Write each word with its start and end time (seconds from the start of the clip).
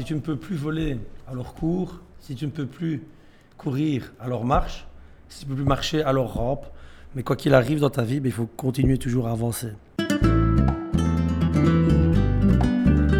si 0.00 0.04
tu 0.06 0.14
ne 0.14 0.20
peux 0.20 0.36
plus 0.36 0.56
voler, 0.56 0.96
alors 1.30 1.52
cours. 1.52 2.00
Si 2.20 2.34
tu 2.34 2.46
ne 2.46 2.50
peux 2.50 2.64
plus 2.64 3.02
courir, 3.58 4.14
alors 4.18 4.46
marche. 4.46 4.86
Si 5.28 5.40
tu 5.40 5.44
ne 5.44 5.50
peux 5.50 5.56
plus 5.56 5.68
marcher, 5.68 6.02
alors 6.02 6.32
rampe. 6.32 6.64
Mais 7.14 7.22
quoi 7.22 7.36
qu'il 7.36 7.52
arrive 7.52 7.80
dans 7.80 7.90
ta 7.90 8.02
vie, 8.02 8.18
ben, 8.18 8.30
il 8.30 8.32
faut 8.32 8.46
continuer 8.46 8.96
toujours 8.96 9.28
à 9.28 9.32
avancer. 9.32 9.72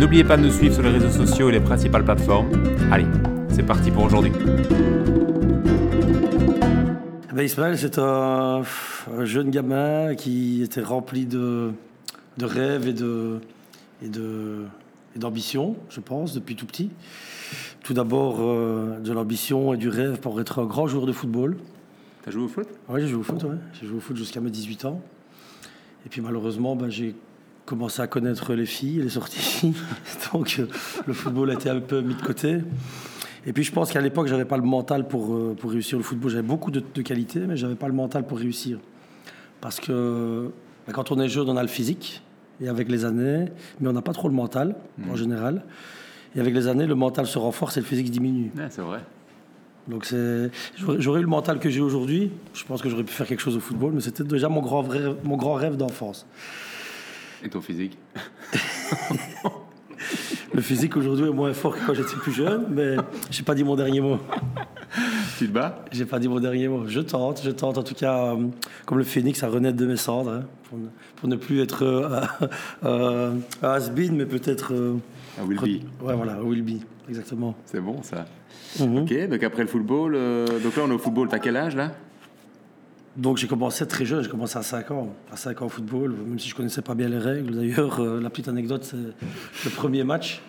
N'oubliez 0.01 0.25
pas 0.25 0.39
de 0.39 0.45
nous 0.45 0.51
suivre 0.51 0.73
sur 0.73 0.83
les 0.83 0.89
réseaux 0.89 1.11
sociaux 1.11 1.51
et 1.51 1.53
les 1.53 1.61
principales 1.61 2.03
plateformes. 2.03 2.51
Allez, 2.91 3.05
c'est 3.51 3.67
parti 3.67 3.91
pour 3.91 4.05
aujourd'hui. 4.05 4.33
Ben, 7.35 7.43
Ismaël, 7.43 7.77
c'est 7.77 7.99
un, 7.99 8.63
un 9.19 9.25
jeune 9.27 9.51
gamin 9.51 10.15
qui 10.15 10.63
était 10.63 10.81
rempli 10.81 11.27
de, 11.27 11.73
de 12.39 12.47
rêves 12.47 12.89
et 12.89 12.95
de 12.95 13.39
et 14.03 14.09
de 14.09 14.65
et 15.15 15.19
d'ambition, 15.19 15.77
je 15.89 16.01
pense, 16.01 16.35
depuis 16.35 16.57
tout 16.57 16.67
petit. 16.67 16.91
Tout 17.83 17.95
d'abord 17.95 18.37
euh, 18.41 19.01
de 19.01 19.13
l'ambition 19.13 19.75
et 19.75 19.77
du 19.77 19.89
rêve 19.89 20.21
pour 20.21 20.41
être 20.41 20.61
un 20.61 20.67
grand 20.67 20.87
joueur 20.87 21.07
de 21.07 21.13
football. 21.13 21.57
T'as 22.23 22.31
joué 22.31 22.45
au 22.45 22.49
foot? 22.49 22.69
Oui, 22.89 23.01
j'ai 23.01 23.09
joué 23.09 23.21
au 23.21 23.23
foot, 23.23 23.43
ouais. 23.45 23.57
J'ai 23.81 23.87
joué 23.87 23.97
au 23.97 24.01
foot 24.01 24.17
jusqu'à 24.17 24.41
mes 24.41 24.51
18 24.51 24.85
ans. 24.85 25.01
Et 26.07 26.09
puis 26.09 26.21
malheureusement, 26.21 26.77
ben, 26.77 26.91
j'ai 26.91 27.15
commencé 27.65 28.03
à 28.03 28.07
connaître 28.07 28.53
les 28.55 28.67
filles 28.67 29.01
et 29.01 29.03
les 29.03 29.11
sorties. 29.11 29.73
Donc 30.33 30.57
euh, 30.59 30.67
le 31.07 31.13
football 31.13 31.51
a 31.51 31.55
été 31.55 31.71
un 31.71 31.81
peu 31.81 32.01
mis 32.03 32.15
de 32.15 32.23
côté. 32.23 32.59
Et 33.47 33.53
puis 33.53 33.65
je 33.65 33.73
pense 33.73 33.91
qu'à 33.91 34.01
l'époque, 34.01 34.27
j'avais 34.27 34.45
pas 34.45 34.59
le 34.59 34.63
mental 34.63 35.09
pour, 35.09 35.35
euh, 35.35 35.57
pour 35.59 35.71
réussir 35.71 35.97
le 35.97 36.05
football. 36.05 36.31
J'avais 36.31 36.47
beaucoup 36.47 36.71
de, 36.71 36.83
de 36.95 37.03
qualités, 37.03 37.41
mais 37.41 37.57
j'avais 37.57 37.75
pas 37.75 37.89
le 37.89 37.95
mental 37.95 38.27
pour 38.27 38.39
réussir. 38.39 38.79
Parce 39.61 39.81
que 39.81 40.51
ben, 40.87 40.93
quand 40.93 41.11
on 41.11 41.21
est 41.21 41.29
jeune, 41.29 41.49
on 41.49 41.57
a 41.57 41.63
le 41.63 41.69
physique. 41.69 42.23
Et 42.63 42.69
avec 42.69 42.89
les 42.89 43.05
années, 43.05 43.47
mais 43.81 43.89
on 43.89 43.93
n'a 43.93 44.03
pas 44.03 44.13
trop 44.13 44.29
le 44.29 44.35
mental, 44.35 44.75
en 45.11 45.17
général. 45.17 45.63
Et 46.37 46.41
avec 46.41 46.55
les 46.55 46.69
années, 46.69 46.87
le 46.87 46.95
mental 46.95 47.27
se 47.27 47.39
renforce 47.39 47.77
et 47.77 47.81
le 47.81 47.87
physique 47.87 48.11
diminue. 48.11 48.51
Ouais, 48.57 48.67
c'est 48.71 48.83
vrai. 48.83 49.01
Donc 49.89 50.05
c'est, 50.05 50.51
j'aurais 50.99 51.21
eu 51.21 51.23
le 51.23 51.29
mental 51.29 51.59
que 51.59 51.71
j'ai 51.71 51.81
aujourd'hui. 51.81 52.31
Je 52.55 52.65
pense 52.65 52.83
que 52.83 52.89
j'aurais 52.91 53.03
pu 53.03 53.13
faire 53.15 53.27
quelque 53.27 53.41
chose 53.41 53.57
au 53.57 53.61
football, 53.61 53.93
mais 53.95 54.01
c'était 54.01 54.23
déjà 54.25 54.49
mon 54.49 54.61
grand, 54.61 54.83
vrai- 54.83 55.17
mon 55.25 55.37
grand 55.37 55.55
rêve 55.55 55.77
d'enfance. 55.77 56.27
Et 57.43 57.49
ton 57.49 57.61
physique? 57.61 57.97
Le 60.53 60.61
physique 60.63 60.97
aujourd'hui 60.97 61.27
est 61.29 61.33
moins 61.33 61.53
fort 61.53 61.77
que 61.77 61.87
quand 61.87 61.95
j'étais 61.95 62.17
plus 62.17 62.33
jeune, 62.33 62.67
mais 62.71 62.97
j'ai 63.31 63.43
pas 63.43 63.55
dit 63.55 63.63
mon 63.65 63.77
dernier 63.77 64.01
mot. 64.01 64.19
Tu 65.39 65.47
te 65.47 65.53
bats? 65.53 65.85
J'ai 65.93 66.05
pas 66.05 66.19
dit 66.19 66.27
mon 66.29 66.41
dernier 66.41 66.67
mot. 66.69 66.87
Je 66.89 67.01
tente, 67.01 67.41
je 67.45 67.51
tente. 67.51 67.79
En 67.79 67.83
tout 67.85 67.95
cas, 67.95 68.35
euh, 68.35 68.49
comme 68.85 68.99
le 68.99 69.05
phénix, 69.05 69.43
à 69.45 69.49
renaître 69.49 69.77
de 69.77 69.87
mes 69.87 69.97
cendres, 69.97 70.31
hein, 70.33 70.43
pour, 70.71 70.79
ne, 70.79 70.87
pour 71.17 71.29
ne 71.29 71.37
plus 71.37 71.61
être 71.61 71.85
euh, 71.85 72.21
euh, 72.85 73.35
un 73.63 73.69
has-been, 73.69 74.17
mais 74.17 74.25
peut-être. 74.27 74.73
euh, 74.73 74.95
Ah, 75.39 75.45
Will 75.45 75.59
be. 75.59 76.03
Ouais, 76.03 76.15
voilà, 76.15 76.41
will 76.43 76.63
be, 76.63 76.81
exactement. 77.09 77.55
C'est 77.67 77.81
bon 77.81 78.03
ça. 78.03 78.25
Mhm. 78.79 78.99
Ok, 79.03 79.29
donc 79.29 79.43
après 79.43 79.63
le 79.63 79.69
football, 79.69 80.15
euh, 80.15 80.47
donc 80.61 80.77
là 80.77 80.83
on 80.87 80.91
est 80.91 80.95
au 80.95 80.99
football, 80.99 81.29
t'as 81.29 81.39
quel 81.41 81.57
âge 81.57 81.75
là? 81.77 81.93
Donc 83.17 83.37
j'ai 83.39 83.49
commencé 83.49 83.87
très 83.87 84.05
jeune, 84.05 84.23
j'ai 84.23 84.31
commencé 84.31 84.57
à 84.57 84.63
5 84.63 84.93
ans, 84.93 85.13
à 85.33 85.37
5 85.37 85.61
ans 85.63 85.67
au 85.67 85.69
football, 85.69 86.15
même 86.27 86.39
si 86.39 86.49
je 86.49 86.55
connaissais 86.55 86.81
pas 86.83 86.95
bien 86.95 87.09
les 87.09 87.19
règles. 87.19 87.55
D'ailleurs, 87.57 87.99
euh, 88.01 88.21
la 88.21 88.31
petite 88.31 88.47
anecdote, 88.49 88.85
c'est 88.85 88.97
le 89.69 89.71
premier 89.75 90.05
match 90.05 90.41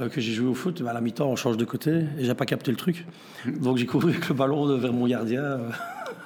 euh, 0.00 0.08
que 0.08 0.20
j'ai 0.20 0.32
joué 0.32 0.48
au 0.48 0.54
foot, 0.54 0.82
à 0.86 0.92
la 0.92 1.00
mi-temps, 1.00 1.28
on 1.30 1.36
change 1.36 1.56
de 1.56 1.64
côté, 1.64 1.92
et 2.18 2.24
j'ai 2.24 2.34
pas 2.34 2.46
capté 2.46 2.72
le 2.72 2.76
truc. 2.76 3.06
Donc 3.62 3.76
j'ai 3.76 3.86
couru 3.86 4.10
avec 4.10 4.28
le 4.28 4.34
ballon 4.34 4.76
vers 4.76 4.92
mon 4.92 5.06
gardien. 5.06 5.42
euh. 5.42 5.68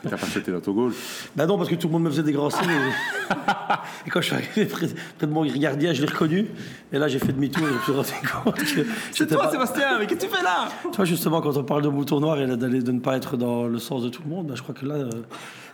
T'as 0.02 0.16
pas 0.16 0.26
sauté 0.26 0.52
dans 0.52 0.60
ton 0.60 0.72
goal 0.72 0.92
Ben 1.34 1.46
non, 1.46 1.56
parce 1.56 1.68
que 1.68 1.74
tout 1.74 1.88
le 1.88 1.92
monde 1.92 2.04
me 2.04 2.10
faisait 2.10 2.22
des 2.22 2.32
grands 2.32 2.50
signes. 2.50 2.70
Et, 2.70 4.06
et 4.06 4.10
quand 4.10 4.20
je 4.20 4.26
suis 4.26 4.34
arrivé 4.34 4.64
près, 4.66 4.86
près 5.18 5.26
de 5.26 5.32
mon 5.32 5.44
gardien, 5.44 5.92
je 5.92 6.02
l'ai 6.02 6.08
reconnu. 6.08 6.46
Et 6.92 6.98
là, 6.98 7.08
j'ai 7.08 7.18
fait 7.18 7.32
demi-tour 7.32 7.64
et 7.66 7.70
je 7.70 7.74
me 7.74 7.80
suis 7.82 7.92
rendu 7.92 8.28
compte 8.44 8.54
que 8.58 8.64
c'était 9.12 9.36
pas- 9.36 9.50
Sébastien, 9.50 9.98
mais 9.98 10.06
qu'est-ce 10.06 10.26
que 10.26 10.30
tu 10.30 10.36
fais 10.36 10.42
là? 10.42 10.68
Tu 10.82 10.96
vois, 10.96 11.04
justement, 11.04 11.40
quand 11.40 11.56
on 11.56 11.64
parle 11.64 11.82
de 11.82 11.88
mouton 11.88 12.20
noir 12.20 12.40
et 12.40 12.46
d'aller 12.56 12.82
de 12.82 12.92
ne 12.92 13.00
pas 13.00 13.16
être 13.16 13.36
dans 13.36 13.66
le 13.66 13.78
sens 13.78 14.02
de 14.02 14.08
tout 14.08 14.22
le 14.24 14.30
monde, 14.30 14.46
ben, 14.46 14.54
je 14.56 14.62
crois 14.62 14.74
que 14.74 14.86
là, 14.86 14.94
euh, 14.94 15.10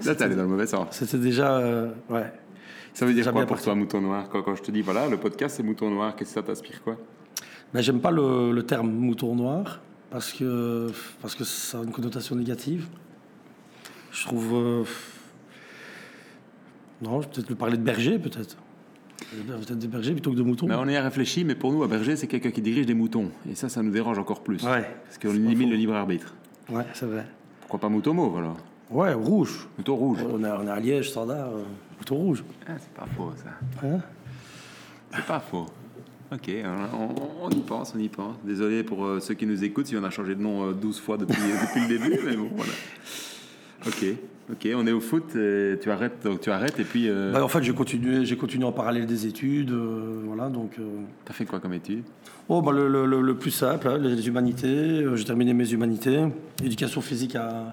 Là 0.05 0.15
t'es 0.15 0.25
allé 0.25 0.37
dans 0.37 0.43
le 0.43 0.49
mauvais 0.49 0.67
sens. 0.67 0.87
c'était 0.93 1.19
déjà... 1.19 1.59
euh, 1.59 1.89
ouais. 2.11 2.33
Ça 2.95 3.05
veut 3.05 3.13
dire 3.13 3.23
Déjà 3.25 3.33
quoi 3.33 3.45
pour 3.45 3.61
toi, 3.61 3.75
mouton 3.75 4.01
noir? 4.01 4.29
Quand, 4.31 4.43
quand 4.43 4.55
je 4.55 4.63
te 4.63 4.71
dis, 4.71 4.81
voilà, 4.81 5.09
le 5.09 5.17
podcast 5.19 5.57
c'est 5.57 5.63
mouton 5.65 5.91
noir, 5.91 6.15
qu'est-ce 6.17 6.31
que 6.31 6.41
ça 6.41 6.43
t'inspire 6.47 6.81
quoi? 6.83 6.97
Ben, 7.75 7.81
j'aime 7.81 8.01
pas 8.01 8.13
le, 8.13 8.53
le 8.53 8.63
terme 8.63 8.89
mouton 8.91 9.35
noir 9.35 9.81
parce 10.11 10.33
que, 10.33 10.87
parce 11.21 11.35
que 11.35 11.43
ça 11.43 11.79
a 11.81 11.83
une 11.83 11.91
connotation 11.91 12.37
négative. 12.37 12.87
Je 14.15 14.25
trouve. 14.27 14.55
euh, 14.55 14.85
non, 17.03 17.21
je 17.21 17.27
vais 17.27 17.33
peut-être 17.35 17.49
lui 17.49 17.55
parler 17.57 17.77
de 17.77 17.83
berger, 17.83 18.19
peut-être. 18.19 18.57
Peut-être 19.47 19.79
des 19.79 19.89
bergers 19.89 20.13
plutôt 20.13 20.31
que 20.31 20.37
de 20.37 20.43
moutons. 20.43 20.67
Ben, 20.67 20.79
On 20.81 20.89
y 20.89 20.97
a 20.97 21.03
réfléchi, 21.03 21.45
mais 21.45 21.55
pour 21.55 21.73
nous, 21.73 21.83
un 21.83 21.89
berger, 21.89 22.15
c'est 22.17 22.27
quelqu'un 22.29 22.51
qui 22.51 22.63
dirige 22.63 22.87
des 22.87 22.95
moutons. 22.95 23.31
Et 23.51 23.55
ça, 23.55 23.69
ça 23.69 23.83
nous 23.83 23.91
dérange 23.91 24.19
encore 24.19 24.43
plus. 24.43 24.63
Ouais, 24.65 24.89
Parce 25.05 25.19
qu'on 25.19 25.31
élimine 25.35 25.71
le 25.71 25.77
libre 25.77 25.95
arbitre. 25.95 26.35
ouais, 26.71 26.85
c'est 26.95 27.07
vrai. 27.07 27.27
Pourquoi 27.63 27.81
pas 27.81 27.89
mouton 27.89 28.15
mauve 28.15 28.39
alors? 28.39 28.57
Ouais, 28.91 29.13
rouge. 29.13 29.67
Mouton 29.79 29.97
rouge. 29.97 30.19
On 30.31 30.45
est, 30.45 30.51
on 30.51 30.67
est 30.67 30.71
à 30.71 30.79
Liège, 30.79 31.11
standard, 31.11 31.49
euh, 31.49 31.63
mouton 31.99 32.15
rouge. 32.17 32.45
Ah, 32.69 32.73
c'est 32.79 32.93
pas 32.93 33.07
faux 33.17 33.33
ça. 33.37 33.87
Hein? 33.87 33.99
C'est 35.15 35.25
pas 35.27 35.41
faux. 35.41 35.67
Ok, 36.33 36.51
on, 36.65 36.97
on- 36.97 37.47
on 37.47 37.51
y 37.51 37.61
pense, 37.61 37.95
on 37.97 37.99
y 37.99 38.09
pense. 38.09 38.37
Désolé 38.45 38.83
pour 38.85 39.05
euh, 39.05 39.21
ceux 39.21 39.35
qui 39.35 39.47
nous 39.47 39.65
écoutent 39.65 39.87
si 39.87 39.97
on 39.97 40.05
a 40.05 40.11
changé 40.11 40.35
de 40.35 40.41
nom 40.43 40.69
euh, 40.69 40.73
12 40.73 41.01
fois 41.01 41.17
depuis, 41.17 41.35
depuis 41.63 41.81
le 41.81 41.89
début, 41.89 42.19
mais 42.25 42.37
bon, 42.37 42.51
voilà. 42.55 42.73
Ok, 43.87 44.05
ok, 44.51 44.69
on 44.77 44.87
est 44.87 44.93
au 44.93 45.01
foot, 45.01 45.25
tu 45.83 45.91
arrêtes, 45.91 46.23
donc 46.25 46.41
tu 46.41 46.51
arrêtes, 46.51 46.79
et 46.81 46.85
puis 46.85 47.09
euh, 47.09 47.33
Ben, 47.33 47.43
en 47.43 47.49
fait, 47.49 47.63
j'ai 47.63 47.73
continué, 47.75 48.25
j'ai 48.25 48.37
continué 48.37 48.65
en 48.65 48.73
parallèle 48.73 49.07
des 49.07 49.27
études. 49.27 49.71
euh, 49.73 50.23
voilà, 50.27 50.49
donc. 50.49 50.77
euh, 50.79 50.85
t'as 51.25 51.35
fait 51.35 51.45
quoi 51.45 51.61
comme 51.61 51.75
étude? 51.75 52.03
Oh, 52.49 52.63
bah, 52.63 52.73
le, 52.73 52.89
le- 52.89 53.07
le- 53.07 53.21
le 53.23 53.35
plus 53.37 53.51
simple, 53.51 53.89
hein, 53.89 53.99
les 53.99 54.27
humanités. 54.29 54.67
Euh, 54.69 55.17
J'ai 55.17 55.25
terminé 55.25 55.53
mes 55.55 55.71
humanités. 55.71 56.25
Éducation 56.63 57.01
physique 57.01 57.37
à, 57.37 57.73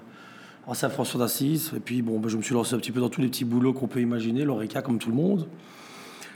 Saint-François 0.74 1.18
d'Assise. 1.20 1.72
Et 1.76 1.80
puis, 1.80 2.02
bon, 2.02 2.18
bah, 2.20 2.28
je 2.28 2.36
me 2.36 2.42
suis 2.42 2.54
lancé 2.54 2.74
un 2.74 2.78
petit 2.78 2.92
peu 2.92 3.00
dans 3.00 3.08
tous 3.10 3.20
les 3.20 3.28
petits 3.28 3.44
boulots 3.44 3.72
qu'on 3.72 3.88
peut 3.88 4.00
imaginer, 4.00 4.44
l'ORECA, 4.44 4.80
comme 4.82 4.98
tout 4.98 5.10
le 5.10 5.16
monde. 5.16 5.46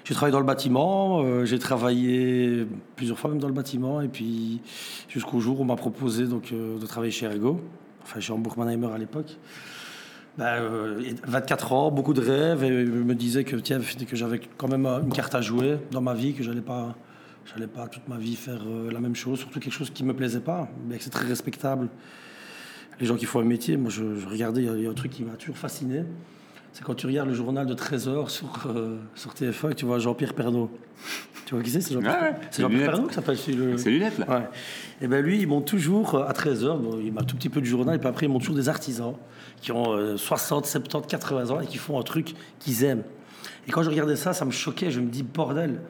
J'ai 0.04 0.14
travaillé 0.14 0.32
dans 0.32 0.40
le 0.40 0.46
bâtiment. 0.46 1.44
j'ai 1.44 1.58
travaillé 1.58 2.66
plusieurs 2.94 3.18
fois 3.18 3.30
même 3.30 3.40
dans 3.40 3.48
le 3.48 3.54
bâtiment. 3.54 4.00
Et 4.02 4.08
puis, 4.08 4.60
jusqu'au 5.08 5.40
jour 5.40 5.58
où 5.60 5.62
on 5.62 5.66
m'a 5.66 5.76
proposé 5.76 6.26
donc, 6.26 6.52
de 6.52 6.86
travailler 6.86 7.10
chez 7.12 7.26
Ergo. 7.26 7.60
Enfin, 8.06 8.20
chez 8.20 8.32
Hamburg 8.32 8.56
Mannheimer 8.56 8.92
à 8.94 8.98
l'époque. 8.98 9.36
Ben, 10.38 10.60
euh, 10.60 11.02
24 11.26 11.72
ans, 11.72 11.90
beaucoup 11.90 12.14
de 12.14 12.20
rêves. 12.20 12.62
Et 12.62 12.86
je 12.86 12.90
me 12.90 13.14
disais 13.16 13.42
que, 13.42 13.56
que 13.56 14.16
j'avais 14.16 14.40
quand 14.56 14.68
même 14.68 14.86
euh, 14.86 15.00
une 15.02 15.12
carte 15.12 15.34
à 15.34 15.40
jouer 15.40 15.78
dans 15.90 16.00
ma 16.00 16.14
vie, 16.14 16.32
que 16.32 16.42
j'allais 16.42 16.60
pas 16.60 16.94
pas 17.74 17.88
toute 17.88 18.06
ma 18.08 18.18
vie 18.18 18.36
faire 18.36 18.60
euh, 18.66 18.90
la 18.90 19.00
même 19.00 19.14
chose, 19.14 19.38
surtout 19.38 19.60
quelque 19.60 19.72
chose 19.72 19.90
qui 19.90 20.04
me 20.04 20.14
plaisait 20.14 20.40
pas, 20.40 20.68
mais 20.86 20.98
que 20.98 21.04
c'est 21.04 21.10
très 21.10 21.26
respectable. 21.26 21.88
Les 23.00 23.06
gens 23.06 23.16
qui 23.16 23.24
font 23.24 23.40
un 23.40 23.44
métier, 23.44 23.76
moi 23.76 23.90
je, 23.90 24.02
regardais, 24.28 24.62
il 24.62 24.82
y, 24.82 24.86
a 24.86 24.90
un 24.90 24.94
truc 24.94 25.12
qui 25.12 25.22
m'a 25.22 25.36
toujours 25.36 25.56
fasciné, 25.56 26.04
c'est 26.76 26.84
quand 26.84 26.94
tu 26.94 27.06
regardes 27.06 27.30
le 27.30 27.34
journal 27.34 27.64
de 27.64 27.72
13h 27.72 28.28
sur, 28.28 28.66
euh, 28.66 28.98
sur 29.14 29.32
TF1 29.32 29.68
et 29.68 29.70
que 29.70 29.74
tu 29.76 29.86
vois 29.86 29.98
Jean-Pierre 29.98 30.34
Pernaud. 30.34 30.70
Tu 31.46 31.54
vois 31.54 31.62
qui 31.62 31.70
c'est 31.70 31.80
C'est 31.80 31.94
Jean-Pierre 31.94 32.20
Ouais, 32.20 32.28
ouais, 32.28 32.34
c'est 32.50 32.58
les 32.58 32.62
Jean-Pierre 32.64 32.68
lunettes. 32.68 32.90
Pernaud 32.90 33.08
qui 33.08 33.14
s'appelle 33.14 33.38
le... 33.56 33.78
C'est 33.78 33.90
lunettes 33.90 34.18
là 34.18 34.26
Ouais. 34.28 34.48
Et 35.00 35.06
ben 35.06 35.24
lui, 35.24 35.40
ils 35.40 35.46
montent 35.46 35.66
toujours 35.66 36.16
euh, 36.16 36.26
à 36.26 36.32
13h, 36.32 36.76
bon, 36.76 36.98
il 37.02 37.12
m'a 37.12 37.20
un 37.20 37.24
tout 37.24 37.36
petit 37.36 37.48
peu 37.48 37.60
du 37.60 37.68
journal, 37.68 37.94
et 37.94 37.98
puis 37.98 38.08
après, 38.08 38.26
ils 38.26 38.28
montent 38.28 38.42
toujours 38.42 38.56
des 38.56 38.68
artisans 38.68 39.14
qui 39.62 39.70
ont 39.70 39.92
euh, 39.92 40.16
60, 40.16 40.66
70, 40.66 41.06
80 41.08 41.50
ans 41.50 41.60
et 41.60 41.66
qui 41.66 41.78
font 41.78 41.98
un 42.00 42.02
truc 42.02 42.34
qu'ils 42.58 42.82
aiment. 42.82 43.04
Et 43.68 43.70
quand 43.70 43.82
je 43.82 43.88
regardais 43.88 44.16
ça, 44.16 44.32
ça 44.32 44.44
me 44.44 44.50
choquait, 44.50 44.90
je 44.90 45.00
me 45.00 45.08
dis, 45.08 45.22
bordel, 45.22 45.80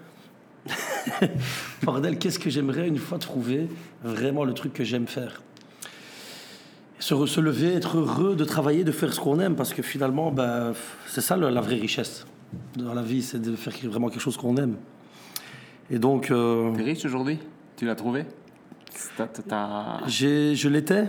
bordel, 1.82 2.18
qu'est-ce 2.18 2.38
que 2.38 2.50
j'aimerais 2.50 2.86
une 2.86 2.98
fois 2.98 3.18
trouver 3.18 3.68
vraiment 4.04 4.44
le 4.44 4.52
truc 4.52 4.74
que 4.74 4.84
j'aime 4.84 5.06
faire? 5.06 5.40
Se, 6.98 7.26
se 7.26 7.40
lever, 7.40 7.74
être 7.74 7.98
heureux 7.98 8.36
de 8.36 8.44
travailler, 8.44 8.84
de 8.84 8.92
faire 8.92 9.12
ce 9.12 9.20
qu'on 9.20 9.38
aime, 9.40 9.54
parce 9.56 9.72
que 9.74 9.82
finalement, 9.82 10.30
ben, 10.30 10.72
c'est 11.06 11.20
ça 11.20 11.36
la 11.36 11.60
vraie 11.60 11.76
richesse 11.76 12.26
dans 12.76 12.94
la 12.94 13.02
vie, 13.02 13.22
c'est 13.22 13.40
de 13.40 13.54
faire 13.56 13.72
vraiment 13.90 14.08
quelque 14.08 14.20
chose 14.20 14.36
qu'on 14.36 14.56
aime. 14.56 14.76
Et 15.90 15.98
donc, 15.98 16.30
euh, 16.30 16.72
T'es 16.74 16.82
riche 16.82 17.04
aujourd'hui? 17.04 17.38
Tu 17.76 17.84
l'as 17.86 17.94
trouvé? 17.94 18.24
Je 20.06 20.68
l'étais. 20.68 21.04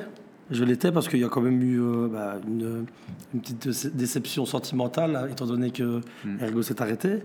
Je 0.50 0.64
l'étais 0.64 0.92
parce 0.92 1.08
qu'il 1.10 1.20
y 1.20 1.24
a 1.26 1.30
quand 1.30 1.42
même 1.42 1.62
eu 1.62 1.82
euh, 1.82 2.08
bah, 2.08 2.36
une, 2.48 2.86
une 3.34 3.40
petite 3.42 3.68
déce- 3.68 3.92
déception 3.94 4.46
sentimentale, 4.46 5.16
hein, 5.16 5.28
étant 5.30 5.46
donné 5.46 5.72
que 5.72 6.02
Ergo 6.42 6.62
s'est 6.62 6.82
arrêté. 6.82 7.20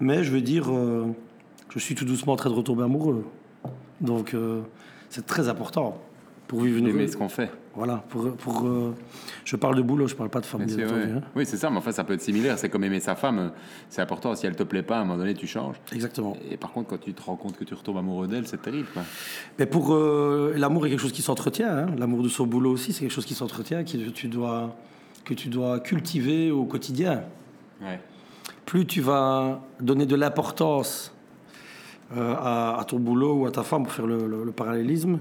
Mais 0.00 0.22
je 0.22 0.30
veux 0.32 0.40
dire, 0.40 0.70
euh, 0.72 1.06
je 1.70 1.78
suis 1.78 1.94
tout 1.94 2.04
doucement 2.04 2.34
en 2.34 2.36
train 2.36 2.50
de 2.50 2.54
retomber 2.54 2.84
amoureux. 2.84 3.24
Donc, 4.00 4.34
euh, 4.34 4.60
c'est 5.10 5.26
très 5.26 5.48
important 5.48 6.00
pour 6.46 6.60
vivre 6.60 6.78
une 6.78 6.88
Aimer 6.88 7.06
vie. 7.06 7.12
ce 7.12 7.16
qu'on 7.16 7.28
fait. 7.28 7.50
Voilà, 7.74 8.04
pour, 8.10 8.30
pour, 8.36 8.66
euh, 8.66 8.94
je 9.46 9.56
parle 9.56 9.76
de 9.76 9.82
boulot, 9.82 10.06
je 10.06 10.14
parle 10.14 10.28
pas 10.28 10.40
de 10.40 10.44
sûr, 10.44 10.58
ouais. 10.60 11.10
hein. 11.16 11.22
Oui, 11.34 11.46
c'est 11.46 11.56
ça, 11.56 11.70
mais 11.70 11.78
enfin, 11.78 11.90
ça 11.90 12.04
peut 12.04 12.12
être 12.12 12.20
similaire. 12.20 12.58
C'est 12.58 12.68
comme 12.68 12.84
aimer 12.84 13.00
sa 13.00 13.14
femme. 13.14 13.50
C'est 13.88 14.02
important. 14.02 14.34
Si 14.34 14.46
elle 14.46 14.54
te 14.56 14.62
plaît 14.62 14.82
pas, 14.82 14.98
à 14.98 15.00
un 15.00 15.04
moment 15.04 15.16
donné, 15.16 15.32
tu 15.32 15.46
changes. 15.46 15.76
Exactement. 15.90 16.36
Et 16.50 16.58
par 16.58 16.72
contre, 16.72 16.90
quand 16.90 17.00
tu 17.00 17.14
te 17.14 17.22
rends 17.22 17.36
compte 17.36 17.56
que 17.56 17.64
tu 17.64 17.72
retombes 17.72 17.96
amoureux 17.96 18.28
d'elle, 18.28 18.46
c'est 18.46 18.60
terrible. 18.60 18.88
quoi. 18.92 19.02
Mais 19.58 19.64
pour 19.64 19.94
euh, 19.94 20.52
l'amour 20.56 20.86
est 20.86 20.90
quelque 20.90 21.00
chose 21.00 21.12
qui 21.12 21.22
s'entretient. 21.22 21.70
hein. 21.74 21.86
L'amour 21.96 22.22
de 22.22 22.28
son 22.28 22.46
boulot 22.46 22.72
aussi, 22.72 22.92
c'est 22.92 23.00
quelque 23.00 23.10
chose 23.14 23.24
qui 23.24 23.34
s'entretient, 23.34 23.84
que 23.84 23.96
tu 24.10 24.28
dois 24.28 24.76
que 25.24 25.32
tu 25.34 25.48
dois 25.48 25.80
cultiver 25.80 26.50
au 26.50 26.64
quotidien. 26.64 27.22
Ouais. 27.80 28.00
Plus 28.66 28.86
tu 28.86 29.00
vas 29.00 29.62
donner 29.80 30.04
de 30.04 30.14
l'importance 30.16 31.14
euh, 32.16 32.34
à, 32.36 32.78
à 32.80 32.84
ton 32.84 32.98
boulot 32.98 33.32
ou 33.34 33.46
à 33.46 33.50
ta 33.50 33.62
femme 33.62 33.84
pour 33.84 33.92
faire 33.92 34.06
le, 34.06 34.26
le- 34.26 34.44
le 34.44 34.52
parallélisme. 34.52 35.18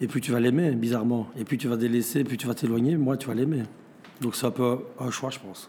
Et 0.00 0.06
plus 0.08 0.20
tu 0.20 0.32
vas 0.32 0.40
l'aimer, 0.40 0.70
bizarrement. 0.72 1.28
Et 1.38 1.44
plus 1.44 1.56
tu 1.58 1.68
vas 1.68 1.76
délaisser, 1.76 2.24
plus 2.24 2.36
tu 2.36 2.46
vas 2.46 2.54
t'éloigner, 2.54 2.96
moins 2.96 3.16
tu 3.16 3.28
vas 3.28 3.34
l'aimer. 3.34 3.62
Donc 4.20 4.34
c'est 4.36 4.46
un 4.46 4.50
peu 4.50 4.78
un 5.00 5.10
choix, 5.10 5.30
je 5.30 5.38
pense. 5.38 5.68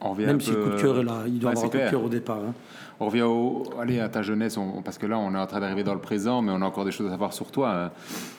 On 0.00 0.10
revient 0.10 0.26
Même 0.26 0.40
si 0.40 0.50
peu- 0.50 0.58
le 0.58 0.64
coup 0.64 0.70
de 0.76 0.80
cœur 0.80 0.98
est 0.98 1.02
là, 1.04 1.22
il 1.26 1.38
doit 1.38 1.50
Ouais, 1.52 1.56
avoir 1.56 1.66
un 1.74 1.78
coup 1.78 1.84
de 1.84 1.90
cœur 1.90 2.04
au 2.04 2.08
départ. 2.08 2.38
hein. 2.38 2.54
On 3.00 3.06
revient 3.06 3.22
au, 3.22 3.64
allez, 3.80 3.98
à 4.00 4.08
ta 4.08 4.22
jeunesse, 4.22 4.56
on- 4.56 4.82
parce 4.82 4.98
que 4.98 5.06
là, 5.06 5.18
on 5.18 5.34
est 5.34 5.38
en 5.38 5.46
train 5.46 5.60
d'arriver 5.60 5.84
dans 5.84 5.94
le 5.94 6.00
présent, 6.00 6.42
mais 6.42 6.52
on 6.52 6.60
a 6.62 6.64
encore 6.66 6.84
des 6.84 6.90
choses 6.92 7.06
à 7.06 7.10
savoir 7.10 7.32
sur 7.32 7.50
toi. 7.50 7.90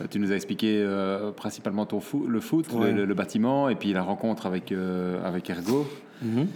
hein. 0.02 0.06
Tu 0.10 0.20
nous 0.20 0.32
as 0.32 0.36
expliqué 0.36 0.82
euh, 0.86 1.32
principalement 1.32 1.86
ton 1.86 2.00
fo- 2.00 2.28
le 2.28 2.40
foot, 2.40 2.68
Ouais. 2.74 2.92
le, 2.92 3.14
bâtiment, 3.14 3.70
et 3.70 3.76
puis 3.76 3.92
la 3.94 4.04
rencontre 4.04 4.46
avec, 4.46 4.72
euh, 4.72 5.20
avec 5.26 5.50
Ergo. 5.50 5.88
Mhm. 6.22 6.48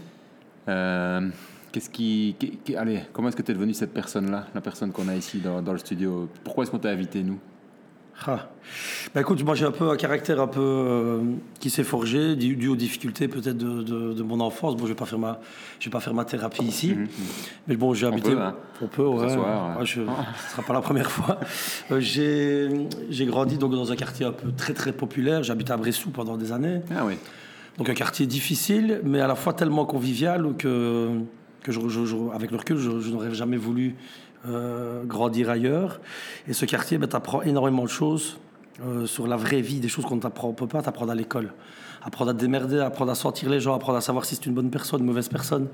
Euh, 0.70 1.30
Qu'est-ce 1.72 1.90
qui, 1.90 2.36
allez, 2.78 3.00
comment 3.14 3.30
est-ce 3.30 3.38
que 3.38 3.42
tu 3.42 3.52
es 3.52 3.56
devenu 3.56 3.74
cette 3.74 3.94
personne-là, 3.94 4.46
la 4.54 4.60
personne 4.60 4.92
qu'on 4.92 5.08
a 5.08 5.16
ici 5.16 5.40
dans, 5.40 5.62
dans 5.62 5.72
le 5.72 5.78
studio? 5.80 6.28
Pourquoi 6.44 6.64
est-ce 6.66 6.72
qu'on 6.72 6.80
t'a 6.80 6.90
invité, 6.90 7.24
nous? 7.24 7.40
Ah. 8.28 8.50
Bah 9.16 9.22
écoute, 9.22 9.44
moi 9.44 9.56
j'ai 9.56 9.66
un 9.66 9.72
peu 9.72 9.90
un 9.90 9.98
caractère 9.98 10.40
un 10.40 10.48
peu 10.48 10.62
euh, 10.62 11.20
qui 11.60 11.70
s'est 11.72 11.84
forgé, 11.84 12.36
dû, 12.36 12.56
dû 12.56 12.68
aux 12.68 12.76
difficultés 12.76 13.28
peut-être 13.28 13.58
de, 13.58 13.82
de- 13.82 14.14
de 14.14 14.24
mon 14.24 14.40
enfance. 14.40 14.76
Bon, 14.78 14.84
je 14.84 14.90
vais 14.90 14.96
pas 14.96 15.06
faire 15.08 15.18
ma, 15.20 15.40
je 15.80 15.86
vais 15.86 15.92
pas 15.92 16.00
faire 16.00 16.14
ma 16.14 16.24
thérapie 16.24 16.64
ici, 16.64 16.96
mais 17.68 17.76
bon, 17.76 17.94
j'ai 17.96 18.06
habité. 18.06 18.30
peut, 18.32 18.40
hein. 18.40 18.56
On 18.82 18.88
peut, 18.88 19.06
ouais. 19.06 19.28
s'asseoir, 19.28 19.72
ouais. 19.72 19.80
Ouais, 19.82 19.86
je- 19.86 20.02
ce 20.46 20.52
sera 20.52 20.62
pas 20.62 20.74
la 20.74 20.82
première 20.82 21.10
fois. 21.12 21.40
Euh, 21.92 22.00
j'ai, 22.00 22.70
j'ai 23.10 23.26
grandi 23.26 23.58
donc 23.58 23.72
dans 23.72 23.92
un 23.92 23.96
quartier 23.96 24.26
un 24.28 24.32
peu 24.32 24.52
très 24.52 24.74
très 24.74 24.92
populaire. 24.94 25.42
J'habitais 25.44 25.72
à 25.74 25.78
Bressou 25.78 26.12
pendant 26.12 26.38
des 26.38 26.52
années, 26.52 26.82
Ah 26.96 27.04
oui. 27.06 27.16
donc 27.80 27.90
un 27.90 27.94
quartier 27.96 28.28
difficile, 28.28 29.02
mais 29.04 29.20
à 29.20 29.28
la 29.28 29.36
fois 29.36 29.54
tellement 29.54 29.86
convivial 29.86 30.54
que 30.58 31.10
que 31.64 31.72
je, 31.72 31.80
je- 31.90 32.06
je- 32.06 32.16
avec 32.36 32.50
le 32.52 32.58
recul, 32.58 32.78
je, 32.78 33.00
je 33.02 33.10
n'aurais 33.12 33.34
jamais 33.36 33.58
voulu 33.58 33.96
euh, 34.48 35.04
grandir 35.04 35.50
ailleurs. 35.50 36.00
Et 36.48 36.54
ce 36.54 36.66
quartier, 36.66 36.98
ben, 36.98 37.08
t'apprends 37.08 37.42
énormément 37.42 37.84
de 37.84 37.90
choses 37.90 38.38
euh, 38.86 39.06
sur 39.06 39.28
la 39.28 39.38
vraie 39.38 39.62
vie, 39.62 39.80
des 39.80 39.90
choses 39.90 40.06
qu'on 40.06 40.18
t'apprend, 40.20 40.54
pas 40.54 40.82
t'apprendre 40.82 41.12
à 41.12 41.16
l'école. 41.16 41.54
Apprendre 42.04 42.32
à 42.32 42.34
te 42.34 42.40
démerder, 42.40 42.80
apprendre 42.80 43.12
à 43.12 43.16
sentir 43.16 43.50
les 43.50 43.60
gens, 43.60 43.76
apprendre 43.76 43.98
à 43.98 44.02
savoir 44.02 44.26
si 44.26 44.36
c'est 44.36 44.48
une 44.48 44.54
bonne 44.56 44.72
personne, 44.72 45.02
une 45.02 45.06
mauvaise 45.06 45.30
personne. 45.30 45.68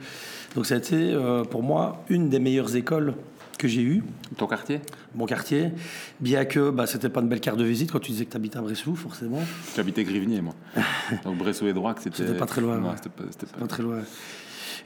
Donc 0.55 0.65
ça 0.65 0.75
a 0.75 0.77
été 0.77 0.95
euh, 0.95 1.43
pour 1.45 1.63
moi 1.63 2.03
une 2.09 2.27
des 2.29 2.39
meilleures 2.39 2.75
écoles 2.75 3.13
que 3.57 3.67
j'ai 3.67 3.81
eues, 3.81 4.03
Ton 4.37 4.45
quartier? 4.45 4.81
Mon 5.15 5.25
quartier, 5.25 5.71
bien 6.19 6.45
que 6.45 6.69
bah, 6.69 6.85
c'était 6.85 7.09
pas 7.09 7.21
une 7.21 7.27
belle 7.27 7.39
carte 7.39 7.57
de 7.57 7.63
visite 7.63 7.91
quand 7.91 7.99
tu 7.99 8.11
disais 8.11 8.25
que 8.25 8.29
tu 8.31 8.37
habites 8.37 8.55
à 8.55 8.61
Bressou, 8.61 8.95
forcément. 8.95 9.39
J'habitais 9.75 10.03
Grivnier, 10.03 10.41
moi. 10.41 10.53
Donc 11.23 11.37
Bressot 11.39 11.65
et 11.65 11.73
Droit, 11.73 11.95
c'était. 11.97 12.17
C'était 12.17 12.37
pas 12.37 12.45
très 12.45 12.61
loin, 12.61 12.77
Non, 12.77 12.89
ouais. 12.89 12.95
c'était 12.97 13.09
pas, 13.09 13.23
c'était 13.31 13.45
pas- 13.47 13.57
Pas 13.61 13.67
très 13.67 13.81
loin. 13.81 13.99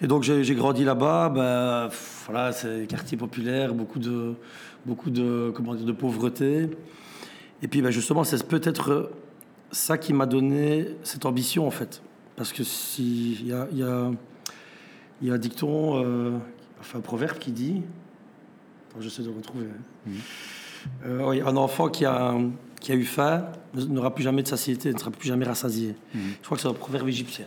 Et 0.01 0.07
donc 0.07 0.23
j'ai 0.23 0.55
grandi 0.55 0.83
là-bas, 0.83 1.87
pff, 1.89 2.23
voilà, 2.27 2.51
c'est 2.51 2.87
quartier 2.87 3.17
populaire, 3.17 3.73
beaucoup 3.75 3.99
de, 3.99 4.33
beaucoup 4.85 5.09
de, 5.11 5.51
comment 5.55 5.75
dire, 5.75 5.85
de 5.85 5.91
pauvreté. 5.91 6.69
Et 7.61 7.67
puis 7.67 7.81
bah, 7.81 7.91
justement, 7.91 8.23
c'est 8.23 8.43
peut-être 8.47 9.11
ça 9.71 9.97
qui 9.97 10.13
m'a 10.13 10.25
donné 10.25 10.87
cette 11.03 11.25
ambition 11.25 11.67
en 11.67 11.71
fait. 11.71 12.01
Parce 12.35 12.51
que 12.51 12.63
si 12.63 13.33
il 13.41 13.47
y 13.47 13.53
a, 13.53 13.67
y, 13.71 13.83
a, 13.83 14.09
y 15.21 15.29
a 15.29 15.33
un 15.33 15.37
dicton, 15.37 16.03
euh, 16.03 16.31
enfin 16.79 16.97
un 16.97 17.01
proverbe 17.01 17.37
qui 17.37 17.51
dit, 17.51 17.83
Attends, 18.89 19.01
j'essaie 19.01 19.21
de 19.21 19.29
le 19.29 19.35
retrouver. 19.35 19.65
hein. 20.07 20.11
Euh, 21.05 21.29
oui, 21.29 21.41
un 21.41 21.55
enfant 21.57 21.89
qui 21.89 22.05
a, 22.05 22.35
qui 22.79 22.91
a 22.91 22.95
eu 22.95 23.03
faim 23.05 23.45
n'aura 23.75 24.15
plus 24.15 24.23
jamais 24.23 24.41
de 24.41 24.47
satiété, 24.47 24.91
ne 24.91 24.97
sera 24.97 25.11
plus 25.11 25.27
jamais 25.27 25.45
rassasié. 25.45 25.93
Je 26.15 26.45
crois 26.45 26.57
que 26.57 26.63
c'est 26.63 26.69
un 26.69 26.73
proverbe 26.73 27.07
égyptien. 27.07 27.45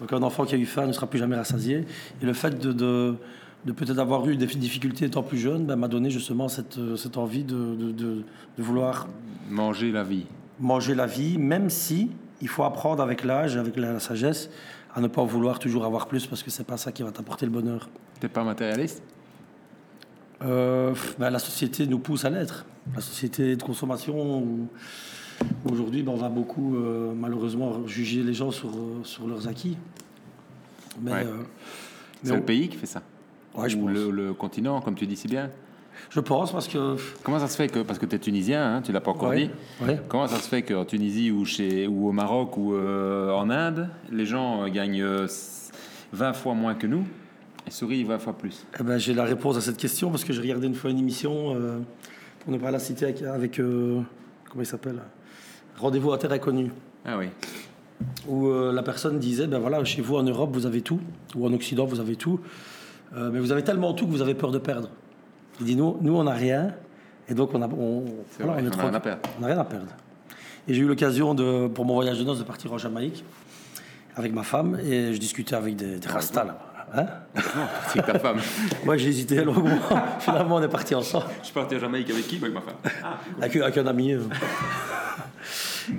Donc 0.00 0.12
un 0.12 0.22
enfant 0.22 0.44
qui 0.44 0.54
a 0.54 0.58
eu 0.58 0.66
faim 0.66 0.86
ne 0.86 0.92
sera 0.92 1.06
plus 1.06 1.18
jamais 1.18 1.36
rassasié. 1.36 1.84
Et 2.22 2.26
le 2.26 2.32
fait 2.32 2.58
de, 2.58 2.72
de, 2.72 3.16
de 3.64 3.72
peut-être 3.72 3.98
avoir 3.98 4.28
eu 4.28 4.36
des 4.36 4.46
difficultés 4.46 5.06
étant 5.06 5.22
plus 5.22 5.38
jeune 5.38 5.66
ben, 5.66 5.76
m'a 5.76 5.88
donné 5.88 6.10
justement 6.10 6.48
cette, 6.48 6.78
euh, 6.78 6.96
cette 6.96 7.16
envie 7.16 7.44
de, 7.44 8.24
vouloir 8.58 9.08
Manger 9.48 9.90
la 9.92 10.04
vie. 10.04 10.26
manger 10.58 10.94
la 10.94 11.06
vie, 11.06 11.38
même 11.38 11.70
si 11.70 12.10
il 12.40 12.48
faut 12.48 12.64
apprendre 12.64 13.02
avec 13.02 13.24
l'âge, 13.24 13.56
avec 13.56 13.76
la, 13.76 13.92
la 13.92 14.00
sagesse, 14.00 14.50
à 14.94 15.00
ne 15.00 15.08
pas 15.08 15.24
vouloir 15.24 15.58
toujours 15.58 15.84
avoir 15.84 16.06
plus 16.06 16.26
parce 16.26 16.42
que 16.42 16.50
c'est 16.50 16.66
pas 16.66 16.76
ça 16.76 16.92
qui 16.92 17.02
va 17.02 17.10
t'apporter 17.10 17.46
le 17.46 17.52
bonheur. 17.52 17.88
T'es 18.18 18.28
pas 18.28 18.44
matérialiste? 18.44 19.02
Euh, 20.42 20.94
ben, 21.18 21.30
la 21.30 21.38
société 21.38 21.86
nous 21.86 21.98
pousse 21.98 22.24
à 22.24 22.30
l'être. 22.30 22.64
La 22.94 23.00
société 23.02 23.56
de 23.56 23.62
consommation 23.62 24.38
où 24.38 24.68
aujourd'hui 25.70 26.02
ben, 26.02 26.12
on 26.12 26.16
va 26.16 26.28
beaucoup 26.28 26.76
euh, 26.76 27.12
malheureusement 27.14 27.86
juger 27.86 28.22
les 28.22 28.34
gens 28.34 28.50
sur, 28.50 28.68
euh, 28.68 29.00
sur 29.04 29.26
leurs 29.26 29.48
acquis. 29.48 29.76
Mais, 31.02 31.12
Ouais. 31.12 31.24
euh, 31.24 31.34
mais 31.38 31.44
C'est 32.24 32.32
on- 32.32 32.36
le 32.36 32.42
pays 32.42 32.68
qui 32.68 32.76
fait 32.76 32.86
ça 32.86 33.02
Ouais, 33.56 33.68
je 33.68 33.76
Ou 33.76 33.86
pense. 33.86 33.90
le, 33.94 34.10
le 34.10 34.32
continent, 34.32 34.80
comme 34.80 34.94
tu 34.94 35.06
dis 35.06 35.16
si 35.16 35.26
bien 35.26 35.50
Je 36.10 36.20
pense 36.20 36.52
parce 36.52 36.68
que. 36.68 36.96
Comment 37.24 37.40
ça 37.40 37.48
se 37.48 37.56
fait 37.56 37.68
que, 37.68 37.80
parce 37.80 37.98
que 37.98 38.06
tu 38.06 38.14
es 38.14 38.18
tunisien, 38.18 38.76
hein, 38.76 38.80
tu 38.82 38.92
l'as 38.92 39.00
pas 39.00 39.10
encore 39.10 39.30
Ouais, 39.30 39.48
dit, 39.48 39.90
comment 40.08 40.26
ça 40.28 40.36
se 40.36 40.48
fait 40.48 40.62
qu'en 40.62 40.84
Tunisie 40.84 41.30
ou, 41.32 41.44
chez, 41.44 41.86
ou 41.88 42.08
au 42.08 42.12
Maroc 42.12 42.56
ou 42.56 42.74
euh, 42.74 43.32
en 43.32 43.50
Inde, 43.50 43.88
les 44.10 44.24
gens 44.24 44.66
gagnent 44.68 45.02
euh, 45.02 45.26
20 46.12 46.32
fois 46.32 46.54
moins 46.54 46.74
que 46.74 46.86
nous 46.86 47.04
et 47.66 47.70
sourient 47.70 48.04
20 48.04 48.18
fois 48.20 48.32
plus? 48.38 48.64
Eh 48.78 48.82
ben, 48.84 48.98
j'ai 48.98 49.14
la 49.14 49.24
réponse 49.24 49.56
à 49.56 49.60
cette 49.60 49.76
question 49.76 50.10
parce 50.10 50.24
que 50.24 50.32
j'ai 50.32 50.40
regardé 50.42 50.68
une 50.68 50.74
fois 50.74 50.90
une 50.90 50.98
émission, 50.98 51.56
pour 52.40 52.52
ne 52.52 52.58
pas 52.58 52.70
la 52.70 52.78
citer, 52.78 53.06
avec, 53.06 53.22
avec, 53.22 53.56
comment 53.56 54.04
il 54.62 54.66
s'appelle? 54.66 55.00
Rendez-vous 55.80 56.12
à 56.12 56.18
terre 56.18 56.32
inconnue, 56.32 56.70
Ah 57.06 57.16
oui. 57.18 57.28
où 58.28 58.48
euh, 58.48 58.72
la 58.72 58.82
personne 58.82 59.18
disait, 59.18 59.46
ben 59.46 59.58
voilà, 59.58 59.82
chez 59.84 60.02
vous 60.02 60.16
en 60.16 60.22
Europe 60.22 60.50
vous 60.52 60.66
avez 60.66 60.82
tout, 60.82 61.00
ou 61.34 61.46
en 61.46 61.52
Occident 61.52 61.86
vous 61.86 62.00
avez 62.00 62.16
tout, 62.16 62.40
euh, 63.16 63.30
mais 63.32 63.40
vous 63.40 63.50
avez 63.52 63.64
tellement 63.64 63.92
tout 63.94 64.06
que 64.06 64.10
vous 64.10 64.22
avez 64.22 64.34
peur 64.34 64.50
de 64.50 64.58
perdre. 64.58 64.90
Il 65.60 65.66
dit, 65.66 65.76
nous, 65.76 65.96
nous 66.00 66.14
on 66.16 66.24
n'a 66.24 66.32
rien, 66.32 66.74
et 67.28 67.34
donc 67.34 67.50
on 67.54 67.62
a, 67.62 67.66
on, 67.68 68.04
voilà, 68.38 68.52
vrai, 68.60 68.62
on 68.62 68.66
est 68.66 68.76
on 68.76 68.78
a 68.78 68.82
rien 68.82 68.94
à 68.94 69.00
perdre. 69.00 69.20
On 69.38 69.40
n'a 69.40 69.46
rien 69.48 69.58
à 69.58 69.64
perdre. 69.64 69.86
Et 70.68 70.74
j'ai 70.74 70.82
eu 70.82 70.86
l'occasion, 70.86 71.34
de, 71.34 71.68
pour 71.68 71.84
mon 71.86 71.94
voyage 71.94 72.18
de 72.18 72.24
noces, 72.24 72.38
de 72.38 72.44
partir 72.44 72.72
en 72.72 72.78
Jamaïque 72.78 73.24
avec 74.16 74.32
ma 74.34 74.42
femme, 74.42 74.78
et 74.84 75.14
je 75.14 75.18
discutais 75.18 75.54
avec 75.54 75.76
des, 75.76 75.98
des 75.98 76.08
rastas 76.08 76.44
là-bas. 76.44 76.66
Hein 76.92 77.06
C'est 77.92 78.04
ta 78.04 78.18
femme. 78.18 78.38
Moi 78.84 78.96
j'ai 78.96 79.08
hésité 79.08 79.44
longuement, 79.44 79.78
finalement 80.18 80.56
on 80.56 80.62
est 80.62 80.68
parti 80.68 80.94
ensemble. 80.94 81.26
Je 81.40 81.44
suis 81.46 81.54
parti 81.54 81.76
à 81.76 81.78
Jamaïque 81.78 82.10
avec 82.10 82.26
qui? 82.26 82.36
Avec 82.38 82.52
ma 82.52 82.60
femme. 82.60 82.74
avec, 83.40 83.56
avec 83.56 83.78
un 83.78 83.86
ami. 83.86 84.12
euh. 84.12 84.20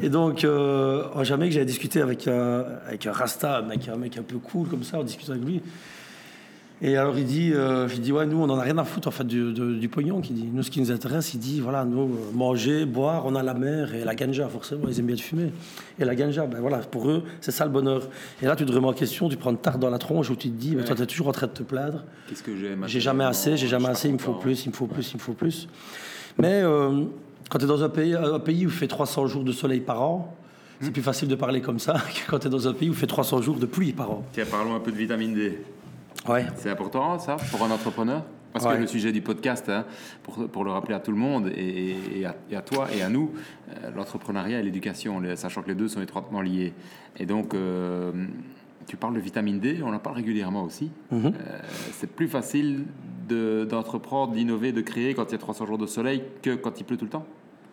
Et 0.01 0.10
donc, 0.10 0.44
euh, 0.44 1.04
en 1.13 1.24
Jamaïque, 1.24 1.54
j'avais 1.54 1.66
discuté 1.66 2.01
avec 2.01 2.28
un, 2.28 2.66
avec 2.88 3.06
un 3.07 3.12
Rasta, 3.12 3.57
un 3.57 3.62
mec, 3.63 3.88
un 3.88 3.98
mec 3.98 4.18
un 4.18 4.24
peu 4.24 4.38
cool 4.38 4.68
comme 4.68 4.83
ça, 4.83 5.00
on 5.00 5.04
discutait 5.04 5.31
avec 5.31 5.44
lui. 5.45 5.62
Et 6.83 6.98
alors 6.98 7.16
il 7.16 7.25
dit, 7.25 7.54
euh, 7.54 7.88
je 7.88 7.98
dis, 7.98 8.12
ouais, 8.12 8.25
nous, 8.25 8.38
on 8.42 8.48
n'en 8.48 8.57
a 8.57 8.63
rien 8.63 8.80
à 8.80 8.83
foutre 8.83 9.07
en 9.07 9.12
fait 9.12 9.24
du, 9.24 9.54
de- 9.54 9.75
du 9.75 9.88
pognon. 9.88 10.19
Qui 10.19 10.33
dit, 10.33 10.50
nous, 10.51 10.63
ce 10.63 10.72
qui 10.72 10.80
nous 10.81 10.92
intéresse, 10.92 11.36
il 11.36 11.39
dit, 11.39 11.60
voilà, 11.60 11.86
nous, 11.86 12.01
euh, 12.06 12.31
manger, 12.33 12.86
boire, 12.88 13.24
on 13.28 13.36
a 13.36 13.44
la 13.44 13.54
mer 13.54 13.94
et 13.94 14.03
la 14.03 14.15
ganja, 14.15 14.48
forcément, 14.48 14.88
ils 14.88 15.00
aiment 15.00 15.06
bien 15.06 15.15
de 15.15 15.22
fumer. 15.22 15.51
Et 16.00 16.06
la 16.06 16.15
ganja, 16.15 16.48
ben 16.48 16.60
voilà, 16.60 16.79
pour 16.79 17.08
eux, 17.08 17.22
c'est 17.39 17.51
ça 17.51 17.65
le 17.65 17.72
bonheur. 17.72 18.10
Et 18.41 18.48
là, 18.48 18.56
tu 18.56 18.65
te 18.65 18.72
remets 18.72 18.88
en 18.88 18.94
question, 18.94 19.29
tu 19.29 19.38
prends 19.38 19.51
une 19.51 19.58
tarte 19.60 19.79
dans 19.79 19.91
la 19.91 20.00
tronche 20.00 20.32
où 20.32 20.36
tu 20.36 20.50
te 20.50 20.56
dis, 20.58 20.75
mais 20.75 20.84
toi, 20.84 20.96
tu 20.96 21.03
es 21.03 21.06
toujours 21.06 21.27
en 21.27 21.34
train 21.34 21.46
de 21.46 21.51
te 21.51 21.62
plaindre. 21.62 22.03
Qu'est-ce 22.27 22.41
que 22.41 22.58
j'ai 22.58 22.75
J'ai 22.88 23.00
jamais 23.00 23.25
assez, 23.25 23.58
j'ai 23.58 23.67
jamais 23.67 23.89
assez, 23.89 24.08
il 24.08 24.13
me 24.15 24.20
faut 24.20 24.34
plus, 24.34 24.65
il 24.65 24.70
me 24.70 24.74
faut 24.75 24.88
plus, 24.88 25.12
il 25.12 25.17
me 25.17 25.22
faut 25.22 25.34
plus. 25.34 25.67
Mais 26.39 26.62
euh, 26.63 27.03
quand 27.51 27.60
tu 27.60 27.65
es 27.65 27.67
dans 27.67 27.84
un 27.84 27.89
pays, 27.89 28.15
un 28.15 28.39
pays 28.39 28.65
où 28.65 28.70
il 28.70 28.75
fait 28.75 28.88
300 28.88 29.27
jours 29.27 29.43
de 29.43 29.51
soleil 29.51 29.81
par 29.81 30.01
an, 30.01 30.34
c'est 30.79 30.91
plus 30.91 31.01
facile 31.03 31.27
de 31.27 31.36
parler 31.36 31.60
comme 31.60 31.79
ça 31.79 31.93
que 32.25 32.31
quand 32.31 32.39
tu 32.39 32.48
es 32.48 32.50
dans 32.50 32.65
un 32.67 32.74
pays 32.74 32.88
où 32.89 32.93
il 32.93 32.98
fait 32.98 33.08
300 33.08 33.41
jours 33.41 33.58
de 33.58 33.65
pluie 33.65 33.91
par 33.91 34.10
an. 34.10 34.24
Tiens, 34.31 34.46
parlons 34.50 34.74
un 34.74 34.79
peu 34.79 34.91
de 34.91 34.96
vitamine 34.98 35.34
D. 35.34 35.60
Ouais. 36.29 36.46
C'est 36.55 36.70
important, 36.70 37.20
ça, 37.20 37.36
pour 37.51 37.62
un 37.63 37.72
entrepreneur? 37.72 38.24
Parce 38.53 38.65
Ouais. 38.65 38.75
que 38.77 38.81
le 38.81 38.88
sujet 38.88 39.12
du 39.12 39.22
podcast, 39.22 39.67
hein, 39.70 39.86
pour, 40.24 40.48
pour 40.48 40.63
le 40.63 40.72
rappeler 40.72 40.93
à 40.96 41.00
tout 41.01 41.12
le 41.12 41.17
monde, 41.17 41.48
et, 41.55 41.96
et 42.20 42.25
à, 42.25 42.36
et 42.50 42.55
à 42.55 42.62
toi 42.62 42.88
et 42.96 43.01
à 43.01 43.10
nous, 43.10 43.31
euh, 43.70 43.91
l'entrepreneuriat 43.96 44.60
et 44.60 44.63
l'éducation, 44.63 45.22
sachant 45.36 45.62
que 45.62 45.67
les 45.70 45.75
deux 45.75 45.88
sont 45.89 46.01
étroitement 46.01 46.41
liés. 46.41 46.74
Et 47.17 47.25
donc, 47.25 47.53
euh, 47.53 48.12
tu 48.88 48.98
parles 48.98 49.13
de 49.15 49.20
vitamine 49.22 49.60
D, 49.60 49.79
on 49.86 49.93
en 49.93 50.00
parle 50.00 50.15
régulièrement 50.17 50.63
aussi. 50.63 50.89
Mhm. 51.12 51.27
Euh, 51.27 51.60
c'est 51.93 52.10
plus 52.12 52.27
facile 52.27 52.86
de- 53.29 53.65
d'entreprendre, 53.70 54.34
d'innover, 54.34 54.72
de 54.74 54.81
créer 54.81 55.13
quand 55.13 55.25
il 55.29 55.31
y 55.34 55.36
a 55.36 55.38
300 55.38 55.65
jours 55.65 55.77
de 55.77 55.86
soleil 55.86 56.24
que 56.41 56.55
quand 56.55 56.77
il 56.79 56.84
pleut 56.84 56.98
tout 56.98 57.05
le 57.05 57.12
temps? 57.12 57.25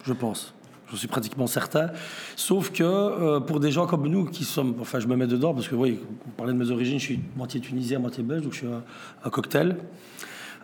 Je 0.05 0.13
pense. 0.13 0.55
Je 0.91 0.97
suis 0.97 1.09
pratiquement 1.09 1.47
certain. 1.47 1.91
Sauf 2.35 2.71
que 2.73 2.83
euh, 2.83 3.41
pour 3.41 3.61
des 3.61 3.71
gens 3.71 3.87
comme 3.87 4.09
nous 4.09 4.25
qui 4.25 4.45
sommes. 4.45 4.75
Enfin, 4.81 5.01
je 5.01 5.07
me 5.07 5.17
mets 5.17 5.27
dedans 5.27 5.53
parce 5.53 5.69
que, 5.69 5.75
oui, 5.75 6.01
on 6.27 6.31
parlait 6.31 6.55
de 6.55 6.59
mes 6.59 6.71
origines, 6.71 6.99
je 6.99 7.05
suis 7.05 7.21
moitié 7.37 7.61
tunisien, 7.61 7.99
moitié 7.99 8.23
belge, 8.23 8.43
donc 8.43 8.53
je 8.53 8.59
suis 8.59 8.67
un, 8.67 8.83
un 9.25 9.31
cocktail. 9.31 9.77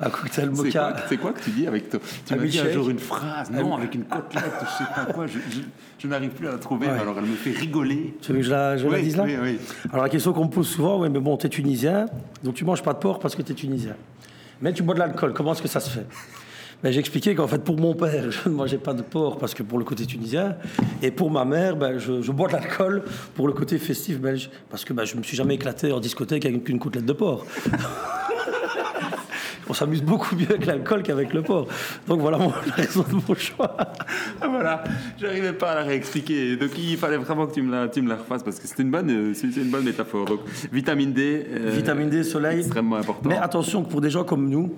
Un 0.00 0.10
cocktail 0.10 0.50
mocha. 0.50 0.90
quoi, 0.92 1.02
c'est 1.08 1.16
quoi 1.18 1.32
que 1.32 1.40
tu 1.40 1.50
dis 1.50 1.66
avec 1.68 1.88
toi 1.88 2.00
Tu 2.26 2.34
m'as 2.34 2.44
dit 2.46 2.58
un 2.58 2.70
jour 2.72 2.88
une 2.90 2.98
phrase, 2.98 3.50
non, 3.52 3.76
avec 3.76 3.94
une 3.94 4.02
côtelette, 4.04 4.50
je 4.62 4.82
sais 4.84 4.90
pas 4.92 5.12
quoi, 5.12 5.26
je, 5.28 5.38
je- 5.38 5.60
je 5.98 6.08
n'arrive 6.08 6.30
plus 6.30 6.48
à 6.48 6.52
la 6.52 6.58
trouver, 6.58 6.88
Ouais. 6.88 6.98
alors 6.98 7.14
elle 7.16 7.26
me 7.26 7.36
fait 7.36 7.52
rigoler. 7.52 8.16
Tu 8.20 8.32
veux 8.32 8.38
que 8.38 8.44
je 8.44 8.50
la, 8.50 8.76
je 8.76 8.88
la 8.88 9.00
dise 9.00 9.16
là 9.16 9.22
oui, 9.24 9.36
oui. 9.40 9.58
Alors 9.92 10.02
la 10.02 10.08
question 10.10 10.32
qu'on 10.32 10.46
me 10.46 10.50
pose 10.50 10.66
souvent, 10.66 11.00
oui, 11.00 11.08
mais 11.10 11.20
bon, 11.20 11.36
t'es 11.36 11.48
tunisien, 11.48 12.06
donc 12.42 12.54
tu 12.54 12.64
manges 12.64 12.82
pas 12.82 12.92
de 12.92 12.98
porc 12.98 13.20
parce 13.20 13.36
que 13.36 13.42
t'es 13.42 13.54
tunisien. 13.54 13.94
Mais 14.60 14.72
tu 14.72 14.82
bois 14.82 14.94
de 14.94 14.98
l'alcool, 14.98 15.32
comment 15.32 15.52
est-ce 15.52 15.62
que 15.62 15.68
ça 15.68 15.78
se 15.78 15.90
fait? 15.90 16.06
Ben, 16.84 16.92
J'ai 16.92 17.00
expliqué 17.00 17.34
qu'en 17.34 17.48
fait, 17.48 17.64
pour 17.64 17.80
mon 17.80 17.94
père, 17.94 18.30
je 18.30 18.48
ne 18.48 18.54
mangeais 18.54 18.78
pas 18.78 18.92
de 18.92 19.02
porc 19.02 19.38
parce 19.38 19.54
que 19.54 19.62
pour 19.62 19.78
le 19.78 19.84
côté 19.84 20.04
tunisien, 20.04 20.56
et 21.02 21.10
pour 21.10 21.30
ma 21.30 21.44
mère, 21.46 21.76
ben, 21.76 21.98
je, 21.98 22.20
je 22.20 22.30
bois 22.30 22.46
de 22.46 22.52
l'alcool 22.52 23.02
pour 23.34 23.46
le 23.48 23.54
côté 23.54 23.78
festif 23.78 24.20
belge, 24.20 24.50
parce 24.68 24.84
que 24.84 24.92
ben, 24.92 25.04
je 25.04 25.16
me 25.16 25.22
suis 25.22 25.36
jamais 25.36 25.54
éclaté 25.54 25.90
en 25.92 25.98
discothèque 25.98 26.44
avec 26.44 26.68
une 26.68 26.78
côtelette 26.78 27.06
de 27.06 27.14
porc. 27.14 27.46
on 29.66 29.72
s'amuse 29.72 30.02
beaucoup 30.02 30.36
mieux 30.36 30.50
avec 30.50 30.66
l'alcool 30.66 31.02
qu'avec 31.02 31.32
le 31.32 31.40
porc. 31.42 31.68
Donc 32.06 32.20
voilà 32.20 32.36
mon, 32.36 32.50
la 32.50 32.74
raison 32.76 33.02
de 33.02 33.14
mon 33.14 33.34
choix. 33.34 33.76
Ah, 34.40 34.48
voilà, 34.48 34.84
j'arrivais 35.18 35.54
pas 35.54 35.70
à 35.72 35.74
la 35.76 35.82
réexpliquer. 35.84 36.56
Donc 36.56 36.70
il 36.78 36.98
fallait 36.98 37.16
vraiment 37.16 37.46
que 37.46 37.54
tu 37.54 37.62
me 37.62 37.72
la, 37.72 37.88
tu 37.88 38.02
me 38.02 38.10
la 38.10 38.16
refasses 38.16 38.42
parce 38.42 38.60
que 38.60 38.68
c'est 38.68 38.82
une 38.82 38.90
bonne, 38.90 39.32
c'est 39.34 39.46
une 39.56 39.70
bonne 39.70 39.84
métaphore. 39.84 40.26
Donc 40.26 40.40
vitamine 40.70 41.14
D. 41.14 41.46
euh, 41.50 41.70
Vitamine 41.70 42.10
D, 42.10 42.22
soleil. 42.24 42.58
Extrêmement 42.60 42.96
important. 42.96 43.26
Mais 43.28 43.38
attention 43.38 43.82
que 43.82 43.88
pour 43.88 44.02
des 44.02 44.10
gens 44.10 44.24
comme 44.24 44.50
nous, 44.50 44.74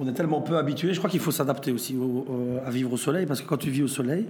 on 0.00 0.08
est 0.08 0.12
tellement 0.12 0.40
peu 0.40 0.56
habitués. 0.56 0.92
Je 0.94 0.98
crois 0.98 1.10
qu'il 1.10 1.20
faut 1.20 1.30
s'adapter 1.30 1.72
aussi 1.72 1.96
au- 1.96 2.24
au- 2.28 2.58
à 2.66 2.70
vivre 2.70 2.92
au 2.92 2.96
soleil 2.96 3.26
parce 3.26 3.40
que 3.42 3.46
quand 3.46 3.58
tu 3.58 3.70
vis 3.70 3.82
au 3.82 3.88
soleil, 3.88 4.26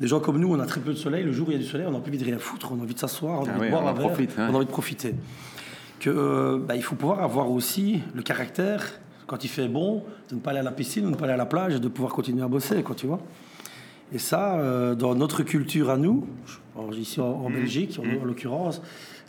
des 0.00 0.06
gens 0.06 0.20
comme 0.20 0.38
nous, 0.38 0.52
on 0.54 0.58
a 0.60 0.66
très 0.66 0.80
peu 0.80 0.90
de 0.92 0.98
soleil. 0.98 1.22
Le 1.24 1.32
jour 1.32 1.48
où 1.48 1.50
il 1.50 1.54
y 1.54 1.56
a 1.56 1.62
du 1.62 1.68
soleil, 1.68 1.86
on 1.86 1.92
n'a 1.92 2.00
plus 2.00 2.10
envie 2.10 2.18
de 2.18 2.24
rien 2.24 2.38
foutre, 2.38 2.72
on 2.72 2.78
a 2.80 2.82
envie 2.82 2.94
de 2.94 2.98
s'asseoir, 2.98 3.40
on 3.40 3.44
a 3.44 3.48
Ah 3.52 3.56
envie 3.58 3.66
de 3.66 3.70
boire 3.70 3.84
on 3.84 3.86
un 3.88 3.90
en 3.90 3.94
verre, 3.94 4.06
profite, 4.08 4.30
hein. 4.38 4.48
on 4.50 4.54
a 4.54 4.56
envie 4.56 4.66
de 4.66 4.70
profiter. 4.70 5.14
Que, 6.00 6.10
euh, 6.10 6.58
bah, 6.58 6.76
il 6.76 6.82
faut 6.82 6.94
pouvoir 6.96 7.22
avoir 7.22 7.50
aussi 7.50 8.00
le 8.14 8.22
caractère, 8.22 8.84
quand 9.26 9.44
il 9.44 9.48
fait 9.48 9.68
bon, 9.68 10.02
de 10.30 10.34
ne 10.34 10.40
pas 10.40 10.50
aller 10.50 10.60
à 10.60 10.62
la 10.62 10.70
piscine, 10.72 11.04
de 11.04 11.10
ne 11.10 11.14
pas 11.16 11.24
aller 11.24 11.34
à 11.34 11.38
la 11.38 11.46
plage 11.46 11.74
et 11.74 11.80
de 11.80 11.88
pouvoir 11.88 12.12
continuer 12.12 12.42
à 12.42 12.48
bosser, 12.48 12.82
quoi, 12.82 12.94
tu 12.94 13.06
vois. 13.06 13.20
Et 14.12 14.18
ça, 14.18 14.56
euh, 14.58 14.94
dans 14.94 15.14
notre 15.14 15.42
culture 15.42 15.90
à 15.90 15.96
nous, 15.96 16.26
ici 16.92 17.20
en, 17.20 17.38
Mmh. 17.38 17.46
en 17.46 17.50
Belgique, 17.50 17.98
en, 17.98 18.22
en 18.22 18.24
l'occurrence, 18.24 18.80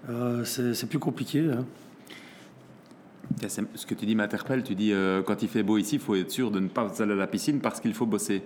euh, 0.10 0.44
c'est 0.44 0.74
c'est 0.76 0.86
plus 0.88 1.00
compliqué. 1.00 1.40
hein. 1.52 1.66
Ce 3.48 3.86
que 3.86 3.94
tu 3.94 4.06
dis 4.06 4.16
m'interpelle. 4.16 4.64
Tu 4.64 4.76
dis 4.76 4.94
euh, 4.94 5.22
quand 5.22 5.42
il 5.44 5.50
fait 5.50 5.64
beau 5.64 5.78
ici, 5.78 5.96
il 5.96 6.02
faut 6.02 6.16
être 6.16 6.32
sûr 6.32 6.52
de 6.52 6.60
ne 6.60 6.68
pas 6.68 6.88
aller 7.00 7.12
à 7.14 7.16
la 7.16 7.28
piscine 7.28 7.60
parce 7.60 7.80
qu'il 7.80 7.94
faut 7.94 8.06
bosser. 8.06 8.44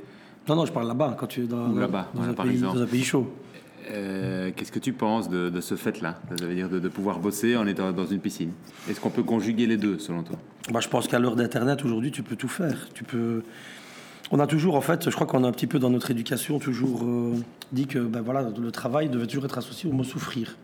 Non, 0.48 0.56
non, 0.56 0.66
je 0.66 0.72
parle 0.72 0.88
là-bas, 0.88 1.16
quand 1.20 1.28
tu 1.28 1.42
es 1.42 1.46
dans, 1.46 1.68
dans, 1.68 1.74
voilà, 1.74 2.08
un 2.20 2.34
par 2.34 2.46
pays, 2.46 2.56
exemple. 2.56 2.78
dans 2.78 2.84
un 2.84 2.88
pays 2.88 3.04
chaud. 3.04 3.32
Euh, 3.92 4.52
Qu'est-ce 4.56 4.72
que 4.72 4.80
tu 4.80 4.94
penses 4.94 5.30
de, 5.30 5.50
de 5.50 5.62
ce 5.62 5.76
fait-là? 5.76 6.20
Ça 6.38 6.46
veut 6.46 6.56
dire 6.56 6.70
de, 6.70 6.80
de 6.80 6.88
pouvoir 6.90 7.20
bosser 7.20 7.56
en 7.58 7.68
étant 7.68 7.92
dans 7.92 8.06
une 8.06 8.20
piscine. 8.20 8.52
Est-ce 8.90 9.00
qu'on 9.00 9.10
peut 9.10 9.24
conjuguer 9.24 9.68
les 9.68 9.78
deux 9.78 10.00
selon 10.00 10.24
toi? 10.24 10.38
Bah, 10.72 10.80
je 10.80 10.88
pense 10.88 11.08
qu'à 11.08 11.20
l'heure 11.20 11.36
d'Internet, 11.36 11.84
aujourd'hui, 11.84 12.12
tu 12.12 12.24
peux 12.24 12.36
tout 12.36 12.48
faire. 12.48 12.90
Tu 12.94 13.04
peux... 13.04 13.44
On 14.32 14.40
a 14.40 14.48
toujours, 14.48 14.76
en 14.76 14.82
fait, 14.82 15.10
je 15.10 15.14
crois 15.16 15.28
qu'on 15.28 15.44
a 15.44 15.48
un 15.48 15.52
petit 15.52 15.68
peu 15.68 15.78
dans 15.78 15.90
notre 15.90 16.10
éducation 16.10 16.58
toujours 16.58 17.04
euh, 17.04 17.34
dit 17.72 17.86
que 17.86 18.00
ben, 18.00 18.22
voilà, 18.22 18.50
le 18.50 18.72
travail 18.72 19.10
devait 19.10 19.28
toujours 19.28 19.46
être 19.46 19.58
associé 19.58 19.90
au 19.90 19.94
mot 19.94 20.04
souffrir. 20.04 20.56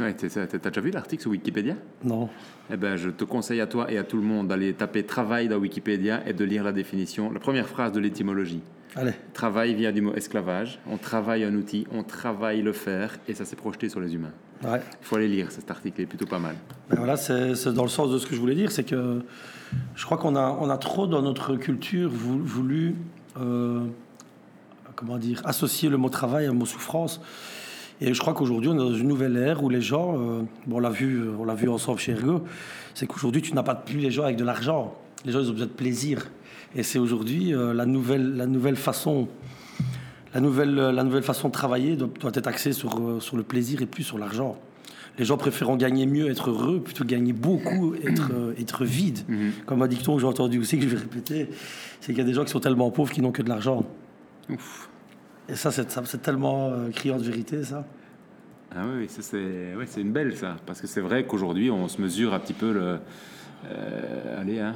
Ouais, 0.00 0.14
t'as 0.14 0.46
déjà 0.70 0.80
vu 0.80 0.90
l'article 0.90 1.22
sur 1.22 1.30
Wikipédia? 1.32 1.74
Non. 2.04 2.28
Eh 2.72 2.76
ben, 2.76 2.96
je 2.96 3.08
te 3.10 3.24
conseille 3.24 3.60
à 3.60 3.66
toi 3.66 3.90
et 3.90 3.98
à 3.98 4.04
tout 4.04 4.16
le 4.16 4.22
monde 4.22 4.48
d'aller 4.48 4.72
taper 4.72 5.02
travail 5.04 5.48
dans 5.48 5.56
Wikipédia 5.56 6.22
et 6.28 6.32
de 6.32 6.44
lire 6.44 6.62
la 6.62 6.72
définition, 6.72 7.30
la 7.32 7.40
première 7.40 7.66
phrase 7.66 7.90
de 7.92 7.98
l'étymologie. 8.00 8.60
Allez. 8.96 9.12
Travail 9.34 9.74
vient 9.74 9.92
du 9.92 10.00
mot 10.00 10.14
esclavage. 10.14 10.78
On 10.90 10.96
travaille 10.98 11.44
un 11.44 11.54
outil, 11.54 11.86
on 11.92 12.02
travaille 12.04 12.62
le 12.62 12.72
faire 12.72 13.16
et 13.28 13.34
ça 13.34 13.44
s'est 13.44 13.56
projeté 13.56 13.88
sur 13.88 14.00
les 14.00 14.14
humains. 14.14 14.32
Ouais. 14.64 14.80
Il 15.00 15.04
faut 15.04 15.16
aller 15.16 15.28
lire 15.28 15.50
cet 15.52 15.70
article, 15.70 16.00
il 16.00 16.02
est 16.04 16.06
plutôt 16.06 16.26
pas 16.26 16.38
mal. 16.38 16.54
Ben 16.90 16.96
voilà, 16.96 17.16
c'est 17.16 17.68
dans 17.72 17.82
le 17.84 17.88
sens 17.88 18.10
de 18.10 18.18
ce 18.18 18.26
que 18.26 18.34
je 18.34 18.40
voulais 18.40 18.54
dire, 18.54 18.70
c'est 18.72 18.84
que 18.84 19.20
je 19.94 20.04
crois 20.04 20.16
qu'on 20.16 20.36
a, 20.36 20.56
on 20.60 20.70
a 20.70 20.78
trop 20.78 21.06
dans 21.06 21.22
notre 21.22 21.56
culture 21.56 22.08
vou- 22.10 22.42
voulu, 22.42 22.94
euh, 23.40 23.84
comment 24.96 25.18
dire, 25.18 25.42
associer 25.44 25.88
le 25.88 25.96
mot 25.96 26.08
travail 26.08 26.46
à 26.46 26.50
un 26.50 26.54
mot 26.54 26.66
souffrance. 26.66 27.20
Et 28.00 28.14
je 28.14 28.20
crois 28.20 28.34
qu'aujourd'hui, 28.34 28.70
on 28.70 28.74
est 28.74 28.78
dans 28.78 28.94
une 28.94 29.08
nouvelle 29.08 29.36
ère 29.36 29.62
où 29.62 29.68
les 29.68 29.80
gens, 29.80 30.14
euh, 30.16 30.42
bon, 30.66 30.76
on 30.76 30.80
l'a 30.80 30.90
vu, 30.90 31.22
on 31.38 31.44
l'a 31.44 31.54
vu 31.54 31.68
ensemble 31.68 31.98
chez 31.98 32.12
Ergo, 32.12 32.44
c'est 32.94 33.06
qu'aujourd'hui, 33.06 33.42
tu 33.42 33.54
n'as 33.54 33.62
pas 33.62 33.74
plus 33.74 33.98
les 33.98 34.10
gens 34.10 34.24
avec 34.24 34.36
de 34.36 34.44
l'argent. 34.44 34.94
Les 35.24 35.32
gens, 35.32 35.40
ils 35.40 35.48
ont 35.48 35.52
besoin 35.52 35.66
de 35.66 35.72
plaisir. 35.72 36.28
Et 36.74 36.82
c'est 36.82 36.98
aujourd'hui 36.98 37.54
euh, 37.54 37.72
la, 37.72 37.86
nouvelle, 37.86 38.36
la 38.36 38.46
nouvelle 38.46 38.76
façon. 38.76 39.28
La 40.34 40.40
nouvelle, 40.40 40.74
la 40.74 41.04
nouvelle 41.04 41.22
façon 41.22 41.48
de 41.48 41.52
travailler 41.52 41.96
doit, 41.96 42.10
doit 42.20 42.30
être 42.34 42.46
axée 42.46 42.72
sur, 42.72 42.98
euh, 42.98 43.18
sur 43.20 43.36
le 43.36 43.42
plaisir 43.42 43.80
et 43.80 43.86
plus 43.86 44.04
sur 44.04 44.18
l'argent. 44.18 44.58
Les 45.18 45.24
gens 45.24 45.36
préférant 45.36 45.76
gagner 45.76 46.06
mieux, 46.06 46.30
être 46.30 46.50
heureux, 46.50 46.80
plutôt 46.80 47.02
que 47.02 47.08
gagner 47.08 47.32
beaucoup, 47.32 47.94
être, 48.06 48.30
euh, 48.32 48.54
être 48.60 48.84
vide. 48.84 49.20
Comme 49.66 49.82
un 49.82 49.88
dicton 49.88 50.14
que 50.14 50.20
j'ai 50.20 50.26
entendu 50.26 50.58
aussi, 50.58 50.76
que 50.76 50.84
je 50.84 50.88
vais 50.88 50.98
répéter, 50.98 51.48
c'est 52.00 52.12
qu'il 52.12 52.18
y 52.18 52.20
a 52.20 52.24
des 52.24 52.34
gens 52.34 52.44
qui 52.44 52.50
sont 52.50 52.60
tellement 52.60 52.90
pauvres 52.90 53.12
qu'ils 53.12 53.22
n'ont 53.22 53.32
que 53.32 53.42
de 53.42 53.48
l'argent. 53.48 53.84
Ouf. 54.50 54.87
Et 55.48 55.54
ça, 55.54 55.70
c'est 55.70 56.22
tellement 56.22 56.70
euh, 56.70 56.90
criant 56.90 57.16
de 57.16 57.22
vérité, 57.22 57.64
ça. 57.64 57.84
Ah 58.74 58.82
oui, 58.86 59.06
c'est 59.08 59.74
ouais, 59.74 59.86
une 59.96 60.12
belle 60.12 60.36
ça. 60.36 60.56
Parce 60.66 60.80
que 60.80 60.86
c'est 60.86 61.00
vrai 61.00 61.24
qu'aujourd'hui, 61.24 61.70
on 61.70 61.88
se 61.88 62.00
mesure 62.02 62.34
un 62.34 62.38
petit 62.38 62.52
peu 62.52 62.72
le. 62.72 62.98
euh, 63.70 64.40
allez, 64.40 64.60
hein, 64.60 64.74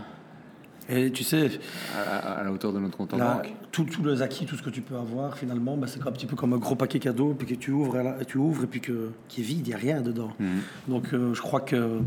Et 0.88 1.10
tu 1.12 1.22
sais, 1.24 1.50
à, 1.96 2.42
la 2.42 2.52
hauteur 2.52 2.72
de 2.72 2.78
notre 2.80 2.96
compte 2.96 3.14
en 3.14 3.18
banque. 3.18 3.52
tout- 3.70 3.84
tous 3.84 4.04
les 4.04 4.20
acquis, 4.22 4.46
tout 4.46 4.56
ce 4.56 4.62
que 4.62 4.70
tu 4.70 4.80
peux 4.82 4.96
avoir, 4.96 5.36
finalement, 5.38 5.76
bah, 5.76 5.86
c'est 5.86 6.06
un 6.06 6.10
petit 6.12 6.26
peu 6.26 6.36
comme 6.36 6.52
un 6.52 6.58
gros 6.58 6.74
paquet 6.74 6.98
cadeau, 6.98 7.34
puis 7.38 7.46
que 7.46 7.54
tu 7.54 7.70
ouvres, 7.70 7.96
et 8.20 8.24
tu 8.24 8.38
ouvres 8.38 8.64
et 8.64 8.66
puis 8.66 8.80
que, 8.80 9.10
qui 9.28 9.40
est 9.40 9.44
vide, 9.44 9.66
il 9.66 9.70
n'y 9.70 9.74
a 9.74 9.78
rien 9.78 10.00
dedans. 10.00 10.32
Mhm. 10.40 10.48
Donc, 10.88 11.14
euh, 11.14 11.34
je 11.34 11.40
crois 11.40 11.60
que 11.60 12.00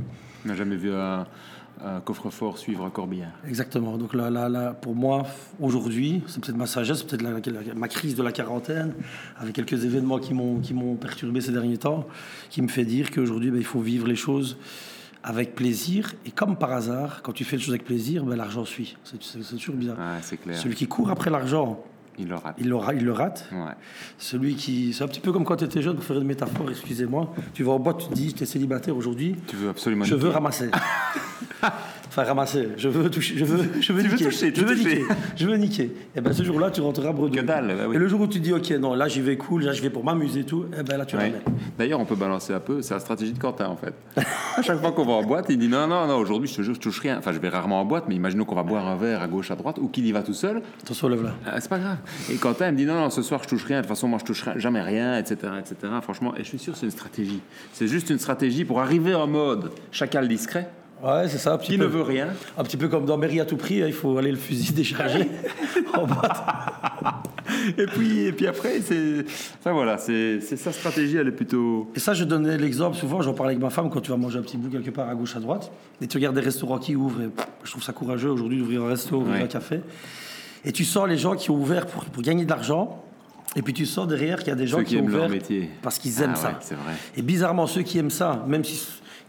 On 0.46 0.48
n'a 0.48 0.55
jamais 0.55 0.75
vu 0.75 0.91
un, 0.94 1.25
un 1.84 2.00
coffre-fort 2.01 2.58
suivre 2.58 2.86
un 2.86 2.89
corbillard. 2.89 3.32
Exactement. 3.48 3.98
Donc 3.98 4.13
là, 4.13 4.29
là, 4.29 4.48
là, 4.50 4.74
pour 4.74 4.94
moi, 4.96 5.25
aujourd'hui, 5.60 6.22
c'est 6.27 6.44
peut-être 6.44 6.58
ma 6.58 6.67
sagesse, 6.67 7.01
peut-être 7.03 7.24
ma 7.75 7.88
crise 7.88 8.15
de 8.15 8.24
la 8.24 8.32
quarantaine, 8.32 8.94
avec 9.38 9.55
quelques 9.55 9.84
événements 9.86 10.20
qui 10.20 10.34
m'ont 10.34 10.60
qui 10.60 10.74
m'ont 10.74 10.96
perturbé 10.96 11.41
ces 11.41 11.51
derniers 11.51 11.77
temps, 11.77 12.05
qui 12.50 12.62
me 12.62 12.67
fait 12.67 12.86
dire 12.86 13.10
qu'aujourd'hui, 13.12 13.51
ben, 13.51 13.58
il 13.58 13.65
faut 13.65 13.82
vivre 13.82 14.08
les 14.08 14.15
choses 14.15 14.58
avec 15.25 15.55
plaisir. 15.55 16.13
Et 16.25 16.32
comme 16.32 16.55
par 16.55 16.72
hasard, 16.72 17.22
quand 17.24 17.34
tu 17.34 17.44
fais 17.44 17.58
les 17.58 17.62
choses 17.63 17.74
avec 17.74 17.84
plaisir, 17.86 18.24
ben, 18.24 18.36
l'argent 18.36 18.63
suit. 18.63 18.96
C'est 19.03 19.58
toujours 19.58 19.75
bien. 19.75 19.94
Ouais, 19.94 20.20
c'est 20.22 20.38
clair. 20.38 20.58
Celui 20.58 20.75
qui 20.75 20.88
court 20.88 21.10
après 21.10 21.29
l'argent, 21.29 21.84
Il 22.17 22.27
le 22.29 22.36
rate. 22.36 22.55
il 22.60 22.70
le, 22.70 22.77
il 22.96 23.03
le 23.03 23.12
rate. 23.12 23.50
Ouais. 23.51 23.74
Celui 24.17 24.55
qui... 24.55 24.94
C'est 24.94 25.03
un 25.03 25.08
petit 25.08 25.20
peu 25.20 25.34
comme 25.34 25.44
quand 25.44 25.58
tu 25.58 25.65
étais 25.65 25.82
jeune, 25.82 25.96
pour 25.96 26.05
faire 26.05 26.17
une 26.17 26.24
métaphore, 26.27 26.70
excusez-moi. 26.70 27.34
Tu 27.53 27.63
vas 27.63 27.74
en 27.74 27.79
boîte, 27.79 27.98
tu 28.03 28.08
te 28.08 28.13
dis, 28.13 28.34
tu 28.34 28.44
es 28.44 28.46
célibataire 28.46 28.96
aujourd'hui, 28.96 29.36
Tu 29.48 29.55
veux 29.58 29.70
absolument. 29.70 30.05
je 30.05 30.15
veux 30.15 30.29
ramasser. 30.29 30.70
enfin, 32.08 32.24
ramasser. 32.24 32.70
Je 32.78 32.88
veux 32.90 33.10
toucher. 33.10 33.36
Je 33.38 33.46
veux, 33.46 33.58
je 33.82 33.94
veux 33.94 34.02
Tu 34.04 34.08
veux 34.10 34.18
toucher, 34.18 34.52
tu 34.54 34.62
je 34.62 34.66
veux 34.66 34.76
toucher. 34.76 34.96
niquer. 35.00 35.06
Je 35.36 35.48
veux 35.48 35.58
niquer. 35.58 35.92
Et 36.16 36.22
ben 36.22 36.34
ce 36.34 36.44
jour-là, 36.44 36.72
tu 36.72 36.82
rentreras 36.82 37.12
bredouille. 37.12 37.40
Que 37.40 37.46
dalle, 37.46 37.68
bah 37.68 37.84
oui. 37.88 37.96
Et 37.96 38.00
le 38.00 38.08
jour 38.08 38.22
où 38.22 38.28
tu 38.28 38.40
dis, 38.40 38.54
ok, 38.54 38.70
non, 38.72 38.94
là 38.94 39.08
j'y 39.08 39.22
vais 39.22 39.38
cool, 39.38 39.64
là 39.64 39.74
je 39.74 39.82
vais 39.82 39.90
pour 39.90 40.04
m'amuser 40.04 40.42
et 40.42 40.44
tout, 40.46 40.66
et 40.78 40.84
ben 40.84 40.98
là 40.98 41.06
tu 41.06 41.16
Ouais. 41.16 41.24
ramènes. 41.24 41.42
D'ailleurs, 41.78 42.00
on 42.00 42.06
peut 42.06 42.16
balancer 42.16 42.54
un 42.54 42.60
peu. 42.60 42.82
C'est 42.82 42.94
la 42.94 43.00
stratégie 43.00 43.34
de 43.34 43.40
Quentin, 43.40 43.68
en 43.68 43.76
fait. 43.76 43.94
à 44.58 44.62
chaque 44.62 44.80
fois 44.80 44.92
qu'on 44.92 45.06
va 45.06 45.14
en 45.14 45.24
boîte, 45.24 45.48
il 45.50 45.58
dit 45.58 45.68
non, 45.68 45.88
non, 45.88 46.08
non. 46.08 46.16
Aujourd'hui, 46.18 46.48
je 46.50 46.56
te 46.56 46.62
jure, 46.62 46.74
je 46.76 46.80
touche 46.80 47.00
rien. 47.00 47.18
Enfin, 47.18 47.32
je 47.32 47.40
vais 47.40 47.50
rarement 47.50 47.82
en 47.82 47.86
boîte, 47.86 48.06
mais 48.08 48.16
imaginons 48.16 48.46
qu'on 48.46 48.56
va 48.56 48.64
boire 48.64 48.88
un 48.88 48.96
verre 48.96 49.22
à 49.22 49.28
gauche, 49.28 49.52
à 49.52 49.56
droite, 49.56 49.78
ou 49.80 49.88
qu'il 49.88 50.06
y 50.06 50.12
va 50.12 50.22
tout 50.24 50.34
seul. 50.34 50.62
Attention, 50.84 51.08
lève 51.10 51.24
là. 51.24 51.34
Ah, 51.46 51.60
c'est 51.60 51.70
pas 51.70 51.80
grave. 51.80 51.98
Et 52.32 52.36
Quentin 52.36 52.68
il 52.68 52.72
me 52.74 52.78
dit 52.78 52.86
non, 52.86 52.96
non, 52.96 53.10
ce 53.10 53.22
soir 53.22 53.42
je 53.44 53.48
touche 53.50 53.64
rien, 53.66 53.78
de 53.78 53.82
toute 53.82 53.90
façon 53.90 54.08
moi 54.08 54.20
je 54.20 54.26
touche 54.26 54.46
jamais 54.56 54.82
rien, 54.82 55.18
etc., 55.18 55.38
etc. 55.60 55.76
Franchement, 56.02 56.34
et 56.36 56.40
je 56.44 56.50
suis 56.50 56.60
sûr 56.60 56.74
que 56.74 56.80
c'est 56.80 56.86
une 56.86 56.92
stratégie. 56.92 57.42
C'est 57.74 57.88
juste 57.88 58.10
une 58.10 58.20
stratégie 58.20 58.66
pour 58.66 58.80
arriver 58.82 59.14
en 59.16 59.28
mode 59.28 59.72
chacal 59.92 60.28
discret, 60.28 60.70
Ouais, 61.06 61.28
c'est 61.28 61.38
ça. 61.38 61.54
Un 61.54 61.58
petit, 61.58 61.74
qui 61.74 61.78
peu, 61.78 61.84
ne 61.84 61.90
veut 61.90 62.02
rien. 62.02 62.30
un 62.58 62.64
petit 62.64 62.78
peu 62.78 62.88
comme 62.88 63.06
dans 63.06 63.18
Mairie 63.18 63.40
à 63.40 63.46
tout 63.46 63.58
prix, 63.58 63.82
hein, 63.84 63.88
il 63.88 63.94
faut 63.94 64.18
aller 64.18 64.32
le 64.32 64.38
fusil 64.38 64.74
déchargé 64.74 65.30
en 65.94 66.06
boîte. 66.08 66.44
Et 67.78 67.86
puis, 67.86 68.22
et 68.26 68.32
puis 68.32 68.48
après, 68.48 68.82
c'est. 68.82 69.26
Enfin 69.60 69.72
voilà, 69.74 69.98
c'est 69.98 70.40
sa 70.42 70.72
stratégie, 70.72 71.18
elle 71.18 71.28
est 71.28 71.32
plutôt. 71.32 71.90
Et 71.96 72.00
ça, 72.00 72.14
je 72.14 72.24
donnais 72.24 72.58
l'exemple 72.58 72.96
souvent, 72.98 73.22
j'en 73.22 73.34
parlais 73.34 73.52
avec 73.52 73.62
ma 73.64 73.70
femme 73.70 73.90
quand 73.90 74.02
tu 74.02 74.12
vas 74.12 74.18
manger 74.18 74.40
un 74.40 74.42
petit 74.42 74.58
bout 74.58 74.70
quelque 74.70 74.90
part 74.92 75.08
à 75.10 75.16
gauche, 75.16 75.36
à 75.36 75.40
droite, 75.40 75.72
et 76.02 76.08
tu 76.08 76.18
regardes 76.18 76.36
des 76.36 76.42
restaurants 76.42 76.80
qui 76.80 76.96
ouvrent, 76.96 77.22
et 77.22 77.28
pff, 77.28 77.46
je 77.64 77.72
trouve 77.72 77.84
ça 77.84 77.94
courageux 77.94 78.30
aujourd'hui 78.30 78.58
d'ouvrir 78.60 78.84
un 78.84 78.90
resto, 78.90 79.18
ouvrir 79.18 79.36
Ouais. 79.36 79.44
un 79.44 79.48
café. 79.48 79.82
Et 80.64 80.72
tu 80.72 80.84
sens 80.86 81.08
les 81.08 81.18
gens 81.18 81.36
qui 81.36 81.52
ont 81.52 81.56
ouvert 81.56 81.86
pour, 81.86 82.06
pour 82.06 82.24
gagner 82.24 82.46
de 82.46 82.50
l'argent, 82.50 83.04
et 83.56 83.62
puis 83.62 83.74
tu 83.74 83.86
sens 83.86 84.08
derrière 84.08 84.40
qu'il 84.40 84.48
y 84.50 84.52
a 84.52 84.56
des 84.56 84.68
gens 84.68 84.78
Ceux 84.80 84.84
qui, 84.84 84.96
qui 84.96 85.02
ont 85.02 85.06
ouvert 85.06 85.30
métier. 85.30 85.70
parce 85.82 85.98
qu'ils 86.00 86.22
aiment 86.22 86.32
Ah 86.34 86.40
ça. 86.40 86.48
ouais, 86.50 86.56
c'est 86.62 86.76
vrai. 86.76 86.94
Et 87.16 87.22
bizarrement, 87.22 87.68
ceux 87.68 87.84
qui 87.84 87.98
aiment 88.00 88.10
ça, 88.10 88.44
même 88.48 88.64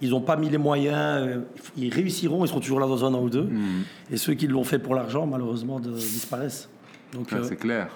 s'ils 0.00 0.10
n'ont 0.10 0.20
pas 0.20 0.36
mis 0.36 0.48
les 0.50 0.58
moyens, 0.58 0.96
euh, 1.28 1.40
ils 1.76 1.92
réussiront, 1.92 2.44
ils 2.44 2.48
seront 2.48 2.60
toujours 2.60 2.80
là 2.80 2.86
dans 2.86 3.04
un 3.04 3.14
an 3.14 3.22
ou 3.22 3.30
deux. 3.30 3.44
Mhm. 3.44 3.82
Et 4.10 4.16
ceux 4.16 4.34
qui 4.34 4.46
l'ont 4.46 4.64
fait 4.64 4.78
pour 4.78 4.94
l'argent, 4.94 5.26
malheureusement, 5.26 5.80
de- 5.80 5.90
disparaissent. 5.92 6.68
Donc, 7.12 7.30
Ouais, 7.32 7.38
euh, 7.38 7.44
C'est 7.44 7.56
clair. 7.56 7.88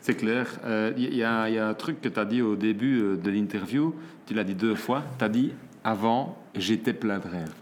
C'est 0.00 0.14
clair. 0.14 0.48
Il 0.96 1.14
y, 1.14 1.22
a 1.22 1.48
il 1.48 1.54
y 1.54 1.58
a 1.58 1.68
un 1.68 1.74
truc 1.74 2.00
que 2.00 2.08
tu 2.08 2.18
as 2.18 2.24
dit 2.24 2.42
au 2.42 2.56
début 2.56 3.00
euh, 3.00 3.16
de 3.16 3.30
l'interview, 3.30 3.94
tu 4.26 4.34
l'as 4.34 4.42
dit 4.44 4.54
deux 4.54 4.74
fois, 4.74 5.02
tu 5.18 5.24
as 5.24 5.28
dit 5.28 5.52
avant, 5.84 6.36
j'étais 6.56 6.92
plein 6.92 7.18
de 7.18 7.28
rêves. 7.28 7.52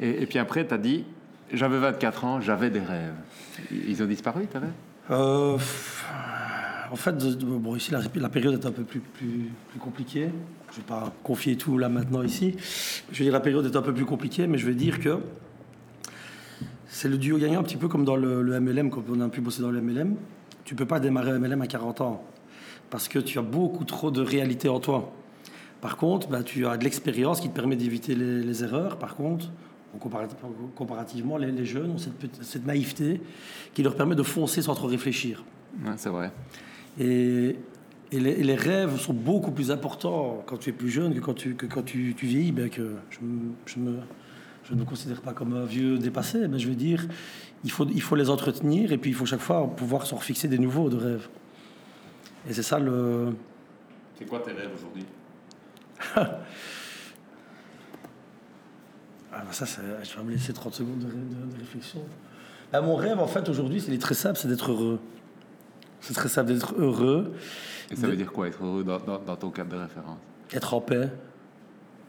Et, 0.00 0.22
et 0.22 0.26
puis 0.26 0.38
après, 0.38 0.66
tu 0.66 0.72
as 0.74 0.78
dit, 0.78 1.04
j'avais 1.52 1.78
24 1.78 2.24
ans, 2.24 2.40
j'avais 2.40 2.70
des 2.70 2.80
rêves. 2.80 3.14
Ils 3.70 4.02
ont 4.02 4.06
disparu, 4.06 4.46
tes 4.46 4.58
rêves 4.58 4.70
Euh, 5.10 5.58
en 6.90 6.96
fait, 6.96 7.16
bon, 7.38 7.76
ici, 7.76 7.90
la, 7.90 8.28
période 8.28 8.54
est 8.54 8.66
un 8.66 8.70
peu 8.70 8.82
plus, 8.82 9.00
plus, 9.00 9.50
compliquée. 9.80 10.28
Je 10.70 10.72
ne 10.72 10.76
vais 10.76 10.86
pas 10.86 11.12
confier 11.22 11.56
tout 11.56 11.78
là 11.78 11.88
maintenant 11.88 12.22
ici. 12.22 12.54
Je 13.10 13.18
veux 13.18 13.24
dire, 13.24 13.32
la 13.32 13.40
période 13.40 13.64
est 13.66 13.76
un 13.76 13.82
peu 13.82 13.94
plus 13.94 14.04
compliquée, 14.04 14.46
mais 14.46 14.58
je 14.58 14.66
vais 14.66 14.74
dire 14.74 15.00
que 15.00 15.18
c'est 16.88 17.08
le 17.08 17.18
duo 17.18 17.38
gagnant, 17.38 17.60
un 17.60 17.62
petit 17.62 17.76
peu 17.76 17.88
comme 17.88 18.04
dans 18.04 18.16
le, 18.16 18.60
MLM, 18.60 18.90
quand 18.90 19.02
on 19.10 19.20
a 19.20 19.28
pu 19.28 19.40
bosser 19.40 19.62
dans 19.62 19.70
le 19.70 19.80
MLM. 19.80 20.16
Tu 20.64 20.74
peux 20.74 20.86
pas 20.86 20.98
démarrer 21.00 21.30
un 21.30 21.38
MLM 21.38 21.62
à 21.62 21.66
40 21.66 22.00
ans 22.00 22.24
parce 22.90 23.08
que 23.08 23.18
tu 23.18 23.38
as 23.38 23.42
beaucoup 23.42 23.84
trop 23.84 24.10
de 24.10 24.20
réalité 24.20 24.68
en 24.68 24.80
toi. 24.80 25.12
Par 25.80 25.96
contre, 25.96 26.28
bah, 26.28 26.42
tu 26.42 26.66
as 26.66 26.76
de 26.76 26.84
l'expérience 26.84 27.40
qui 27.40 27.48
te 27.48 27.54
permet 27.54 27.76
d'éviter 27.76 28.14
les, 28.14 28.64
erreurs. 28.64 28.98
Par 28.98 29.14
contre, 29.14 29.50
en 29.94 29.98
comparat- 29.98 30.28
comparativement, 30.74 31.36
les, 31.36 31.64
jeunes 31.64 31.92
ont 31.92 31.98
cette, 31.98 32.66
naïveté 32.66 33.20
qui 33.74 33.82
leur 33.82 33.94
permet 33.94 34.14
de 34.14 34.22
foncer 34.22 34.62
sans 34.62 34.74
trop 34.74 34.86
réfléchir. 34.86 35.44
C'est 35.96 36.08
vrai. 36.08 36.32
Et, 36.98 37.56
et 38.12 38.20
les, 38.20 38.30
et 38.30 38.42
les 38.44 38.54
rêves 38.54 38.98
sont 38.98 39.12
beaucoup 39.12 39.50
plus 39.50 39.70
importants 39.70 40.42
quand 40.46 40.56
tu 40.58 40.70
es 40.70 40.72
plus 40.72 40.88
jeune 40.90 41.14
que 41.14 41.20
quand 41.20 41.34
tu, 41.34 41.54
que 41.54 41.66
quand 41.66 41.82
tu, 41.82 42.14
tu 42.16 42.26
vieillis. 42.26 42.52
Ben 42.52 42.68
que 42.70 42.94
je, 43.10 43.18
me- 43.20 43.52
je 43.66 43.78
me, 43.78 43.98
je 44.64 44.74
ne 44.74 44.80
me 44.80 44.84
considère 44.84 45.20
pas 45.20 45.32
comme 45.32 45.54
un 45.54 45.64
vieux 45.64 45.98
dépassé, 45.98 46.48
mais 46.48 46.58
je 46.58 46.68
veux 46.68 46.74
dire, 46.74 47.06
il 47.64 47.70
faut, 47.70 47.86
il 47.86 48.02
faut 48.02 48.16
les 48.16 48.30
entretenir 48.30 48.92
et 48.92 48.98
puis 48.98 49.10
il 49.10 49.14
faut 49.14 49.26
chaque 49.26 49.40
fois 49.40 49.66
pouvoir 49.76 50.06
s'en 50.06 50.16
refixer 50.16 50.48
des 50.48 50.58
nouveaux 50.58 50.88
de 50.88 50.96
rêves. 50.96 51.28
Et 52.48 52.52
c'est 52.52 52.62
ça 52.62 52.78
le. 52.78 53.34
C'est 54.18 54.24
quoi 54.26 54.38
tes 54.40 54.52
rêves 54.52 54.70
aujourd'hui? 54.74 55.04
Ah, 59.32 59.42
bah 59.44 59.52
ça, 59.52 59.66
je 59.66 60.16
vais 60.16 60.24
me 60.24 60.30
laisser 60.30 60.52
30 60.52 60.74
secondes 60.74 60.98
de, 61.00 61.06
ré- 61.06 61.12
de- 61.12 61.52
de 61.54 61.58
réflexion. 61.58 62.00
Bah, 62.72 62.80
mon 62.80 62.96
rêve, 62.96 63.18
en 63.20 63.26
fait, 63.26 63.46
aujourd'hui, 63.48 63.80
c'est 63.82 63.96
très 63.98 64.14
simple, 64.14 64.38
c'est 64.38 64.48
d'être 64.48 64.70
heureux. 64.72 64.98
C'est 66.06 66.14
très 66.14 66.28
simple 66.28 66.52
d'être 66.52 66.74
heureux, 66.78 67.32
Et 67.90 67.96
ça 67.96 68.06
veut 68.06 68.16
dire 68.16 68.30
quoi 68.32 68.46
être 68.46 68.64
heureux 68.64 68.84
dans, 68.84 68.98
dans- 69.00 69.18
dans 69.18 69.36
ton 69.36 69.50
cadre 69.50 69.70
de 69.70 69.76
référence? 69.82 70.18
Être 70.52 70.74
en 70.74 70.80
paix. 70.80 71.08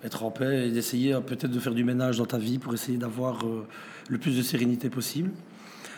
Être 0.04 0.24
en 0.24 0.30
paix 0.30 0.68
et 0.68 0.72
d'essayer 0.72 1.14
euh, 1.16 1.20
peut-être 1.22 1.50
de 1.52 1.60
faire 1.60 1.74
du 1.74 1.84
ménage 1.84 2.20
dans 2.20 2.26
ta 2.28 2.38
vie 2.38 2.60
pour 2.60 2.74
essayer 2.76 3.00
d'avoir 3.00 3.44
euh, 3.46 3.66
le 4.10 4.18
plus 4.20 4.38
de 4.38 4.44
sérénité 4.44 4.90
possible. 4.92 5.32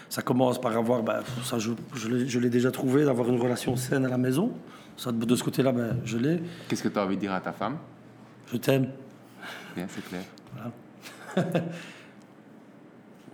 Ça 0.10 0.22
commence 0.22 0.60
par 0.62 0.76
avoir, 0.78 1.04
bah, 1.04 1.24
ça 1.44 1.60
je, 1.60 1.72
je 1.94 2.40
l'ai- 2.40 2.50
déjà 2.50 2.72
trouvé, 2.72 3.04
d'avoir 3.04 3.28
une 3.30 3.40
relation 3.40 3.76
saine 3.76 4.06
à 4.06 4.10
la 4.10 4.18
maison. 4.18 4.54
Ça, 4.96 5.12
de 5.12 5.36
ce 5.36 5.44
côté-là, 5.44 5.72
bah, 5.74 5.90
je 6.06 6.18
l'ai. 6.18 6.42
Qu'est-ce 6.70 6.84
que 6.84 6.88
tu 6.90 6.98
as 6.98 7.04
envie 7.04 7.16
de 7.18 7.22
dire 7.22 7.34
à 7.34 7.42
ta 7.42 7.52
femme? 7.52 7.78
Je 8.52 8.58
t'aime. 8.58 8.88
Bien, 9.76 9.88
c'est 9.90 10.06
clair. 10.08 10.24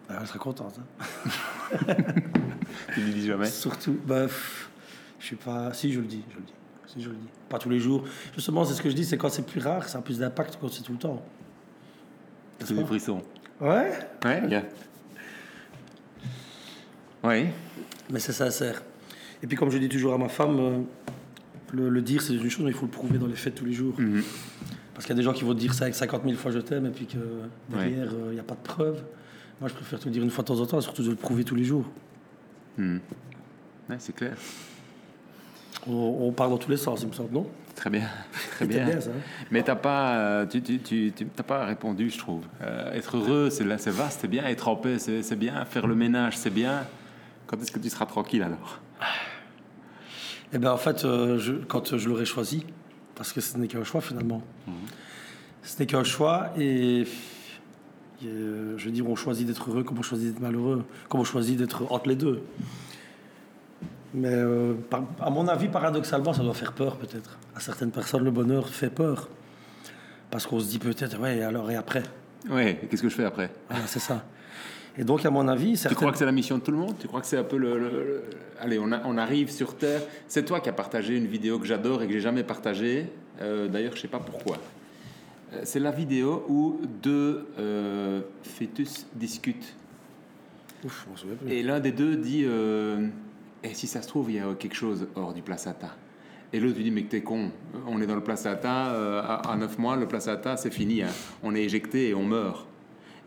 Bah, 0.07 0.17
elle 0.21 0.27
sera 0.27 0.37
contente. 0.39 0.79
hein. 0.79 1.95
Tu 2.95 3.01
lui 3.01 3.13
dis 3.13 3.27
jamais 3.27 3.45
Surtout, 3.45 3.97
bah, 4.07 4.23
pff, 4.23 4.69
je 5.19 5.25
suis 5.25 5.35
pas. 5.35 5.71
Si, 5.73 5.91
je 5.93 5.99
le 5.99 6.05
dis, 6.07 6.23
je 6.31 6.35
le 6.37 6.41
dis. 6.43 6.53
Si, 6.87 7.01
je 7.03 7.09
le 7.09 7.15
dis. 7.15 7.27
Pas 7.49 7.59
tous 7.59 7.69
les 7.69 7.79
jours. 7.79 8.03
Justement, 8.35 8.65
c'est 8.65 8.73
ce 8.73 8.81
que 8.81 8.89
je 8.89 8.95
dis, 8.95 9.05
c'est 9.05 9.17
quand 9.17 9.29
c'est 9.29 9.45
plus 9.45 9.61
rare, 9.61 9.87
ça 9.87 9.99
a 9.99 10.01
plus 10.01 10.19
d'impact 10.19 10.57
quand 10.59 10.69
c'est 10.71 10.81
tout 10.81 10.93
le 10.93 10.97
temps. 10.97 11.23
C'est 12.63 12.73
des 12.73 12.85
frissons. 12.85 13.21
Ouais, 13.61 13.91
Ouais, 14.23 14.41
bien. 14.47 14.63
Oui. 17.23 17.45
mais 18.09 18.19
c'est 18.19 18.31
sincère. 18.33 18.81
Et 19.43 19.47
puis, 19.47 19.57
comme 19.57 19.69
je 19.69 19.77
dis 19.77 19.89
toujours 19.89 20.13
à 20.13 20.17
ma 20.17 20.29
femme, 20.29 20.59
euh, 20.59 20.79
le, 21.73 21.89
le 21.89 22.01
dire, 22.01 22.21
c'est 22.21 22.33
une 22.33 22.49
chose, 22.49 22.63
mais 22.63 22.71
il 22.71 22.75
faut 22.77 22.85
le 22.85 22.91
prouver 22.91 23.17
dans 23.17 23.27
les 23.27 23.35
faits 23.35 23.55
tous 23.55 23.65
les 23.65 23.73
jours. 23.73 23.95
Mhm. 23.99 24.23
Parce 24.93 25.05
qu'il 25.05 25.13
y 25.13 25.17
a 25.17 25.19
des 25.19 25.23
gens 25.23 25.33
qui 25.33 25.43
vont 25.43 25.53
te 25.53 25.59
dire 25.59 25.73
ça 25.73 25.83
avec 25.85 25.95
50 25.95 26.23
000 26.23 26.35
fois 26.37 26.51
je 26.51 26.59
t'aime, 26.59 26.85
et 26.85 26.89
puis 26.91 27.05
que 27.05 27.17
derrière, 27.69 28.13
euh, 28.13 28.27
il 28.29 28.35
n'y 28.35 28.39
a 28.39 28.43
pas 28.43 28.55
de 28.55 28.61
preuve. 28.61 29.03
Moi, 29.59 29.69
je 29.69 29.73
préfère 29.73 29.99
te 29.99 30.05
le 30.05 30.11
dire 30.11 30.23
une 30.23 30.29
fois 30.29 30.43
de 30.43 30.47
temps 30.47 30.59
en 30.59 30.65
temps, 30.65 30.77
et 30.79 30.81
surtout 30.81 31.03
de 31.03 31.09
le 31.09 31.15
prouver 31.15 31.43
tous 31.43 31.55
les 31.55 31.63
jours. 31.65 31.85
Mhm. 32.77 32.99
Ouais, 33.89 33.95
c'est 33.99 34.15
clair. 34.15 34.35
On, 35.87 35.93
on 36.21 36.31
part 36.31 36.49
dans 36.49 36.57
tous 36.57 36.71
les 36.71 36.77
sens, 36.77 37.01
il 37.03 37.07
me 37.09 37.13
semble, 37.13 37.31
non? 37.33 37.47
Très 37.75 37.89
bien. 37.89 38.07
Très 38.51 38.65
bien. 38.65 38.85
bien, 38.85 39.01
ça. 39.01 39.09
hein? 39.11 39.19
Mais 39.51 39.61
t'as 39.61 39.75
pas, 39.75 40.15
euh, 40.17 40.45
tu, 40.45 40.61
tu, 40.61 40.79
tu, 40.79 41.11
tu- 41.15 41.25
pas 41.25 41.65
répondu, 41.65 42.09
je 42.09 42.17
trouve. 42.17 42.43
Euh, 42.61 42.93
être 42.93 43.17
heureux, 43.17 43.49
c'est 43.49 43.63
vaste, 43.91 44.19
c'est 44.21 44.27
bien. 44.27 44.45
Être 44.45 44.67
en 44.67 44.75
paix, 44.75 44.97
c'est, 44.97 45.35
bien. 45.35 45.63
Faire 45.65 45.85
le 45.87 45.95
ménage, 45.95 46.37
c'est 46.37 46.49
bien. 46.49 46.85
Quand 47.47 47.61
est-ce 47.61 47.71
que 47.71 47.79
tu 47.79 47.89
seras 47.89 48.05
tranquille 48.05 48.41
alors? 48.43 48.79
Eh 50.53 50.57
bien, 50.57 50.71
en 50.71 50.77
fait, 50.77 51.03
euh, 51.05 51.37
je- 51.37 51.53
quand 51.53 51.97
je 51.97 52.07
l'aurais 52.09 52.25
choisi, 52.25 52.65
parce 53.13 53.33
que 53.33 53.41
ce 53.41 53.57
n'est 53.57 53.67
qu'un 53.67 53.83
choix 53.83 54.01
finalement. 54.01 54.41
Ce 55.63 55.77
n'est 55.79 55.85
qu'un 55.85 56.03
choix 56.03 56.51
et 56.57 57.05
je 58.21 58.85
veux 58.85 58.91
dire, 58.91 59.07
on 59.09 59.15
choisit 59.15 59.45
d'être 59.47 59.69
heureux 59.69 59.83
comme 59.83 59.99
on 59.99 60.03
choisit 60.03 60.29
d'être 60.33 60.41
malheureux, 60.41 60.83
comme 61.09 61.21
on 61.21 61.25
choisit 61.25 61.57
d'être 61.57 61.83
entre 61.91 62.07
les 62.09 62.15
deux. 62.15 62.41
Mais 64.13 64.29
euh, 64.31 64.73
par- 64.89 65.03
à 65.19 65.29
mon 65.29 65.47
avis, 65.47 65.67
paradoxalement, 65.67 66.33
ça 66.33 66.41
doit 66.41 66.53
faire 66.53 66.71
peur 66.73 66.95
peut-être. 66.97 67.37
À 67.55 67.59
certaines 67.59 67.91
personnes, 67.91 68.23
le 68.23 68.31
bonheur 68.31 68.69
fait 68.69 68.89
peur. 68.89 69.27
Parce 70.31 70.45
qu'on 70.47 70.59
se 70.59 70.67
dit 70.69 70.79
peut-être, 70.79 71.19
ouais, 71.19 71.41
alors 71.41 71.69
et 71.69 71.75
après? 71.75 72.03
Ouais. 72.49 72.79
Qu'est-ce 72.89 73.01
que 73.01 73.09
je 73.09 73.15
fais 73.15 73.25
après? 73.25 73.49
Voilà, 73.69 73.85
c'est 73.87 73.99
ça. 73.99 74.23
Et 74.97 75.03
donc, 75.03 75.25
à 75.25 75.29
mon 75.29 75.47
avis, 75.49 75.71
Tu 75.71 75.77
certaines... 75.77 75.97
crois 75.97 76.11
que 76.13 76.17
c'est 76.17 76.25
la 76.25 76.31
mission 76.31 76.57
de 76.57 76.63
tout 76.63 76.71
le 76.71 76.77
monde? 76.77 76.95
Tu 76.99 77.07
crois 77.07 77.19
que 77.19 77.27
c'est 77.27 77.37
un 77.37 77.43
peu 77.43 77.57
le, 77.57 77.77
le- 77.77 77.89
le- 77.89 78.23
allez, 78.61 78.79
on, 78.79 78.91
a- 78.93 79.01
on 79.05 79.17
arrive 79.17 79.51
sur 79.51 79.75
Terre. 79.75 80.01
C'est 80.29 80.45
toi 80.45 80.61
qui 80.61 80.69
as 80.69 80.73
partagé 80.73 81.17
une 81.17 81.27
vidéo 81.27 81.59
que 81.59 81.65
j'adore 81.65 82.01
et 82.01 82.07
que 82.07 82.13
j'ai 82.13 82.21
jamais 82.21 82.43
partagée. 82.43 83.07
Euh, 83.41 83.67
D'ailleurs, 83.67 83.93
je 83.97 84.01
sais 84.01 84.07
pas 84.07 84.19
pourquoi. 84.19 84.57
Euh, 85.55 85.61
C'est 85.63 85.79
la 85.79 85.91
vidéo 85.91 86.45
où 86.49 86.79
deux 87.01 87.47
euh, 87.59 88.21
fœtus 88.43 89.07
discutent. 89.15 89.75
Ouf, 90.83 91.07
plus. 91.41 91.51
Et 91.51 91.63
l'un 91.63 91.79
des 91.79 91.91
deux 91.91 92.15
dit 92.15 92.43
euh, 92.45 93.07
Et 93.63 93.73
si 93.73 93.87
ça 93.87 94.01
se 94.01 94.07
trouve, 94.07 94.29
il 94.31 94.35
y 94.37 94.39
a 94.39 94.53
quelque 94.55 94.75
chose 94.75 95.07
hors 95.15 95.33
du 95.33 95.41
placenta 95.41 95.95
Et 96.53 96.59
l'autre 96.59 96.75
lui 96.77 96.83
dit 96.83 96.91
Mais 96.91 97.03
t'es 97.03 97.21
con, 97.21 97.51
on 97.87 98.01
est 98.01 98.07
dans 98.07 98.15
le 98.15 98.23
placenta, 98.23 98.89
euh, 98.93 99.21
à, 99.21 99.51
à 99.51 99.55
9 99.55 99.79
mois, 99.79 99.95
le 99.95 100.07
placenta, 100.07 100.57
c'est 100.57 100.71
fini, 100.73 101.01
hein. 101.01 101.09
on 101.43 101.55
est 101.55 101.63
éjecté 101.63 102.09
et 102.09 102.13
on 102.15 102.23
meurt. 102.25 102.67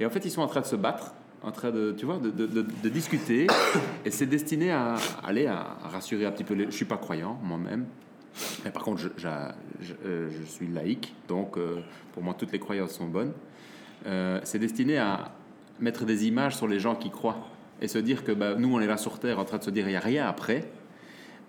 Et 0.00 0.06
en 0.06 0.10
fait, 0.10 0.24
ils 0.24 0.30
sont 0.30 0.42
en 0.42 0.46
train 0.46 0.60
de 0.60 0.66
se 0.66 0.76
battre, 0.76 1.12
en 1.42 1.50
train 1.50 1.70
de, 1.72 1.92
tu 1.98 2.06
vois, 2.06 2.18
de, 2.18 2.30
de- 2.30 2.46
de- 2.46 2.66
de 2.82 2.88
discuter, 2.88 3.48
et 4.04 4.10
c'est 4.12 4.26
destiné 4.26 4.70
à 4.70 4.94
aller 5.24 5.46
à 5.46 5.76
rassurer 5.84 6.26
un 6.26 6.30
petit 6.30 6.44
peu 6.44 6.54
les. 6.54 6.66
Je 6.66 6.70
suis 6.70 6.84
pas 6.84 6.96
croyant 6.98 7.38
moi-même. 7.42 7.86
Mais 8.64 8.70
par 8.70 8.82
contre, 8.82 9.00
je, 9.16 9.28
euh, 10.04 10.30
suis 10.46 10.68
laïque, 10.68 11.14
donc 11.26 11.56
euh, 11.56 11.80
pour 12.12 12.22
moi, 12.22 12.34
toutes 12.38 12.52
les 12.52 12.58
croyances 12.58 12.92
sont 12.92 13.06
bonnes. 13.06 13.32
Euh, 14.06 14.40
c'est 14.44 14.58
destiné 14.58 14.98
à 14.98 15.32
mettre 15.80 16.04
des 16.04 16.26
images 16.26 16.56
sur 16.56 16.68
les 16.68 16.80
gens 16.80 16.94
qui 16.94 17.10
croient 17.10 17.48
et 17.80 17.88
se 17.88 17.98
dire 17.98 18.24
que 18.24 18.32
bah, 18.32 18.54
nous, 18.56 18.74
on 18.74 18.80
est 18.80 18.86
là 18.86 18.96
sur 18.96 19.18
Terre 19.18 19.38
en 19.38 19.44
train 19.44 19.58
de 19.58 19.64
se 19.64 19.70
dire 19.70 19.86
il 19.86 19.90
n'y 19.90 19.96
a 19.96 20.00
rien 20.00 20.26
après. 20.26 20.70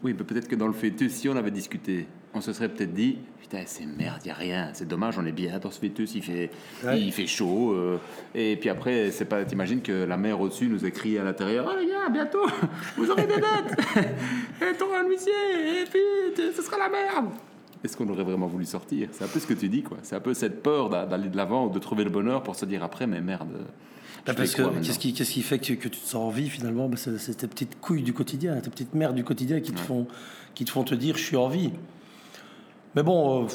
Oui, 0.03 0.13
peut-être 0.13 0.47
que 0.47 0.55
dans 0.55 0.67
le 0.67 0.73
fœtus, 0.73 1.11
si 1.11 1.29
on 1.29 1.35
avait 1.35 1.51
discuté, 1.51 2.07
on 2.33 2.41
se 2.41 2.53
serait 2.53 2.69
peut-être 2.69 2.93
dit 2.93 3.17
putain, 3.41 3.63
c'est 3.65 3.85
merde, 3.85 4.19
il 4.23 4.27
n'y 4.27 4.31
a 4.31 4.35
rien, 4.35 4.69
c'est 4.73 4.87
dommage, 4.87 5.17
on 5.17 5.25
est 5.25 5.31
bien 5.31 5.57
dans 5.57 5.71
ce 5.71 5.79
fœtus, 5.79 6.13
il 6.13 6.21
fait, 6.21 6.51
Ouais. 6.85 7.01
il 7.01 7.11
fait 7.11 7.25
chaud. 7.25 7.71
euh, 7.73 7.97
et 8.35 8.55
puis 8.57 8.69
après, 8.69 9.09
c'est 9.09 9.25
pas, 9.25 9.43
t'imagines 9.43 9.81
que 9.81 9.91
la 10.03 10.17
mère 10.17 10.39
au-dessus 10.39 10.67
nous 10.67 10.85
écrit 10.85 11.17
à 11.17 11.23
l'intérieur 11.23 11.67
oh 11.67 11.75
les 11.79 11.87
gars, 11.87 12.09
bientôt, 12.11 12.45
vous 12.97 13.09
aurez 13.09 13.23
des 13.25 13.35
dettes, 13.37 13.79
et 14.61 14.77
ton 14.77 14.93
un 14.93 15.07
huissier, 15.09 15.31
et 15.81 15.85
puis 15.89 15.99
ce 16.55 16.61
sera 16.61 16.77
la 16.77 16.89
merde. 16.89 17.31
Est-ce 17.83 17.97
qu'on 17.97 18.07
aurait 18.09 18.23
vraiment 18.23 18.45
voulu 18.45 18.65
sortir? 18.65 19.07
C'est 19.13 19.23
un 19.23 19.27
peu 19.27 19.39
ce 19.39 19.47
que 19.47 19.53
tu 19.55 19.67
dis, 19.69 19.81
quoi. 19.83 19.97
C'est 20.03 20.15
un 20.15 20.19
peu 20.19 20.33
cette 20.35 20.61
peur 20.61 20.89
d'a- 20.89 21.05
d'aller 21.07 21.29
de 21.29 21.37
l'avant 21.37 21.67
de 21.67 21.79
trouver 21.79 22.03
le 22.03 22.09
bonheur 22.11 22.43
pour 22.43 22.55
se 22.55 22.65
dire 22.65 22.83
après, 22.83 23.07
mais 23.07 23.21
merde. 23.21 23.47
je 23.53 24.25
Bah, 24.27 24.33
parce 24.35 24.53
que 24.53 24.61
qu'est-ce 24.85 24.99
qui, 24.99 25.13
qu'est-ce 25.13 25.31
qui 25.31 25.41
fait 25.41 25.57
que, 25.59 25.73
que 25.73 25.87
tu 25.87 25.99
te 25.99 26.05
sens 26.05 26.15
en 26.15 26.29
vie 26.29 26.49
finalement? 26.49 26.87
Bah, 26.89 26.97
c'est, 26.97 27.17
c'est 27.17 27.33
tes 27.35 27.47
petites 27.47 27.79
couilles 27.79 28.03
du 28.03 28.11
quotidien, 28.13 28.59
tes 28.59 28.69
petites 28.69 28.93
merdes 28.93 29.15
du 29.15 29.23
quotidien 29.23 29.61
qui 29.61 29.71
te, 29.71 29.79
Ouais. 29.79 29.85
font, 29.85 30.07
qui 30.53 30.65
te 30.65 30.71
font 30.71 30.83
te 30.83 30.93
dire 30.93 31.17
je 31.17 31.23
suis 31.23 31.37
en 31.37 31.47
vie. 31.47 31.71
Mais 32.95 33.03
bon, 33.03 33.43
euh, 33.45 33.47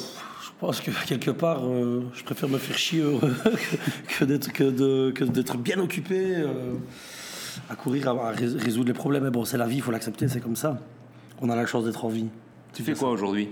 je 0.43 0.49
pense 0.59 0.79
que 0.79 0.91
quelque 1.07 1.31
part, 1.31 1.65
euh, 1.65 2.03
je 2.13 2.23
préfère 2.23 2.47
me 2.49 2.57
faire 2.57 2.77
chier 2.77 3.01
heureux 3.01 3.33
que, 4.19 4.25
d'être, 4.25 4.51
que, 4.53 5.11
que 5.11 5.57
bien 5.57 5.79
occupé 5.79 6.35
euh, 6.37 6.73
à 7.69 7.75
courir 7.75 8.07
à, 8.07 8.29
à 8.29 8.31
rés- 8.31 8.57
résoudre 8.57 8.87
les 8.87 8.93
problèmes. 8.93 9.23
Mais 9.23 9.31
bon, 9.31 9.43
c'est 9.45 9.57
la 9.57 9.67
vie, 9.67 9.77
il 9.77 9.81
faut 9.81 9.91
l'accepter, 9.91 10.27
c'est 10.27 10.39
comme 10.39 10.55
ça. 10.55 10.79
On 11.41 11.49
a 11.49 11.55
la 11.55 11.65
chance 11.65 11.83
d'être 11.85 12.05
en 12.05 12.09
vie. 12.09 12.27
Tu 12.73 12.83
fais 12.83 12.93
quoi 12.93 13.09
aujourd'hui? 13.09 13.49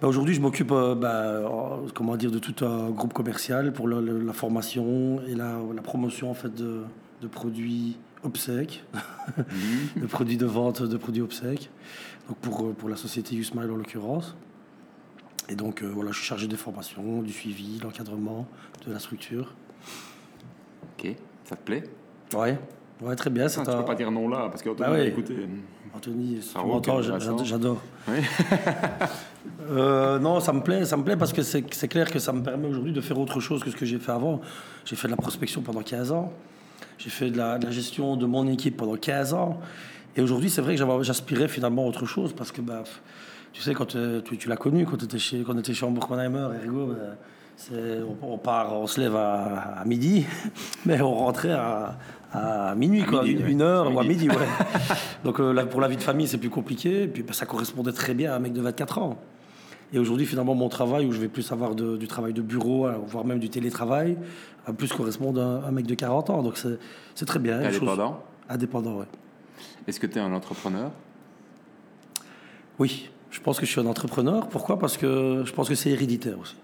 Bah, 0.00 0.08
Aujourd'hui, 0.08 0.34
je 0.34 0.40
m'occupe 0.40 0.72
euh, 0.72 0.96
euh, 1.00 1.46
comment 1.94 2.16
dire, 2.16 2.32
de 2.32 2.40
tout 2.40 2.64
un 2.64 2.90
groupe 2.90 3.12
commercial 3.12 3.72
pour 3.72 3.86
le- 3.86 4.00
le- 4.00 4.18
la 4.24 4.32
formation 4.32 5.20
et 5.28 5.34
la, 5.36 5.58
la 5.74 5.82
promotion 5.82 6.30
en 6.30 6.34
fait, 6.34 6.52
de, 6.52 6.82
de 7.20 7.26
produits 7.28 7.96
obsèques, 8.24 8.84
de 9.96 10.06
produits 10.06 10.36
de 10.36 10.46
vente 10.46 10.82
de 10.82 10.96
produits 10.96 11.22
obsèques, 11.22 11.70
donc 12.28 12.36
pour, 12.38 12.72
pour 12.74 12.88
la 12.88 12.96
société 12.96 13.36
Usmile 13.36 13.70
en 13.70 13.76
l'occurrence. 13.76 14.34
Et 15.48 15.54
donc 15.54 15.82
euh, 15.82 15.90
voilà, 15.92 16.12
je 16.12 16.18
suis 16.18 16.26
chargé 16.26 16.46
des 16.46 16.56
formations, 16.56 17.22
du 17.22 17.32
suivi, 17.32 17.78
l'encadrement 17.82 18.46
de 18.86 18.92
la 18.92 18.98
structure. 18.98 19.54
Ok, 20.98 21.14
ça 21.44 21.56
te 21.56 21.62
plaît? 21.62 21.84
Ouais, 22.34 22.58
ouais 23.00 23.16
très 23.16 23.30
bien. 23.30 23.44
Ah, 23.44 23.48
C'est 23.48 23.64
Tu 23.64 23.70
peux 23.70 23.84
pas 23.84 23.94
dire 23.94 24.10
non 24.10 24.28
là, 24.28 24.48
parce 24.48 24.62
que 24.62 24.70
Bah 24.70 24.90
ouais. 24.90 25.08
écoutez. 25.08 25.48
Anthony, 25.94 26.40
si 26.40 26.54
tu 26.54 26.58
Ah, 26.58 27.42
j'adore. 27.44 27.82
Ouais. 28.08 28.22
Euh, 29.70 30.18
non, 30.18 30.40
ça 30.40 30.52
me 30.52 30.60
plaît, 30.60 30.84
ça 30.84 30.96
me 30.96 31.02
plaît 31.04 31.16
parce 31.16 31.32
que 31.32 31.42
c'est 31.42 31.62
clair 31.88 32.10
que 32.10 32.18
ça 32.18 32.32
me 32.32 32.42
permet 32.42 32.66
aujourd'hui 32.68 32.92
de 32.92 33.00
faire 33.00 33.18
autre 33.18 33.40
chose 33.40 33.62
que 33.62 33.70
ce 33.70 33.76
que 33.76 33.86
j'ai 33.86 33.98
fait 33.98 34.12
avant. 34.12 34.40
J'ai 34.84 34.96
fait 34.96 35.06
de 35.08 35.12
la 35.12 35.16
prospection 35.16 35.62
pendant 35.62 35.82
15 35.82 36.12
ans. 36.12 36.32
J'ai 36.98 37.10
fait 37.10 37.30
de 37.30 37.38
la, 37.38 37.58
de 37.58 37.64
la 37.66 37.70
gestion 37.70 38.16
de 38.16 38.26
mon 38.26 38.46
équipe 38.48 38.76
pendant 38.76 38.96
15 38.96 39.34
ans. 39.34 39.60
Et 40.16 40.20
aujourd'hui, 40.20 40.50
c'est 40.50 40.60
vrai 40.60 40.76
que 40.76 41.02
j'aspirais 41.02 41.48
finalement 41.48 41.84
à 41.84 41.88
autre 41.88 42.06
chose 42.06 42.32
parce 42.32 42.52
que, 42.52 42.60
bah, 42.60 42.84
tu 43.52 43.60
sais, 43.62 43.74
quand 43.74 43.94
euh, 43.96 44.20
tu, 44.22 44.36
tu 44.38 44.48
l'as 44.48 44.56
connu, 44.56 44.86
quand 44.86 44.96
tu 44.96 45.04
étais 45.04 45.18
chez, 45.18 45.42
quand 45.42 45.54
on 45.54 45.58
était 45.58 45.74
chez 45.74 45.86
Ergo, 45.86 46.94
c'est- 47.56 48.00
on, 48.22 48.32
on 48.34 48.38
part, 48.38 48.72
on 48.72 48.86
se 48.86 49.00
lève 49.00 49.14
à, 49.16 49.80
à 49.80 49.84
midi, 49.84 50.24
mais 50.86 51.00
on 51.00 51.14
rentrait 51.14 51.52
à, 51.52 51.98
à 52.32 52.74
minuit, 52.74 53.02
À 53.02 53.06
quoi, 53.06 53.22
midi, 53.24 53.42
une, 53.46 53.62
heure 53.62 53.86
À 53.86 53.90
ou 53.90 54.00
à 54.00 54.04
midi. 54.04 54.28
ouais. 54.28 54.36
Donc 55.24 55.38
euh, 55.38 55.52
là, 55.52 55.66
pour 55.66 55.80
la 55.80 55.88
vie 55.88 55.96
de 55.96 56.02
famille, 56.02 56.26
c'est 56.26 56.38
plus 56.38 56.50
compliqué. 56.50 57.02
Et 57.04 57.08
puis 57.08 57.22
bah, 57.22 57.32
ça 57.34 57.44
correspondait 57.46 57.92
très 57.92 58.14
bien 58.14 58.32
à 58.32 58.36
un 58.36 58.38
mec 58.38 58.52
de 58.52 58.60
24 58.62 58.98
ans. 58.98 59.18
Et 59.94 59.98
aujourd'hui, 59.98 60.24
finalement, 60.24 60.54
mon 60.54 60.70
travail, 60.70 61.04
où 61.04 61.12
je 61.12 61.20
vais 61.20 61.28
plus 61.28 61.52
avoir 61.52 61.74
de- 61.74 61.98
du 61.98 62.08
travail 62.08 62.32
de 62.32 62.40
bureau, 62.40 62.86
euh, 62.86 62.94
voire 63.06 63.26
même 63.26 63.38
du 63.38 63.50
télétravail, 63.50 64.16
va 64.66 64.72
plus 64.72 64.90
correspondre 64.90 65.42
à 65.42 65.68
un, 65.68 65.70
mec 65.70 65.86
de 65.86 65.94
40 65.94 66.30
ans. 66.30 66.42
Donc 66.42 66.58
c'est 67.14 67.26
très 67.26 67.38
bien. 67.38 67.58
T'es 67.58 67.66
Les 67.66 67.72
choses- 67.72 67.82
indépendant 67.82 68.22
Indépendant, 68.48 68.96
ouais. 68.96 69.06
Est-ce 69.86 70.00
que 70.00 70.06
tu 70.06 70.16
es 70.18 70.20
un 70.22 70.32
entrepreneur? 70.32 70.90
Oui, 72.78 73.10
je 73.32 73.40
pense 73.40 73.58
que 73.58 73.66
je 73.66 73.70
suis 73.72 73.80
un 73.80 73.86
entrepreneur. 73.86 74.48
Pourquoi? 74.48 74.78
Parce 74.78 74.96
que 74.96 75.42
je 75.44 75.52
pense 75.52 75.68
que 75.68 75.74
c'est 75.74 75.90
héréditaire 75.90 76.38
aussi. 76.38 76.54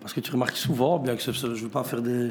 Parce 0.00 0.12
que 0.12 0.20
tu 0.20 0.30
remarques 0.32 0.56
souvent, 0.56 0.98
bien 0.98 1.14
que 1.16 1.22
je 1.22 1.46
ne 1.46 1.54
veux 1.54 1.68
pas 1.68 1.84
faire 1.84 2.02
des. 2.02 2.30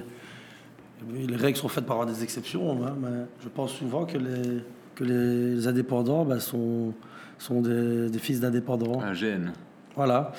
Les 1.15 1.35
règles 1.35 1.57
sont 1.57 1.67
faites 1.69 1.83
avoir 1.89 2.05
des 2.07 2.23
exceptions, 2.23 2.83
hein, 2.83 2.95
mais 2.99 3.25
je 3.43 3.49
pense 3.49 3.71
souvent 3.73 4.05
que 4.05 4.17
les, 4.17 4.63
que 4.95 5.03
les 5.03 5.67
indépendants 5.67 6.25
ben, 6.25 6.39
sont, 6.39 6.93
sont 7.37 7.61
des, 7.61 8.09
des 8.09 8.17
fils 8.19 8.39
d'indépendants. 8.39 8.99
Un 9.01 9.13
gène. 9.13 9.53
Voilà. 9.95 10.31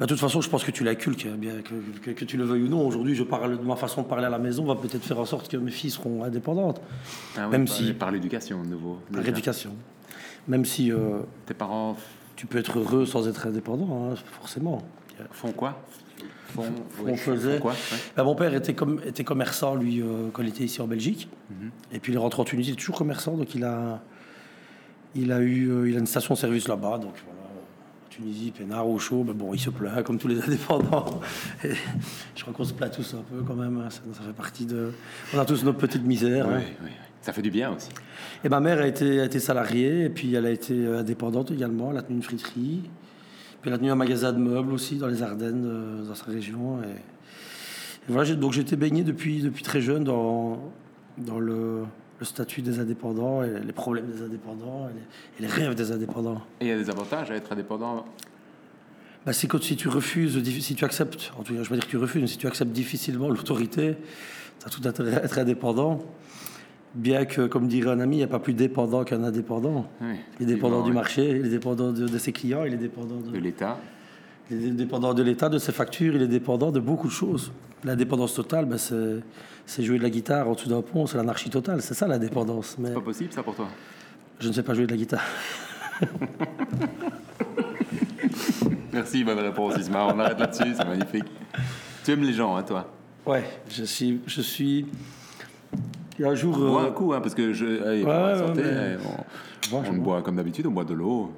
Ben, 0.00 0.06
de 0.06 0.10
toute 0.10 0.20
façon, 0.20 0.40
je 0.40 0.48
pense 0.48 0.64
que 0.64 0.70
tu 0.70 0.84
l'inculques, 0.84 1.26
hein, 1.26 1.36
bien 1.36 1.60
que, 1.60 1.74
que, 2.02 2.10
que 2.12 2.24
tu 2.24 2.38
le 2.38 2.44
veuilles 2.44 2.62
ou 2.62 2.68
non. 2.68 2.86
Aujourd'hui, 2.86 3.14
je 3.14 3.24
parle 3.24 3.58
de 3.58 3.62
ma 3.64 3.76
façon 3.76 4.02
de 4.02 4.06
parler 4.06 4.24
à 4.24 4.30
la 4.30 4.38
maison, 4.38 4.64
va 4.64 4.76
peut-être 4.76 5.04
faire 5.04 5.18
en 5.18 5.26
sorte 5.26 5.48
que 5.50 5.56
mes 5.58 5.70
filles 5.72 5.90
seront 5.90 6.24
indépendantes, 6.24 6.80
Ah 7.36 7.40
oui, 7.44 7.50
Même 7.50 7.66
par, 7.66 7.76
si- 7.76 7.92
Par 7.92 8.10
l'éducation, 8.10 8.62
de 8.62 8.68
nouveau. 8.68 9.00
par 9.12 9.20
déjà. 9.22 9.32
Même 10.48 10.64
si 10.64 10.90
euh, 10.90 11.20
Tes 11.46 11.54
parents 11.54 11.96
tu 12.36 12.46
peux 12.46 12.58
être 12.58 12.78
heureux 12.78 13.04
sans 13.04 13.26
être 13.28 13.46
indépendant, 13.48 14.10
hein, 14.12 14.14
forcément. 14.40 14.82
font 15.32 15.50
quoi? 15.52 15.80
Font, 16.54 16.64
On 17.04 17.14
faisait- 17.16 17.56
font 17.56 17.62
quoi 17.62 17.72
ouais. 17.72 17.98
Ben, 18.16 18.22
mon 18.24 18.34
père 18.36 18.54
était, 18.54 18.74
comme, 18.74 19.00
était 19.04 19.24
commerçant, 19.24 19.74
lui, 19.74 20.00
euh, 20.00 20.28
quand 20.32 20.42
il 20.42 20.48
était 20.48 20.64
ici 20.64 20.80
en 20.80 20.86
Belgique. 20.86 21.28
Mhm. 21.50 21.70
Et 21.92 21.98
puis 21.98 22.12
il 22.12 22.14
est 22.14 22.18
rentré 22.18 22.40
en 22.40 22.44
Tunisie, 22.44 22.70
il 22.70 22.72
est 22.74 22.76
toujours 22.76 22.96
commerçant, 22.96 23.36
donc 23.36 23.54
il 23.54 23.64
a, 23.64 24.00
il 25.16 25.32
a, 25.32 25.40
eu, 25.40 25.68
euh, 25.68 25.90
il 25.90 25.96
a 25.96 25.98
une 25.98 26.06
station-service 26.06 26.68
là-bas. 26.68 26.98
Donc 26.98 27.14
voilà, 27.26 27.37
Tunisie, 28.08 28.52
peinard, 28.56 28.88
au 28.88 28.98
chaud, 28.98 29.24
ben 29.24 29.34
bon, 29.34 29.54
il 29.54 29.60
se 29.60 29.70
plaint, 29.70 30.02
comme 30.02 30.18
tous 30.18 30.28
les 30.28 30.40
indépendants. 30.46 31.20
Et 31.64 31.72
je 32.34 32.42
crois 32.42 32.54
qu'on 32.54 32.64
se 32.64 32.72
plaint 32.72 32.92
tous 32.92 33.14
un 33.14 33.22
peu 33.22 33.42
quand 33.46 33.54
même, 33.54 33.78
hein, 33.78 33.90
ça, 33.90 34.00
ça 34.12 34.22
fait 34.22 34.32
partie 34.32 34.66
de... 34.66 34.92
On 35.34 35.38
a 35.38 35.44
tous 35.44 35.64
nos 35.64 35.72
petites 35.72 36.04
misères. 36.04 36.46
Oui, 36.48 36.54
hein. 36.54 36.62
oui, 36.82 36.86
oui. 36.86 36.90
Ça 37.20 37.32
fait 37.32 37.42
du 37.42 37.50
bien 37.50 37.74
aussi. 37.74 37.90
Et 38.44 38.48
ma 38.48 38.60
mère 38.60 38.78
a 38.78 38.86
été, 38.86 39.20
a 39.20 39.24
été 39.24 39.40
salariée, 39.40 40.04
et 40.04 40.08
puis 40.08 40.34
elle 40.34 40.46
a 40.46 40.50
été 40.50 40.74
euh, 40.74 41.00
indépendante 41.00 41.50
également. 41.50 41.90
Elle 41.90 41.98
a 41.98 42.02
tenu 42.02 42.16
une 42.16 42.22
friterie. 42.22 42.82
Puis 43.60 43.66
elle 43.66 43.74
a 43.74 43.78
tenu 43.78 43.90
un 43.90 43.96
magasin 43.96 44.32
de 44.32 44.38
meubles 44.38 44.72
aussi 44.72 44.96
dans 44.96 45.08
les 45.08 45.22
Ardennes, 45.22 45.64
euh, 45.66 46.04
dans 46.06 46.14
sa 46.14 46.24
région. 46.24 46.78
Et, 46.82 46.86
et 46.86 48.12
voilà, 48.12 48.34
donc 48.34 48.56
été 48.56 48.76
baigné 48.76 49.02
depuis, 49.02 49.42
depuis 49.42 49.62
très 49.62 49.80
jeune 49.80 50.04
dans, 50.04 50.72
dans 51.18 51.38
le, 51.38 51.84
le 52.18 52.26
statut 52.26 52.62
des 52.62 52.80
indépendants, 52.80 53.42
et 53.42 53.60
les 53.64 53.72
problèmes 53.72 54.06
des 54.06 54.22
indépendants, 54.22 54.88
et 54.88 54.94
les, 54.94 55.46
et 55.46 55.48
les 55.48 55.54
rêves 55.54 55.74
des 55.74 55.92
indépendants. 55.92 56.42
Et 56.60 56.66
il 56.66 56.68
y 56.68 56.72
a 56.72 56.78
des 56.78 56.90
avantages 56.90 57.30
à 57.30 57.34
être 57.34 57.52
indépendant. 57.52 58.04
Bah, 59.24 59.32
c'est 59.32 59.46
quand 59.46 59.62
si 59.62 59.76
tu 59.76 59.88
refuses, 59.88 60.42
si 60.60 60.74
tu 60.74 60.84
acceptes, 60.84 61.32
en 61.38 61.42
tout 61.42 61.54
cas, 61.54 61.62
je 61.62 61.68
vais 61.68 61.68
pas 61.68 61.74
dire 61.76 61.84
que 61.84 61.90
tu 61.90 61.96
refuses, 61.96 62.22
mais 62.22 62.28
si 62.28 62.38
tu 62.38 62.46
acceptes 62.46 62.72
difficilement 62.72 63.28
l'autorité, 63.28 63.96
tu 64.60 64.66
as 64.66 64.70
tout 64.70 64.86
intérêt 64.88 65.16
à 65.20 65.24
être 65.24 65.38
indépendant. 65.38 66.00
Bien 66.94 67.26
que, 67.26 67.42
comme 67.46 67.68
dirait 67.68 67.90
un 67.90 68.00
ami, 68.00 68.16
il 68.16 68.18
n'y 68.20 68.24
a 68.24 68.28
pas 68.28 68.38
plus 68.38 68.54
dépendant 68.54 69.04
qu'un 69.04 69.22
indépendant. 69.22 69.88
Oui, 70.00 70.16
Il 70.40 70.44
est 70.44 70.54
dépendant 70.54 70.82
du 70.82 70.92
marché, 70.92 71.28
il 71.30 71.46
est 71.46 71.50
dépendant 71.50 71.92
de, 71.92 72.08
de 72.08 72.18
ses 72.18 72.32
clients, 72.32 72.64
il 72.64 72.72
est 72.72 72.78
dépendant 72.78 73.16
De 73.16 73.38
l'État. 73.38 73.78
Il 74.50 74.66
est 74.66 74.70
dépendant 74.70 75.14
de 75.14 75.22
l'État, 75.22 75.48
de 75.48 75.58
ses 75.58 75.72
factures, 75.72 76.14
il 76.16 76.22
est 76.22 76.28
dépendant 76.28 76.70
de 76.70 76.80
beaucoup 76.80 77.08
de 77.08 77.12
choses. 77.12 77.52
L'indépendance 77.84 78.34
totale, 78.34 78.64
ben, 78.66 78.78
c'est, 78.78 79.82
jouer 79.82 79.98
de 79.98 80.02
la 80.02 80.10
guitare 80.10 80.48
en 80.48 80.54
dessous 80.54 80.68
d'un 80.68 80.82
pont, 80.82 81.06
c'est 81.06 81.16
l'anarchie 81.16 81.50
totale, 81.50 81.82
c'est 81.82 81.94
ça 81.94 82.06
l'indépendance. 82.08 82.76
Mais 82.78 82.88
C'est 82.88 82.94
pas 82.94 83.00
possible 83.00 83.32
ça 83.32 83.42
pour 83.42 83.54
toi? 83.54 83.68
Je 84.40 84.48
ne 84.48 84.52
sais 84.52 84.62
pas 84.62 84.74
jouer 84.74 84.86
de 84.86 84.90
la 84.92 84.96
guitare. 84.96 85.22
Merci, 88.92 89.24
bonne 89.24 89.38
réponse 89.38 89.76
Isma. 89.78 90.06
On 90.06 90.18
arrête 90.18 90.38
là-dessus, 90.38 90.74
c'est 90.76 90.84
magnifique. 90.86 91.24
Tu 92.04 92.12
aimes 92.12 92.22
les 92.22 92.32
gens, 92.32 92.56
hein, 92.56 92.62
toi? 92.62 92.90
Ouais, 93.26 93.44
je 93.70 93.84
suis. 93.84 94.20
Je 94.26 94.40
suis... 94.40 94.86
Il 96.18 96.22
y 96.22 96.24
a 96.24 96.30
un 96.30 96.34
jour. 96.34 96.56
Bois 96.56 96.82
euh, 96.82 96.88
un 96.88 96.90
coup, 96.90 97.12
hein, 97.12 97.20
parce 97.20 97.34
que 97.34 97.52
je. 97.52 97.82
allez, 97.86 98.02
Ouais, 98.02 98.10
la 98.10 98.52
mais- 98.54 98.96
on, 99.72 99.76
on 99.76 99.92
boit 99.98 100.22
comme 100.22 100.36
d'habitude, 100.36 100.66
on 100.66 100.70
boit 100.72 100.84
de 100.84 100.94
l'eau. 100.94 101.30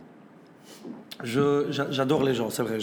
J'adore 1.24 2.22
les 2.22 2.34
gens, 2.34 2.50
c'est 2.50 2.62
vrai. 2.62 2.78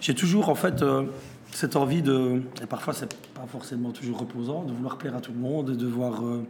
J'ai 0.00 0.14
toujours, 0.14 0.48
en 0.48 0.54
fait, 0.54 0.82
euh, 0.82 1.04
cette 1.52 1.76
envie 1.76 2.02
de. 2.02 2.42
Et 2.62 2.66
parfois, 2.66 2.94
c'est 2.94 3.14
pas 3.34 3.46
forcément 3.46 3.90
toujours 3.90 4.18
reposant, 4.18 4.64
de 4.64 4.72
vouloir 4.72 4.96
plaire 4.98 5.14
à 5.16 5.20
tout 5.20 5.32
le 5.32 5.38
monde 5.38 5.70
et 5.70 5.76
de 5.76 5.86
voir. 5.86 6.24
euh, 6.24 6.42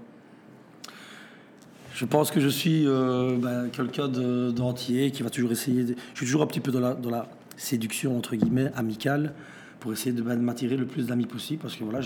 Je 1.95 2.05
pense 2.05 2.31
que 2.31 2.41
je 2.41 2.49
suis 2.49 2.87
euh, 2.87 3.37
ben, 3.39 3.69
quelqu'un 3.71 4.09
de- 4.09 4.51
d'entier 4.51 5.11
qui 5.11 5.23
va 5.23 5.31
toujours 5.31 5.53
essayer. 5.53 5.83
Je 5.83 5.93
suis 6.17 6.27
toujours 6.27 6.43
un 6.43 6.47
petit 6.47 6.61
peu 6.61 6.71
dans 6.73 7.11
la, 7.11 7.29
séduction, 7.57 8.17
entre 8.17 8.37
guillemets, 8.37 8.71
amicale, 8.75 9.35
pour 9.81 9.93
essayer 9.93 10.13
de 10.13 10.23
ben, 10.23 10.35
de 10.37 10.41
m'attirer 10.41 10.77
le 10.79 10.87
plus 10.87 11.07
d'amis 11.07 11.27
possible, 11.27 11.61
parce 11.61 11.77
que 11.77 11.85
voilà, 11.85 12.01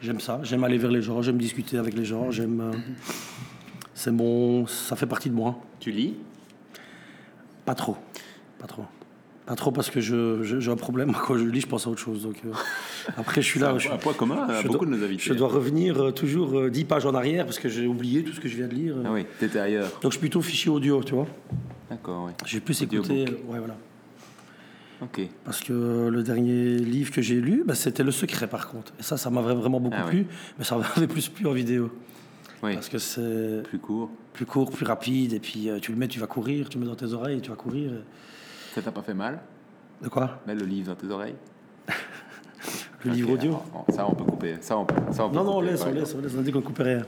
j'aime 0.00 0.20
ça. 0.20 0.40
J'aime 0.42 0.64
aller 0.64 0.78
vers 0.78 0.90
les 0.90 1.02
gens, 1.02 1.22
j'aime 1.22 1.38
discuter 1.38 1.78
avec 1.78 1.94
les 1.94 2.04
gens, 2.04 2.30
j'aime. 2.32 2.72
C'est 3.94 4.10
bon, 4.10 4.66
ça 4.66 4.96
fait 4.96 5.06
partie 5.06 5.30
de 5.30 5.34
moi. 5.34 5.60
Tu 5.78 5.92
lis? 5.92 6.14
Pas 7.64 7.74
trop. 7.74 7.96
Pas 8.58 8.66
trop. 8.66 8.84
Pas 9.46 9.56
trop 9.56 9.70
parce 9.72 9.90
que 9.90 10.00
je- 10.00 10.42
je- 10.42 10.58
j'ai 10.58 10.70
un 10.70 10.76
problème. 10.76 11.12
Quand 11.26 11.36
je 11.36 11.44
lis, 11.44 11.60
je 11.60 11.66
pense 11.66 11.86
à 11.86 11.90
autre 11.90 12.00
chose. 12.00 12.22
Donc, 12.22 12.36
euh, 12.46 12.52
après, 13.16 13.42
je 13.42 13.46
suis 13.46 13.60
là. 13.60 13.68
C'est 13.68 13.74
un 13.74 13.78
je, 13.78 13.88
point- 13.88 13.96
un 13.96 13.98
point 14.00 14.12
commun 14.14 14.46
à 14.48 14.62
beaucoup 14.62 14.84
dois, 14.86 14.86
de 14.94 14.98
nos 15.00 15.04
invités. 15.04 15.22
je 15.24 15.34
dois 15.34 15.48
revenir 15.48 16.00
euh, 16.02 16.10
toujours 16.12 16.58
euh, 16.58 16.70
10 16.70 16.84
pages 16.84 17.04
en 17.06 17.14
arrière 17.14 17.44
parce 17.44 17.58
que 17.58 17.68
j'ai 17.68 17.86
oublié 17.86 18.22
tout 18.24 18.32
ce 18.32 18.40
que 18.40 18.48
je 18.48 18.56
viens 18.56 18.68
de 18.68 18.74
lire. 18.74 18.94
Ah 19.04 19.12
oui, 19.12 19.26
t'étais 19.38 19.58
ailleurs. 19.58 19.90
Donc, 20.02 20.12
je 20.12 20.16
suis 20.16 20.20
plutôt 20.20 20.40
fichier 20.40 20.70
audio, 20.70 21.02
tu 21.04 21.14
vois. 21.14 21.26
D'accord, 21.90 22.24
oui. 22.26 22.32
J'ai 22.46 22.60
plus 22.60 22.80
écouté. 22.82 23.26
euh, 23.28 23.52
ouais, 23.52 23.58
voilà. 23.58 23.76
Ok. 25.02 25.20
Parce 25.44 25.60
que 25.60 26.08
le 26.08 26.22
dernier 26.22 26.78
livre 26.78 27.10
que 27.12 27.20
j'ai 27.20 27.34
lu, 27.40 27.64
bah, 27.66 27.74
c'était 27.74 28.02
Le 28.04 28.12
Secret, 28.12 28.46
par 28.46 28.68
contre. 28.68 28.92
Et 28.98 29.02
ça, 29.02 29.18
ça 29.18 29.28
m'avait 29.28 29.54
vraiment 29.54 29.80
beaucoup 29.80 29.96
Ah 29.98 30.04
oui. 30.06 30.22
plu. 30.22 30.26
Mais 30.58 30.64
ça 30.64 30.78
m'avait 30.78 31.06
plus 31.12 31.28
plu 31.28 31.46
en 31.46 31.52
vidéo. 31.52 31.90
Oui, 32.64 32.74
Parce 32.74 32.88
que 32.88 32.98
c'est 32.98 33.62
plus 33.64 33.78
court. 33.78 34.10
plus 34.32 34.46
court, 34.46 34.70
plus 34.70 34.86
rapide. 34.86 35.32
Et 35.34 35.40
puis, 35.40 35.68
euh, 35.68 35.78
tu 35.80 35.92
le 35.92 35.98
mets, 35.98 36.08
tu 36.08 36.18
vas 36.18 36.26
courir. 36.26 36.68
Tu 36.68 36.78
le 36.78 36.84
mets 36.84 36.90
dans 36.90 36.96
tes 36.96 37.12
oreilles, 37.12 37.40
tu 37.40 37.50
vas 37.50 37.56
courir. 37.56 37.92
Ça 38.74 38.80
t'a 38.82 38.90
pas 38.90 39.02
fait 39.02 39.14
mal? 39.14 39.40
De 40.02 40.08
quoi? 40.08 40.40
Mets 40.46 40.54
le 40.54 40.64
livre 40.64 40.88
dans 40.88 40.96
tes 40.96 41.12
oreilles 41.12 41.34
Le 43.04 43.10
Ok, 43.10 43.16
livre 43.16 43.30
audio? 43.32 43.50
alors, 43.50 43.84
bon, 43.86 43.94
Ça, 43.94 44.06
on 44.08 44.14
peut 44.14 44.24
couper. 44.24 44.56
Ça, 44.60 44.78
on 44.78 44.84
peut, 44.86 44.94
ça, 45.12 45.26
on 45.26 45.30
peut 45.30 45.36
Non, 45.36 45.44
non, 45.44 45.50
on 45.56 45.60
couper, 45.60 45.70
laisse, 45.72 45.84
on 45.84 45.92
laisse, 45.92 46.14
on 46.14 46.20
laisse. 46.22 46.32
On 46.36 46.40
a 46.40 46.42
dit 46.42 46.52
qu'on 46.52 46.62
coupait 46.62 46.82
rien. 46.84 47.02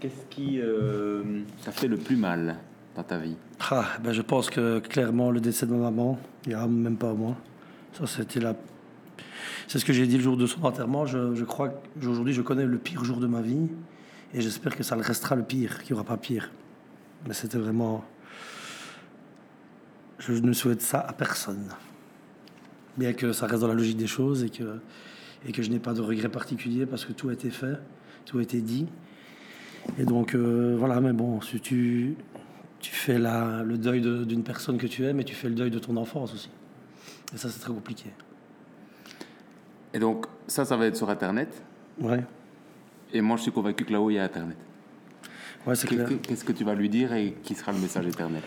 Qu'est-ce 0.00 0.26
qui 0.30 0.60
euh, 0.60 1.22
t'a 1.64 1.72
fait 1.72 1.88
le 1.88 1.96
plus 1.96 2.14
mal 2.16 2.56
dans 2.94 3.02
ta 3.02 3.18
vie? 3.18 3.34
Ah, 3.70 3.84
ben 4.00 4.12
je 4.12 4.22
pense 4.22 4.48
que 4.48 4.78
clairement 4.78 5.32
le 5.32 5.40
décès 5.40 5.66
de 5.66 5.72
ma 5.72 5.90
maman, 5.90 6.18
il 6.46 6.52
y 6.52 6.54
a 6.54 6.64
même 6.68 6.96
pas 6.96 7.08
un 7.08 7.14
mois. 7.14 7.36
Ça, 7.94 8.06
c'était 8.06 8.38
la. 8.38 8.54
C'est 9.66 9.80
ce 9.80 9.84
que 9.84 9.92
j'ai 9.92 10.06
dit 10.06 10.16
le 10.18 10.22
jour 10.22 10.36
de 10.36 10.46
son 10.46 10.64
enterrement. 10.64 11.04
Je, 11.04 11.34
je 11.34 11.44
crois 11.44 11.68
qu'aujourd'hui, 11.68 12.32
je 12.32 12.42
connais 12.42 12.64
le 12.64 12.78
pire 12.78 13.04
jour 13.04 13.18
de 13.18 13.26
ma 13.26 13.40
vie. 13.40 13.68
Et 14.34 14.40
j'espère 14.40 14.76
que 14.76 14.82
ça 14.82 14.94
le 14.96 15.02
restera 15.02 15.36
le 15.36 15.42
pire, 15.42 15.82
qu'il 15.82 15.94
n'y 15.94 16.00
aura 16.00 16.06
pas 16.08 16.16
pire. 16.16 16.50
Mais 17.26 17.34
c'était 17.34 17.58
vraiment. 17.58 18.04
Je 20.18 20.32
ne 20.32 20.52
souhaite 20.52 20.82
ça 20.82 21.00
à 21.00 21.12
personne. 21.12 21.68
Bien 22.96 23.12
que 23.12 23.32
ça 23.32 23.46
reste 23.46 23.60
dans 23.62 23.68
la 23.68 23.74
logique 23.74 23.96
des 23.96 24.06
choses 24.08 24.42
et 24.44 24.50
que, 24.50 24.80
et 25.46 25.52
que 25.52 25.62
je 25.62 25.70
n'ai 25.70 25.78
pas 25.78 25.94
de 25.94 26.00
regrets 26.00 26.28
particuliers 26.28 26.84
parce 26.86 27.04
que 27.04 27.12
tout 27.12 27.28
a 27.28 27.32
été 27.32 27.50
fait, 27.50 27.78
tout 28.26 28.38
a 28.38 28.42
été 28.42 28.60
dit. 28.60 28.86
Et 29.98 30.04
donc, 30.04 30.34
euh, 30.34 30.74
voilà, 30.78 31.00
mais 31.00 31.12
bon, 31.12 31.40
si 31.40 31.60
tu, 31.60 32.16
tu 32.80 32.92
fais 32.94 33.18
la, 33.18 33.62
le 33.62 33.78
deuil 33.78 34.00
de- 34.00 34.24
d'une 34.24 34.42
personne 34.42 34.76
que 34.76 34.86
tu 34.88 35.04
aimes 35.04 35.20
et 35.20 35.24
tu 35.24 35.34
fais 35.34 35.48
le 35.48 35.54
deuil 35.54 35.70
de 35.70 35.78
ton 35.78 35.96
enfance 35.96 36.34
aussi. 36.34 36.50
Et 37.32 37.36
ça, 37.36 37.48
c'est 37.48 37.60
très 37.60 37.72
compliqué. 37.72 38.10
Et 39.94 39.98
donc, 40.00 40.26
ça, 40.48 40.64
ça 40.64 40.76
va 40.76 40.86
être 40.86 40.96
sur 40.96 41.08
Internet. 41.08 41.62
Ouais, 42.00 42.24
Et 43.12 43.20
moi, 43.20 43.36
je 43.36 43.42
suis 43.42 43.52
convaincu 43.52 43.84
que 43.84 43.92
là-haut, 43.92 44.10
il 44.10 44.14
y 44.14 44.18
a 44.18 44.24
Internet. 44.24 44.56
ouais 45.66 45.74
c'est 45.74 45.86
clair. 45.86 46.08
Qu'est- 46.08 46.18
Qu'est-ce 46.18 46.44
que 46.44 46.52
tu 46.52 46.64
vas 46.64 46.74
lui 46.74 46.88
dire 46.88 47.12
et 47.14 47.34
qui 47.42 47.54
sera 47.54 47.72
le 47.72 47.78
message 47.78 48.06
éternel 48.06 48.42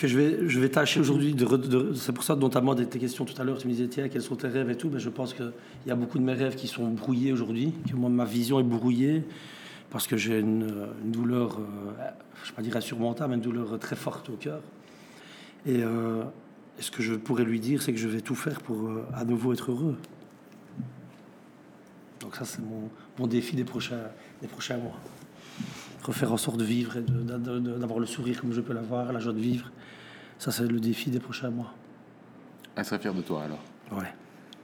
Que 0.00 0.06
je 0.08 0.18
vais, 0.18 0.48
je 0.48 0.60
vais 0.60 0.68
tâcher 0.70 1.00
aujourd'hui 1.00 1.34
de, 1.34 1.92
C'est 1.94 2.12
pour 2.12 2.24
ça, 2.24 2.34
notamment, 2.36 2.74
des 2.74 2.86
tes 2.86 2.98
questions 2.98 3.24
tout 3.24 3.40
à 3.40 3.44
l'heure, 3.44 3.58
tu 3.58 3.66
me 3.68 3.72
disais, 3.72 3.88
tiens, 3.88 4.08
quels 4.08 4.22
sont 4.22 4.36
tes 4.36 4.48
rêves 4.48 4.70
et 4.70 4.76
tout. 4.76 4.88
Mais 4.90 5.00
je 5.00 5.10
pense 5.10 5.34
qu'il 5.34 5.52
y 5.86 5.90
a 5.90 5.94
beaucoup 5.94 6.18
de 6.18 6.24
mes 6.24 6.32
rêves 6.32 6.54
qui 6.54 6.66
sont 6.68 6.88
brouillés 6.88 7.32
aujourd'hui, 7.32 7.72
que 7.90 7.94
moi, 7.96 8.08
ma 8.08 8.24
vision 8.24 8.58
est 8.60 8.62
brouillée, 8.64 9.22
parce 9.90 10.06
que 10.06 10.16
j'ai 10.16 10.40
une, 10.40 10.72
une 11.04 11.10
douleur, 11.12 11.58
euh, 11.58 11.62
je 12.42 12.44
ne 12.44 12.48
vais 12.50 12.56
pas 12.56 12.62
dire 12.62 12.76
insurmontable, 12.76 13.30
mais 13.30 13.36
une 13.36 13.42
douleur 13.42 13.78
très 13.78 13.96
forte 13.96 14.28
au 14.30 14.34
cœur. 14.36 14.60
Et, 15.66 15.82
euh, 15.82 16.22
et 16.78 16.82
ce 16.82 16.90
que 16.90 17.02
je 17.02 17.14
pourrais 17.14 17.44
lui 17.44 17.60
dire, 17.60 17.82
c'est 17.82 17.92
que 17.92 17.98
je 17.98 18.08
vais 18.08 18.20
tout 18.20 18.34
faire 18.34 18.60
pour 18.60 18.88
euh, 18.88 19.04
à 19.14 19.24
nouveau 19.24 19.52
être 19.52 19.70
heureux. 19.70 19.96
Donc 22.20 22.34
ça, 22.36 22.44
c'est 22.44 22.60
mon, 22.60 22.88
mon 23.18 23.26
défi 23.26 23.56
des 23.56 23.64
prochains, 23.64 24.02
des 24.40 24.48
prochains 24.48 24.76
mois. 24.76 24.98
Refaire 26.02 26.32
en 26.32 26.36
sorte 26.36 26.58
de 26.58 26.64
vivre 26.64 26.96
et 26.96 27.02
d'avoir 27.02 27.98
le 27.98 28.06
sourire 28.06 28.40
comme 28.40 28.52
je 28.52 28.60
peux 28.60 28.72
l'avoir, 28.72 29.12
la 29.12 29.18
joie 29.18 29.32
de 29.32 29.40
vivre. 29.40 29.70
Ça, 30.38 30.52
c'est 30.52 30.66
le 30.66 30.78
défi 30.78 31.10
des 31.10 31.18
prochains 31.18 31.50
mois. 31.50 31.74
Elle 32.76 32.84
serait 32.84 32.98
fière 32.98 33.14
de 33.14 33.22
toi, 33.22 33.42
alors. 33.44 33.62
Ouais, 33.90 34.12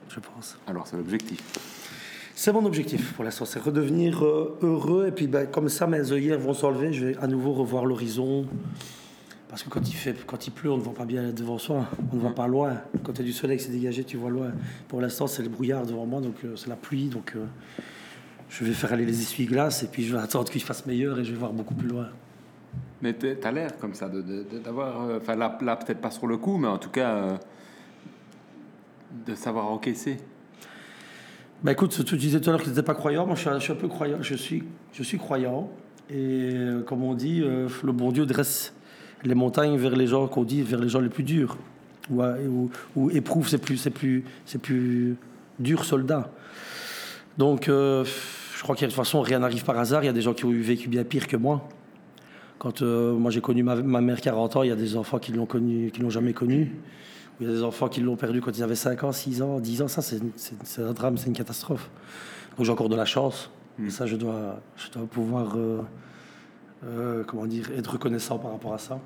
je 0.09 0.21
pense. 0.21 0.59
Alors, 0.67 0.87
c'est 0.87 0.97
l'objectif. 0.97 1.41
C'est 2.35 2.53
mon 2.53 2.65
objectif 2.65 3.13
pour 3.13 3.25
l'instant, 3.25 3.45
c'est 3.45 3.59
redevenir 3.59 4.25
euh, 4.25 4.59
heureux. 4.63 5.07
Et 5.09 5.13
puis, 5.13 5.27
ben, 5.27 5.47
comme 5.47 5.69
ça, 5.69 5.87
mes 5.87 6.13
œillères 6.13 6.39
vont 6.39 6.55
s'enlever. 6.55 6.93
Je 6.93 7.07
vais 7.07 7.17
à 7.19 7.27
nouveau 7.27 7.53
revoir 7.53 7.85
l'horizon. 7.85 8.47
Parce 9.49 9.63
que 9.63 9.69
quand 9.69 9.87
il, 9.87 9.95
fait, 9.95 10.17
quand 10.27 10.47
il 10.47 10.51
pleut, 10.51 10.73
on 10.73 10.79
ne 10.79 10.83
voit 10.83 10.95
pas 10.95 11.05
bien 11.05 11.31
devant 11.31 11.59
soi. 11.59 11.87
On 12.11 12.17
ne 12.17 12.21
voit 12.21 12.35
pas 12.35 12.47
loin. 12.47 12.79
Quand 13.05 13.13
il 13.13 13.19
y 13.19 13.23
a 13.23 13.25
du 13.25 13.33
soleil 13.33 13.59
qui 13.59 13.65
s'est 13.65 13.71
dégagé, 13.71 14.03
tu 14.03 14.17
vois 14.17 14.31
loin. 14.31 14.51
Pour 14.89 15.01
l'instant, 15.01 15.27
c'est 15.27 15.43
le 15.43 15.51
brouillard 15.51 15.85
devant 15.85 16.07
moi, 16.07 16.21
donc 16.23 16.37
euh, 16.45 16.57
c'est 16.57 16.69
la 16.69 16.77
pluie. 16.77 17.09
Donc, 17.09 17.35
euh, 17.37 17.45
je 18.53 18.65
vais 18.65 18.73
faire 18.73 18.93
aller 18.93 19.07
les 19.07 19.21
essuie-glaces 19.23 19.83
et 19.83 19.87
puis 19.87 20.05
je 20.05 20.15
vais 20.15 20.23
attendre 20.23 20.51
qu'il 20.51 20.63
fasse 20.63 20.85
meilleur 20.87 21.19
et 21.19 21.25
je 21.25 21.33
vais 21.33 21.39
voir 21.39 21.53
beaucoup 21.53 21.75
plus 21.75 21.89
loin. 21.89 22.09
Mais 23.01 23.13
t'es- 23.15 23.35
t'as 23.37 23.51
l'air 23.51 23.77
comme 23.79 23.95
ça 23.95 24.09
de- 24.09 24.21
de- 24.23 24.45
de- 24.45 24.59
d'avoir. 24.59 25.03
euh, 25.03 25.19
Enfin, 25.21 25.35
là, 25.37 25.59
là 25.63 25.75
peut-être 25.77 26.01
pas 26.01 26.11
sur 26.11 26.27
le 26.27 26.37
coup, 26.37 26.57
mais 26.59 26.69
en 26.69 26.79
tout 26.79 26.91
cas. 26.91 27.11
euh, 27.15 27.37
de 29.27 29.35
savoir 29.35 29.67
encaisser 29.71 30.17
bah 31.63 31.71
écoute, 31.73 32.05
tu 32.05 32.17
disais 32.17 32.41
tout 32.41 32.49
à 32.49 32.53
l'heure 32.53 32.61
que 32.61 32.65
tu 32.65 32.71
n'étais 32.71 32.83
pas 32.83 32.95
croyant. 32.95 33.25
Moi, 33.25 33.37
je 33.37 33.41
suis, 33.61 33.73
un 33.73 33.77
peu 33.77 33.87
croyant. 33.87 34.17
Je 34.21 34.35
suis, 34.35 34.65
je 34.93 35.03
suis 35.05 35.17
croyant. 35.19 35.71
Et 36.11 36.15
euh, 36.55 36.83
comme 36.83 37.05
on 37.05 37.15
dit, 37.15 37.41
euh, 37.41 37.69
le 37.85 37.93
bon 37.93 38.11
Dieu 38.11 38.27
dresse 38.27 38.73
les 39.23 39.35
montagnes 39.37 39.77
vers 39.77 39.95
les 39.95 40.09
gens 40.09 40.27
qu'on 40.27 40.43
dit 40.43 40.63
vers 40.63 40.81
les 40.81 40.89
gens 40.89 40.99
les 40.99 41.09
plus 41.09 41.23
durs. 41.23 41.57
Ou, 42.11 42.69
ou, 42.97 43.11
éprouve 43.11 43.49
ses 43.49 43.59
plus, 43.59 43.77
ses 43.77 43.91
plus, 43.91 44.25
ses 44.45 44.59
plus 44.59 45.15
durs 45.61 45.85
soldats. 45.85 46.33
Donc, 47.39 47.69
euh, 47.69 48.05
je 48.63 48.65
crois 48.65 48.77
qu'il 48.77 48.87
de 48.87 48.93
toute 48.93 48.97
façon, 48.97 49.23
rien 49.23 49.41
n'arrive 49.41 49.65
par 49.65 49.77
hasard. 49.77 50.05
Il 50.05 50.07
y 50.07 50.09
a 50.09 50.13
des 50.13 50.21
gens 50.21 50.35
qui 50.35 50.45
ont 50.45 50.53
vécu 50.53 50.89
bien 50.89 51.03
pire 51.03 51.27
que 51.27 51.37
moi. 51.37 51.69
Quand 52.61 52.81
moi 52.81 53.33
j'ai 53.33 53.41
connu 53.41 53.65
ma, 53.65 53.75
ma, 53.75 54.01
mère 54.01 54.21
40 54.21 54.55
ans, 54.55 54.63
il 54.63 54.69
y 54.69 54.71
a 54.71 54.77
des 54.77 54.97
enfants 54.97 55.19
qui 55.19 55.33
l'ont 55.33 55.47
connu, 55.47 55.91
qui 55.91 56.01
l'ont 56.01 56.11
jamais 56.11 56.33
connue. 56.33 56.71
Il 57.41 57.49
y 57.49 57.51
a 57.51 57.53
des 57.53 57.65
enfants 57.65 57.89
qui 57.89 58.01
l'ont 58.01 58.15
perdu 58.15 58.41
quand 58.41 58.57
ils 58.57 58.63
avaient 58.63 58.77
5 58.77 59.03
ans, 59.03 59.11
6 59.11 59.43
ans, 59.43 59.59
10 59.59 59.83
ans. 59.83 59.89
Ça, 59.89 60.01
c'est 60.01 60.81
un 60.81 60.93
drame, 60.93 61.17
c'est 61.17 61.27
une 61.27 61.33
catastrophe. 61.33 61.91
Donc 62.57 62.65
j'ai 62.65 62.71
encore 62.71 62.89
de 62.89 62.95
la 62.95 63.05
chance. 63.05 63.51
Hmm. 63.81 63.91
ça, 63.91 64.07
je 64.07 64.15
dois, 64.15 64.61
je 64.77 64.93
dois 64.93 65.07
pouvoir, 65.07 65.57
euh, 65.57 65.81
euh, 66.85 67.25
comment 67.25 67.47
dire, 67.47 67.69
être 67.77 67.91
reconnaissant 67.91 68.39
par 68.39 68.53
rapport 68.53 68.75
à 68.75 68.79
ça. 68.79 69.01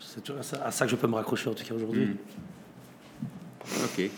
C'est 0.00 0.30
à 0.62 0.70
ça 0.70 0.84
que 0.84 0.90
je 0.90 0.96
peux 0.96 1.06
me 1.06 1.14
raccrocher 1.14 1.48
en 1.48 1.54
tout 1.54 1.64
cas 1.64 1.74
aujourd'hui. 1.74 2.04
Hmm. 2.04 3.84
Ok. 3.84 4.10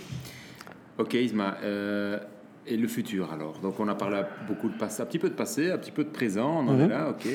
Ok, 0.99 1.15
Isma. 1.15 1.59
Euh, 1.63 2.19
et 2.67 2.77
le 2.77 2.89
futur 2.89 3.33
alors 3.33 3.59
Donc 3.61 3.79
on 3.79 3.89
a 3.89 3.95
parlé 3.95 4.23
beaucoup 4.49 4.69
de 4.69 4.77
passé, 4.77 5.03
un 5.03 5.07
petit 5.07 5.19
peu 5.19 5.29
de 5.29 5.35
passé, 5.35 5.71
un 5.71 5.79
petit 5.79 5.91
peu 5.93 6.05
de 6.05 6.11
présent. 6.11 6.65
On 6.65 6.69
en 6.69 6.79
est 6.79 6.85
mhm. 6.85 6.91
là. 6.91 7.11
Ok. 7.11 7.27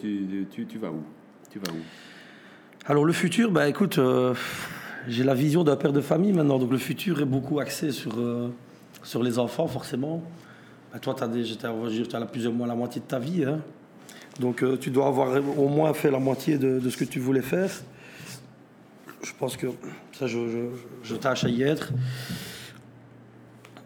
tu, 0.00 0.46
tu, 0.50 0.66
tu, 0.66 0.78
vas 0.78 0.90
où? 0.90 1.02
Tu 1.50 1.58
vas 1.58 1.72
où? 1.72 1.80
Alors 2.86 3.04
le 3.04 3.12
futur, 3.12 3.50
bah 3.50 3.68
écoute 3.68 3.98
j'ai 5.08 5.24
la 5.24 5.34
vision 5.34 5.64
d'un 5.64 5.76
père 5.76 5.92
de 5.92 6.00
famille 6.00 6.32
maintenant, 6.32 6.58
donc 6.58 6.70
le 6.70 6.78
futur 6.78 7.20
est 7.20 7.26
beaucoup 7.26 7.60
axé 7.60 7.92
sur, 7.92 8.18
euh, 8.18 8.48
sur 9.02 9.22
les 9.22 9.38
enfants, 9.38 9.66
forcément. 9.66 10.22
Bah, 10.92 10.98
toi, 10.98 11.14
tu 11.14 11.22
as, 11.22 11.26
as, 11.26 12.22
as, 12.22 12.26
plus 12.26 12.46
ou 12.46 12.52
moins 12.52 12.66
la 12.66 12.74
moitié 12.74 13.00
de 13.00 13.06
ta 13.06 13.18
vie. 13.18 13.44
Hein. 13.44 13.60
Donc, 14.38 14.62
euh, 14.62 14.76
tu 14.76 14.90
dois 14.90 15.06
avoir 15.06 15.36
au 15.58 15.68
moins 15.68 15.92
fait 15.94 16.10
la 16.10 16.18
moitié 16.18 16.58
de, 16.58 16.88
ce 16.88 16.96
que 16.96 17.04
tu 17.04 17.18
voulais 17.18 17.42
faire. 17.42 17.70
Je 19.22 19.32
pense 19.38 19.56
que 19.56 19.66
ça, 20.12 20.26
je, 20.26 20.68
je, 21.02 21.14
tâche 21.14 21.44
à 21.44 21.48
y 21.48 21.62
être. 21.62 21.92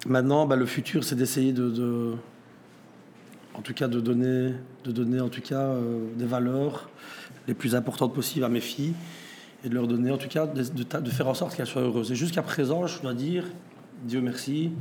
Maintenant, 0.06 0.46
bah, 0.46 0.56
le 0.56 0.66
futur, 0.66 1.02
c'est 1.04 1.16
d'essayer 1.16 1.52
de, 1.52 2.14
en 3.54 3.62
tout 3.62 3.74
cas, 3.74 3.88
de 3.88 4.00
donner, 4.00 4.52
de 4.84 4.92
donner 4.92 5.20
en 5.20 5.28
tout 5.28 5.40
cas, 5.40 5.62
euh, 5.62 6.06
des 6.16 6.26
valeurs 6.26 6.90
les 7.48 7.54
plus 7.54 7.74
importantes 7.74 8.14
possibles 8.14 8.44
à 8.44 8.48
mes 8.48 8.60
filles 8.60 8.94
et 9.64 9.68
de 9.68 9.74
leur 9.74 9.86
donner, 9.86 10.10
en 10.10 10.18
tout 10.18 10.28
cas, 10.28 10.46
de, 10.46 11.10
faire 11.10 11.28
en 11.28 11.34
sorte 11.34 11.56
qu'elles 11.56 11.66
soient 11.66 11.82
heureuses. 11.82 12.12
Et 12.12 12.14
jusqu'à 12.14 12.42
présent, 12.42 12.86
je 12.86 13.00
dois 13.00 13.14
dire, 13.14 13.44
Dieu 14.04 14.20
merci, 14.20 14.72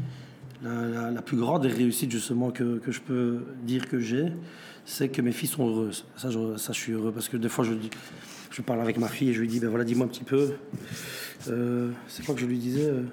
la, 0.62 1.22
plus 1.22 1.38
grande 1.38 1.64
des 1.64 1.70
réussites 1.70 2.12
justement 2.12 2.52
que, 2.52 2.78
que 2.80 2.92
je 2.92 3.02
peux 3.02 3.46
dire 3.64 3.88
que 3.88 4.00
j'ai, 4.00 4.32
c'est 4.86 5.10
que 5.10 5.22
mes 5.22 5.32
filles 5.32 5.50
sont 5.50 5.68
heureuses. 5.68 6.06
Ça 6.18 6.30
je, 6.30 6.58
ça, 6.58 6.74
je 6.74 6.80
suis 6.80 6.92
heureux 6.92 7.12
parce 7.12 7.30
que 7.30 7.38
des 7.38 7.50
fois, 7.50 7.64
je, 7.64 7.74
je 8.52 8.62
parle 8.62 8.82
avec 8.82 8.98
ma 8.98 9.08
fille 9.08 9.30
et 9.30 9.34
je 9.34 9.42
lui 9.42 9.48
dis, 9.48 9.60
ben 9.60 9.70
voilà, 9.70 9.84
dis-moi 9.84 10.06
un 10.06 10.10
petit 10.10 10.24
peu. 10.24 10.54
Euh, 11.48 11.92
c'est 12.08 12.26
quoi 12.26 12.36
que 12.36 12.42
je 12.42 12.46
lui 12.46 12.58
disais 12.58 12.90
euh, 12.90 13.04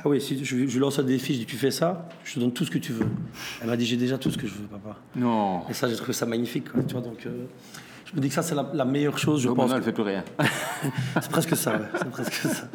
Ah 0.00 0.08
oui, 0.08 0.20
si 0.20 0.42
je, 0.44 0.44
je 0.44 0.54
lui 0.56 0.78
lance 0.78 0.98
un 0.98 1.02
défi, 1.02 1.34
je 1.34 1.40
dis, 1.40 1.46
tu 1.46 1.56
fais 1.56 1.70
ça, 1.70 2.08
je 2.24 2.34
te 2.34 2.40
donne 2.40 2.52
tout 2.52 2.64
ce 2.64 2.70
que 2.70 2.78
tu 2.78 2.92
veux. 2.92 3.06
Elle 3.60 3.68
m'a 3.68 3.76
dit, 3.76 3.86
j'ai 3.86 3.96
déjà 3.96 4.18
tout 4.18 4.30
ce 4.30 4.38
que 4.38 4.46
je 4.46 4.54
veux, 4.54 4.66
papa. 4.66 4.96
Non. 5.16 5.62
Et 5.68 5.74
ça, 5.74 5.88
j'ai 5.88 5.96
trouvé 5.96 6.12
ça 6.12 6.26
magnifique, 6.26 6.66
tu 6.86 6.92
vois, 6.92 7.02
donc... 7.02 7.26
Euh, 7.26 7.46
je 8.04 8.16
me 8.16 8.20
dis 8.20 8.28
que 8.28 8.34
ça, 8.34 8.42
c'est 8.42 8.54
la, 8.54 8.84
meilleure 8.84 9.18
chose, 9.18 9.40
je 9.40 9.48
pense. 9.48 9.70
elle 9.70 9.78
ne 9.78 9.82
fait 9.82 9.92
plus 9.92 10.02
rien. 10.02 10.22
c'est 11.14 11.30
presque 11.30 11.56
ça, 11.56 11.72
ouais. 11.72 11.86
C'est 11.96 12.10
presque 12.10 12.32
ça. 12.34 12.68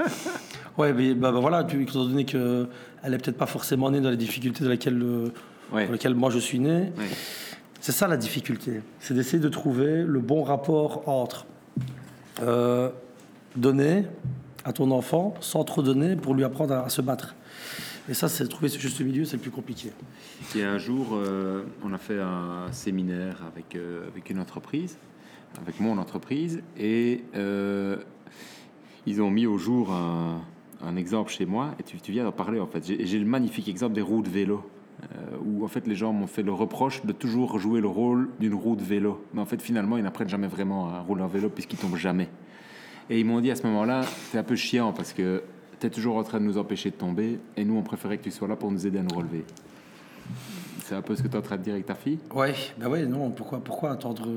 Ouais, 0.77 0.93
mais 0.93 1.13
bah, 1.13 1.31
bah 1.31 1.39
voilà, 1.39 1.61
étant 1.61 2.05
donné 2.05 2.25
qu'elle 2.25 2.67
n'est 3.03 3.17
peut-être 3.17 3.37
pas 3.37 3.45
forcément 3.45 3.91
née 3.91 4.01
dans 4.01 4.09
les 4.09 4.17
difficultés 4.17 4.63
dans 4.63 4.69
lesquelles, 4.71 4.99
dans 4.99 5.91
lesquelles 5.91 6.15
moi 6.15 6.31
je 6.31 6.39
suis 6.39 6.59
né, 6.59 6.91
c'est 7.81 7.91
ça 7.91 8.07
la 8.07 8.17
difficulté. 8.17 8.81
C'est 8.99 9.13
d'essayer 9.13 9.39
de 9.39 9.49
trouver 9.49 10.03
le 10.03 10.19
bon 10.19 10.43
rapport 10.43 11.07
entre 11.07 11.45
euh, 12.41 12.89
donner 13.55 14.05
à 14.67 14.73
ton 14.73 14.91
enfant 14.91 15.33
sans 15.39 15.63
trop 15.63 15.81
donner 15.81 16.17
pour 16.17 16.35
lui 16.35 16.43
apprendre 16.43 16.73
à, 16.73 16.89
se 16.89 17.01
battre. 17.01 17.35
Et 18.09 18.13
ça, 18.13 18.27
c'est 18.27 18.45
trouver 18.47 18.67
ce 18.67 18.77
juste 18.77 18.99
milieu, 18.99 19.23
c'est 19.23 19.37
le 19.37 19.41
plus 19.41 19.51
compliqué. 19.51 19.91
Et 20.55 20.63
un 20.63 20.77
jour, 20.77 21.07
euh, 21.13 21.63
on 21.83 21.93
a 21.93 21.97
fait 21.97 22.19
un 22.19 22.71
séminaire 22.71 23.43
avec, 23.47 23.75
euh, 23.75 24.07
avec 24.07 24.29
une 24.29 24.39
entreprise 24.39 24.97
avec 25.61 25.79
mon 25.79 25.97
entreprise 25.97 26.61
et 26.77 27.23
euh, 27.35 27.97
ils 29.07 29.21
ont 29.21 29.31
mis 29.31 29.47
au 29.47 29.57
jour 29.57 29.91
un, 29.91 30.95
exemple 30.97 31.31
chez 31.31 31.45
moi 31.45 31.73
et 31.79 31.83
tu, 31.83 32.11
viens 32.11 32.25
d'en 32.25 32.31
parler 32.31 32.59
en 32.59 32.67
fait. 32.67 32.83
J'ai 32.85 33.17
le 33.17 33.25
magnifique 33.25 33.67
exemple 33.67 33.95
des 33.95 34.01
roues 34.01 34.21
de 34.21 34.29
vélo. 34.29 34.63
Où 35.45 35.63
en 35.63 35.67
fait 35.67 35.87
les 35.87 35.95
gens 35.95 36.11
m'ont 36.11 36.27
fait 36.27 36.43
le 36.43 36.51
reproche 36.51 37.05
de 37.05 37.11
toujours 37.11 37.59
jouer 37.59 37.81
le 37.81 37.87
rôle 37.87 38.29
d'une 38.39 38.53
roue 38.55 38.75
de 38.75 38.83
vélo. 38.83 39.23
Mais 39.33 39.41
en 39.41 39.45
fait 39.45 39.61
finalement 39.61 39.97
ils 39.97 40.03
n'apprennent 40.03 40.29
jamais 40.29 40.47
vraiment 40.47 40.89
à 40.89 40.99
rouler 40.99 41.23
en 41.23 41.27
vélo 41.27 41.49
puisqu'ils 41.49 41.77
tombent 41.77 41.95
jamais. 41.95 42.29
Et 43.09 43.19
ils 43.19 43.25
m'ont 43.25 43.39
dit 43.39 43.51
à 43.51 43.55
ce 43.55 43.63
moment-là, 43.63 44.01
c'est 44.31 44.37
un 44.37 44.43
peu 44.43 44.55
chiant 44.55 44.91
parce 44.93 45.13
que 45.13 45.43
tu 45.79 45.87
es 45.87 45.89
toujours 45.89 46.17
en 46.17 46.23
train 46.23 46.39
de 46.39 46.45
nous 46.45 46.57
empêcher 46.57 46.89
de 46.89 46.95
tomber 46.95 47.39
et 47.55 47.63
nous 47.63 47.75
on 47.75 47.83
préférait 47.83 48.17
que 48.17 48.23
tu 48.23 48.31
sois 48.31 48.47
là 48.47 48.55
pour 48.55 48.71
nous 48.71 48.85
aider 48.85 48.99
à 48.99 49.03
nous 49.03 49.15
relever. 49.15 49.45
C'est 50.83 50.95
un 50.95 51.01
peu 51.01 51.15
ce 51.15 51.23
que 51.23 51.27
tu 51.27 51.33
es 51.35 51.37
en 51.37 51.41
train 51.41 51.57
de 51.57 51.63
dire 51.63 51.73
avec 51.73 51.85
ta 51.85 51.95
fille? 51.95 52.19
Ouais, 52.33 52.53
ben 52.77 52.87
ouais, 52.87 53.05
non, 53.05 53.29
pourquoi, 53.31 53.59
pourquoi 53.59 53.91
attendre 53.91 54.27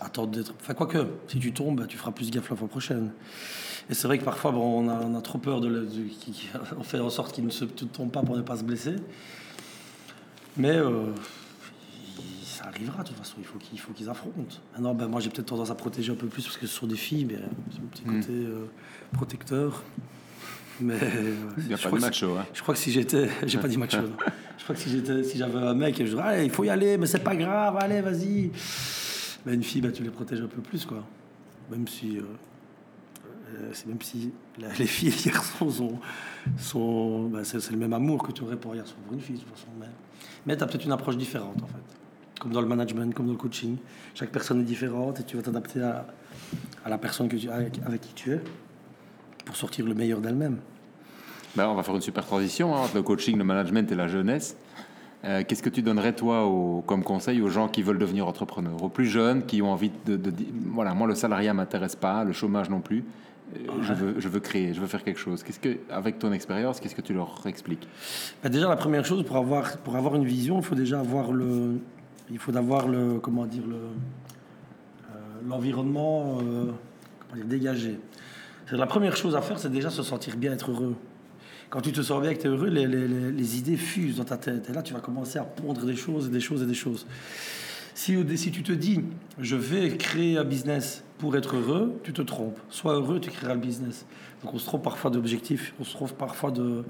attendre 0.00 0.32
d'être. 0.32 0.54
Enfin, 0.60 0.74
quoique, 0.74 0.98
si 1.28 1.38
tu 1.38 1.52
tombes, 1.52 1.86
tu 1.86 1.96
feras 1.96 2.10
plus 2.10 2.30
gaffe 2.30 2.50
la 2.50 2.56
fois 2.56 2.68
prochaine. 2.68 3.12
Et 3.88 3.94
c'est 3.94 4.06
vrai 4.06 4.18
que 4.18 4.24
parfois, 4.24 4.52
bon, 4.52 4.84
on, 4.84 4.88
a, 4.88 4.94
on, 4.94 5.14
a, 5.14 5.20
trop 5.20 5.38
peur 5.38 5.60
de. 5.60 5.88
on 6.78 6.82
fait 6.82 6.98
en 6.98 7.10
sorte 7.10 7.32
qu'il 7.32 7.44
ne 7.44 7.50
se 7.50 7.64
tombe 7.64 8.10
pas 8.10 8.22
pour 8.22 8.36
ne 8.36 8.42
pas 8.42 8.56
se 8.56 8.64
blesser. 8.64 8.96
Mais 10.56 10.76
euh, 10.76 11.12
ça 12.60 12.68
arrivera, 12.68 13.02
de 13.02 13.08
toute 13.08 13.16
façon, 13.16 13.36
il 13.38 13.44
faut 13.44 13.58
qu'ils 13.58 13.78
faut 13.78 13.92
qu'ils 13.92 14.08
affrontent. 14.08 14.56
Maintenant, 14.74 14.94
ben, 14.94 15.08
moi, 15.08 15.20
j'ai 15.20 15.30
peut-être 15.30 15.46
tendance 15.46 15.70
à 15.70 15.74
protéger 15.74 16.12
un 16.12 16.16
peu 16.16 16.26
plus 16.26 16.42
parce 16.44 16.58
que 16.58 16.66
ce 16.66 16.74
sont 16.74 16.86
des 16.86 16.96
filles, 16.96 17.24
mais 17.24 17.38
c'est 17.70 17.80
mon 17.80 17.88
petit 17.88 18.02
hmm. 18.04 18.20
côté 18.20 18.32
euh, 18.32 18.66
protecteur. 19.12 19.82
Mais 20.80 20.94
euh, 20.94 21.34
il 21.58 21.66
n'y 21.66 21.74
a 21.74 21.78
pas 21.78 21.90
de 21.90 21.98
macho. 21.98 22.36
Hein. 22.36 22.46
Je 22.52 22.62
crois 22.62 22.74
que 22.74 22.80
si 22.80 22.90
j'étais, 22.90 23.28
j'ai 23.46 23.58
pas 23.58 23.68
dit 23.68 23.78
macho. 23.78 23.98
je 24.58 24.64
crois 24.64 24.74
que 24.74 24.80
si 24.80 24.90
j'étais, 24.90 25.22
si 25.24 25.38
j'avais 25.38 25.58
un 25.58 25.74
mec, 25.74 25.96
je 25.98 26.04
dirais, 26.04 26.22
allez, 26.22 26.44
il 26.44 26.50
faut 26.50 26.64
y 26.64 26.70
aller, 26.70 26.98
mais 26.98 27.06
c'est 27.06 27.20
pas 27.20 27.36
grave, 27.36 27.76
allez, 27.80 28.00
vas-y. 28.02 28.50
Bah, 29.44 29.52
une 29.52 29.62
fille, 29.62 29.80
bah, 29.80 29.90
tu 29.90 30.02
les 30.02 30.10
protèges 30.10 30.40
un 30.40 30.46
peu 30.46 30.60
plus, 30.60 30.84
quoi. 30.84 31.04
Même 31.70 31.88
si, 31.88 32.18
euh, 32.18 32.22
euh, 33.54 33.72
même 33.86 34.02
si 34.02 34.32
les 34.78 34.86
filles 34.86 35.08
et 35.08 35.24
les 35.24 35.30
garçons 35.30 35.70
sont, 35.70 35.98
sont 36.58 37.28
bah, 37.28 37.40
c'est, 37.44 37.70
le 37.70 37.78
même 37.78 37.94
amour 37.94 38.22
que 38.22 38.32
tu 38.32 38.42
aurais 38.42 38.56
pour 38.56 38.72
un 38.72 38.76
garçon 38.76 38.96
pour 39.06 39.14
une 39.14 39.20
fille, 39.20 39.36
de 39.36 39.40
toute 39.40 39.50
façon. 39.50 39.68
Mais, 39.78 39.86
mais 40.46 40.56
tu 40.56 40.62
as 40.62 40.66
peut-être 40.66 40.84
une 40.84 40.92
approche 40.92 41.16
différente, 41.16 41.62
en 41.62 41.66
fait. 41.66 41.99
Comme 42.40 42.52
dans 42.52 42.60
le 42.60 42.66
management, 42.66 43.14
comme 43.14 43.26
dans 43.26 43.32
le 43.32 43.38
coaching. 43.38 43.76
Chaque 44.14 44.30
personne 44.30 44.60
est 44.60 44.64
différente 44.64 45.20
et 45.20 45.22
tu 45.22 45.36
vas 45.36 45.42
t'adapter 45.42 45.82
à, 45.82 46.06
à 46.84 46.90
la 46.90 46.98
personne 46.98 47.28
que 47.28 47.36
tu, 47.36 47.48
avec, 47.48 47.78
avec 47.86 48.00
qui 48.00 48.14
tu 48.14 48.32
es 48.32 48.40
pour 49.44 49.56
sortir 49.56 49.86
le 49.86 49.94
meilleur 49.94 50.20
d'elle-même. 50.20 50.58
Ben, 51.56 51.68
on 51.68 51.74
va 51.74 51.82
faire 51.82 51.94
une 51.94 52.00
super 52.00 52.24
transition 52.24 52.74
hein, 52.74 52.80
entre 52.80 52.96
le 52.96 53.02
coaching, 53.02 53.36
le 53.36 53.44
management 53.44 53.90
et 53.90 53.94
la 53.94 54.08
jeunesse. 54.08 54.56
Euh, 55.24 55.42
qu'est-ce 55.46 55.62
que 55.62 55.68
tu 55.68 55.82
donnerais, 55.82 56.14
toi, 56.14 56.50
comme 56.86 57.04
conseil 57.04 57.42
aux 57.42 57.48
gens 57.48 57.68
qui 57.68 57.82
veulent 57.82 57.98
devenir 57.98 58.26
entrepreneurs, 58.26 58.82
aux 58.82 58.88
plus 58.88 59.06
jeunes 59.06 59.44
qui 59.44 59.60
ont 59.60 59.70
envie 59.70 59.90
de, 60.06 60.16
dire 60.16 60.46
voilà, 60.72 60.94
moi, 60.94 61.06
le 61.06 61.14
salariat 61.14 61.52
m'intéresse 61.52 61.96
pas, 61.96 62.24
le 62.24 62.32
chômage 62.32 62.70
non 62.70 62.80
plus. 62.80 63.04
Euh, 63.54 63.58
je, 63.82 63.92
veux, 63.92 64.14
je 64.18 64.28
veux 64.28 64.40
créer, 64.40 64.72
je 64.72 64.80
veux 64.80 64.86
faire 64.86 65.02
quelque 65.02 65.18
chose. 65.18 65.42
Qu'est-ce 65.42 65.58
que, 65.58 65.78
avec 65.90 66.18
ton 66.18 66.32
expérience, 66.32 66.80
qu'est-ce 66.80 66.94
que 66.94 67.02
tu 67.02 67.12
leur 67.12 67.42
expliques? 67.46 67.86
Bah, 68.42 68.48
Déjà, 68.48 68.68
la 68.68 68.76
première 68.76 69.04
chose, 69.04 69.24
pour 69.24 69.36
avoir, 69.36 69.76
pour 69.78 69.96
avoir 69.96 70.14
une 70.14 70.24
vision, 70.24 70.58
il 70.60 70.64
faut 70.64 70.76
déjà 70.76 71.00
avoir 71.00 71.32
le, 71.32 71.80
il 72.30 72.38
faut 72.38 72.56
avoir 72.56 72.88
le, 72.88 73.18
comment 73.18 73.46
dire, 73.46 73.66
le, 73.66 73.76
euh, 73.76 75.18
l'environnement 75.48 76.38
dégagé. 77.44 77.98
La 78.72 78.86
première 78.86 79.16
chose 79.16 79.34
à 79.34 79.42
faire, 79.42 79.58
c'est 79.58 79.70
déjà 79.70 79.90
se 79.90 80.02
sentir 80.02 80.36
bien, 80.36 80.52
être 80.52 80.70
heureux. 80.70 80.94
Quand 81.70 81.80
tu 81.80 81.92
te 81.92 82.02
sens 82.02 82.20
bien 82.20 82.34
que 82.34 82.40
tu 82.40 82.46
es 82.46 82.50
heureux, 82.50 82.68
les, 82.68 83.58
idées 83.58 83.76
fusent 83.76 84.16
dans 84.16 84.24
ta 84.24 84.36
tête. 84.36 84.70
Et 84.70 84.72
là, 84.72 84.82
tu 84.82 84.92
vas 84.92 85.00
commencer 85.00 85.38
à 85.38 85.44
pondre 85.44 85.84
des 85.84 85.96
choses 85.96 86.26
et 86.26 86.30
des 86.30 86.40
choses 86.40 86.62
et 86.62 86.66
des 86.66 86.74
choses. 86.74 87.06
Si, 87.94 88.16
si 88.36 88.50
tu 88.50 88.62
te 88.62 88.72
dis, 88.72 89.02
je 89.38 89.56
vais 89.56 89.96
créer 89.96 90.38
un 90.38 90.44
business 90.44 91.04
pour 91.18 91.36
être 91.36 91.56
heureux, 91.56 92.00
tu 92.02 92.12
te 92.12 92.22
trompes. 92.22 92.58
Sois 92.70 92.94
heureux, 92.94 93.20
tu 93.20 93.30
créeras 93.30 93.54
le 93.54 93.60
business. 93.60 94.06
Donc 94.42 94.54
on 94.54 94.58
se 94.58 94.66
trompe 94.66 94.82
parfois 94.82 95.10
d'objectifs, 95.10 95.74
on 95.80 95.84
se 95.84 95.92
trompe 95.92 96.12
parfois 96.12 96.50
de, 96.50 96.84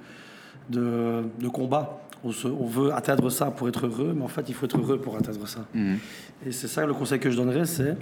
de, 0.69 1.23
de 1.39 1.49
combat. 1.49 2.01
On, 2.23 2.31
on, 2.45 2.67
veut 2.67 2.93
atteindre 2.93 3.31
ça 3.31 3.47
pour 3.47 3.69
être 3.69 3.87
heureux, 3.87 4.13
mais 4.15 4.23
en 4.23 4.29
fait, 4.29 4.49
il 4.49 4.55
faut 4.55 4.67
être 4.67 4.79
heureux 4.79 4.99
pour 4.99 5.17
atteindre 5.17 5.47
ça. 5.49 5.61
Mhm. 5.75 5.99
Et 6.47 6.53
c'est 6.53 6.69
ça 6.69 6.85
le 6.85 6.93
conseil 6.93 7.19
que 7.19 7.31
je 7.31 7.37
donnerais, 7.37 7.65
c'est 7.65 7.97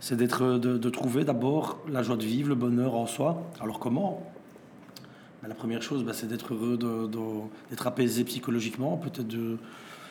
c'est 0.00 0.16
d'être 0.16 0.58
de, 0.58 0.78
de, 0.78 0.90
trouver 0.90 1.24
d'abord 1.24 1.78
la 1.90 2.02
joie 2.02 2.16
de 2.16 2.24
vivre, 2.24 2.48
le 2.50 2.54
bonheur 2.54 2.94
en 2.94 3.06
soi. 3.06 3.42
Alors 3.60 3.78
comment? 3.78 4.22
Bah, 5.42 5.48
la 5.48 5.54
première 5.54 5.82
chose, 5.82 6.04
bah, 6.04 6.12
c'est 6.12 6.28
d'être 6.28 6.54
heureux, 6.54 6.78
d'être 7.70 7.86
apaisé 7.86 8.24
psychologiquement, 8.24 8.96
peut-être 8.96 9.26
de, 9.26 9.56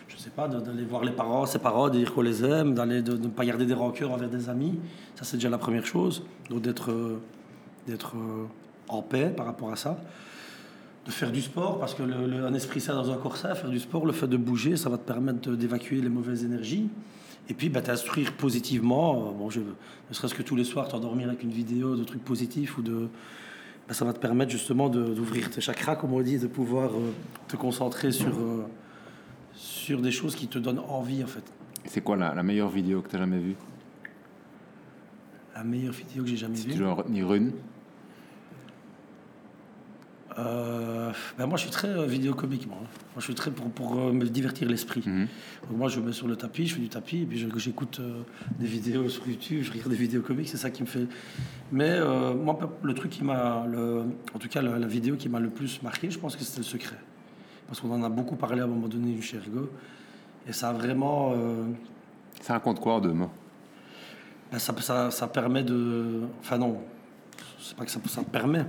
je 0.07 0.17
sais 0.17 0.29
pas, 0.29 0.47
d'aller 0.47 0.83
voir 0.83 1.03
les 1.03 1.11
parents, 1.11 1.45
ses 1.45 1.59
parents, 1.59 1.89
de 1.89 1.97
dire 1.99 2.13
qu'on 2.13 2.21
les 2.21 2.43
aime, 2.43 2.73
d'aller 2.73 3.01
de, 3.01 3.15
ne 3.15 3.27
pas 3.27 3.45
garder 3.45 3.65
des 3.65 3.73
rancœurs 3.73 4.11
envers 4.11 4.29
des 4.29 4.49
amis. 4.49 4.77
Ça, 5.15 5.23
c'est 5.23 5.37
déjà 5.37 5.49
la 5.49 5.57
première 5.57 5.85
chose. 5.85 6.23
Donc 6.49 6.61
d'être 6.61 6.91
d'être 7.87 8.15
en 8.89 9.01
paix 9.01 9.33
par 9.35 9.45
rapport 9.45 9.71
à 9.71 9.77
ça. 9.77 9.97
De 11.07 11.11
faire 11.11 11.31
du 11.31 11.41
sport, 11.41 11.79
parce 11.79 11.95
que 11.95 12.03
le, 12.03 12.27
le- 12.27 12.45
un 12.45 12.53
esprit 12.53 12.81
sain 12.81 12.93
dans 12.93 13.09
un 13.11 13.15
corps 13.17 13.37
sain, 13.37 13.55
faire 13.55 13.69
du 13.69 13.79
sport, 13.79 14.05
le 14.05 14.11
fait 14.11 14.27
de 14.27 14.35
bouger, 14.37 14.75
ça 14.75 14.89
va 14.89 14.97
te 14.97 15.07
permettre 15.07 15.51
d'évacuer 15.51 16.01
les 16.01 16.09
mauvaises 16.09 16.43
énergies. 16.43 16.89
Et 17.49 17.53
puis, 17.53 17.69
bah, 17.69 17.81
t'instruire 17.81 18.33
positivement. 18.33 19.29
Euh, 19.29 19.31
Bon, 19.31 19.49
je, 19.49 19.61
ne 19.61 20.13
serait-ce 20.13 20.35
que 20.35 20.43
tous 20.43 20.57
les 20.57 20.65
soirs, 20.65 20.89
t'endormir 20.89 21.29
avec 21.29 21.43
une 21.43 21.51
vidéo 21.51 21.95
de 21.95 22.03
trucs 22.03 22.23
positifs 22.25 22.77
ou 22.77 22.81
de. 22.81 23.07
bah, 23.87 23.93
ça 23.93 24.03
va 24.03 24.11
te 24.11 24.19
permettre 24.19 24.51
justement 24.51 24.89
d'ouvrir 24.89 25.49
tes 25.49 25.61
chakras, 25.61 25.95
comme 25.95 26.11
on 26.11 26.19
dit, 26.21 26.39
de 26.39 26.47
pouvoir 26.47 26.91
euh, 26.91 27.11
te 27.47 27.55
concentrer 27.55 28.11
sur, 28.11 28.37
euh, 28.37 28.65
sur 29.55 30.01
des 30.01 30.11
choses 30.11 30.35
qui 30.35 30.47
te 30.47 30.59
donnent 30.59 30.79
envie, 30.89 31.23
en 31.23 31.27
fait. 31.27 31.43
C'est 31.85 32.01
quoi 32.01 32.17
la, 32.17 32.35
la 32.35 32.43
meilleure 32.43 32.69
vidéo 32.69 33.01
que 33.01 33.09
tu 33.09 33.15
as 33.15 33.19
jamais 33.19 33.39
vue? 33.39 33.55
La 35.55 35.63
meilleure 35.63 35.93
vidéo 35.93 36.23
que 36.23 36.29
j'ai 36.29 36.35
jamais 36.37 36.57
Si 36.57 36.67
vue? 36.67 36.73
tu 36.73 36.79
dois 36.79 36.89
en 36.89 36.95
retenir 36.95 37.33
une. 37.33 37.53
Euh, 40.39 41.11
ben 41.37 41.47
moi, 41.47 41.57
je 41.57 41.63
suis 41.63 41.71
très 41.71 41.87
euh, 41.87 42.05
vidéo 42.05 42.33
comique. 42.33 42.67
Moi. 42.67 42.77
Moi, 42.77 42.87
je 43.17 43.23
suis 43.23 43.33
très 43.33 43.49
pour, 43.49 43.69
pour 43.71 43.97
euh, 43.97 44.11
me 44.11 44.25
divertir 44.25 44.69
l'esprit. 44.69 45.01
Mhm. 45.05 45.27
Donc 45.67 45.77
moi, 45.77 45.89
je 45.89 45.99
me 45.99 46.07
mets 46.07 46.13
sur 46.13 46.27
le 46.27 46.35
tapis, 46.35 46.67
je 46.67 46.75
fais 46.75 46.81
du 46.81 46.89
tapis, 46.89 47.21
et 47.23 47.25
puis 47.25 47.43
j'écoute 47.57 47.99
euh, 47.99 48.21
des 48.59 48.67
vidéos 48.67 49.09
sur 49.09 49.27
YouTube, 49.27 49.63
je 49.63 49.71
regarde 49.71 49.89
des 49.89 49.97
vidéos 49.97 50.21
comiques, 50.21 50.49
c'est 50.49 50.57
ça 50.57 50.69
qui 50.69 50.83
me 50.83 50.87
fait. 50.87 51.07
Mais 51.71 51.89
euh, 51.89 52.35
moi, 52.35 52.59
le 52.83 52.93
truc 52.93 53.11
qui 53.11 53.23
m'a, 53.23 53.65
en 54.33 54.39
tout 54.39 54.47
cas, 54.47 54.61
la, 54.61 54.77
la 54.77 54.87
vidéo 54.87 55.15
qui 55.15 55.29
m'a 55.29 55.39
le 55.39 55.49
plus 55.49 55.81
marqué, 55.81 56.11
je 56.11 56.19
pense 56.19 56.35
que 56.35 56.43
c'était 56.43 56.59
le 56.59 56.63
secret, 56.63 56.97
parce 57.67 57.79
qu'on 57.79 57.91
en 57.91 58.03
a 58.03 58.09
beaucoup 58.09 58.35
parlé 58.35 58.61
à 58.61 58.65
un 58.65 58.67
moment 58.67 58.87
donné 58.87 59.19
chez 59.21 59.37
Ergo, 59.37 59.69
et 60.47 60.53
ça 60.53 60.69
a 60.69 60.73
vraiment, 60.73 61.33
Ça 62.41 62.53
raconte 62.53 62.79
quoi 62.79 62.93
en 62.93 62.99
deux 62.99 63.13
mots 63.13 63.31
ben, 64.51 64.59
ça, 64.59 64.73
ça, 64.79 65.11
ça 65.11 65.27
permet 65.27 65.63
de, 65.63 66.21
enfin 66.39 66.57
non, 66.57 66.77
c'est 67.59 67.75
pas 67.75 67.83
que 67.83 67.91
ça, 67.91 67.99
ça 68.07 68.21
permet. 68.21 68.65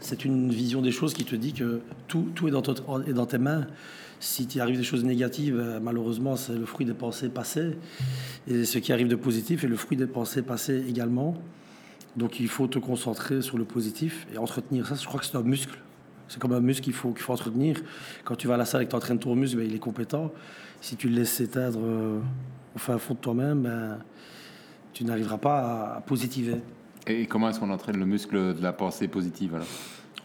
C'est 0.00 0.24
une 0.24 0.50
vision 0.50 0.82
des 0.82 0.92
choses 0.92 1.14
qui 1.14 1.24
te 1.24 1.36
dit 1.36 1.52
que 1.52 1.80
tout, 2.06 2.28
tout 2.34 2.48
est, 2.48 2.50
dans 2.50 2.62
dans 2.62 3.26
tes 3.26 3.38
mains. 3.38 3.66
Si 4.20 4.46
tu 4.46 4.60
arrive 4.60 4.76
des 4.76 4.84
choses 4.84 5.04
négatives, 5.04 5.58
euh, 5.58 5.78
malheureusement, 5.80 6.34
c'est 6.34 6.54
le 6.54 6.66
fruit 6.66 6.84
des 6.84 6.94
pensées 6.94 7.28
passées. 7.28 7.76
Et 8.48 8.64
ce 8.64 8.78
qui 8.78 8.92
arrive 8.92 9.08
de 9.08 9.14
positif 9.14 9.62
est 9.62 9.68
le 9.68 9.76
fruit 9.76 9.96
des 9.96 10.06
pensées 10.06 10.42
passées 10.42 10.84
également. 10.88 11.36
Donc 12.16 12.40
il 12.40 12.48
faut 12.48 12.66
te 12.66 12.80
concentrer 12.80 13.42
sur 13.42 13.58
le 13.58 13.64
positif 13.64 14.26
et 14.34 14.38
entretenir 14.38 14.88
ça. 14.88 14.96
Je 14.96 15.06
crois 15.06 15.20
que 15.20 15.26
c'est 15.26 15.36
un 15.36 15.42
muscle. 15.42 15.78
C'est 16.26 16.40
comme 16.40 16.52
un 16.52 16.60
muscle 16.60 16.82
qu'il 16.82 16.92
faut, 16.92 17.12
qu'il 17.12 17.22
faut 17.22 17.32
entretenir. 17.32 17.80
Quand 18.24 18.34
tu 18.34 18.48
vas 18.48 18.54
à 18.54 18.56
la 18.56 18.64
salle 18.64 18.82
et 18.82 18.84
que 18.86 18.90
tu 18.90 18.96
entraînes 18.96 19.20
ton 19.20 19.34
muscle, 19.36 19.56
ben, 19.56 19.66
il 19.66 19.74
est 19.74 19.78
compétent. 19.78 20.32
Si 20.80 20.96
tu 20.96 21.08
le 21.08 21.16
laisses 21.16 21.32
s'éteindre 21.32 21.80
euh, 21.82 22.18
au 22.74 22.78
fin 22.78 22.98
fond 22.98 23.14
de 23.14 23.20
toi-même, 23.20 23.62
ben, 23.62 23.98
tu 24.92 25.04
n'arriveras 25.04 25.38
pas 25.38 25.94
à 25.96 26.00
positiver. 26.00 26.56
Et 27.08 27.26
comment 27.26 27.48
est-ce 27.48 27.58
qu'on 27.58 27.70
entraîne 27.70 27.98
le 27.98 28.04
muscle 28.06 28.54
de 28.54 28.62
la 28.62 28.72
pensée 28.72 29.08
positive 29.08 29.54
alors? 29.54 29.66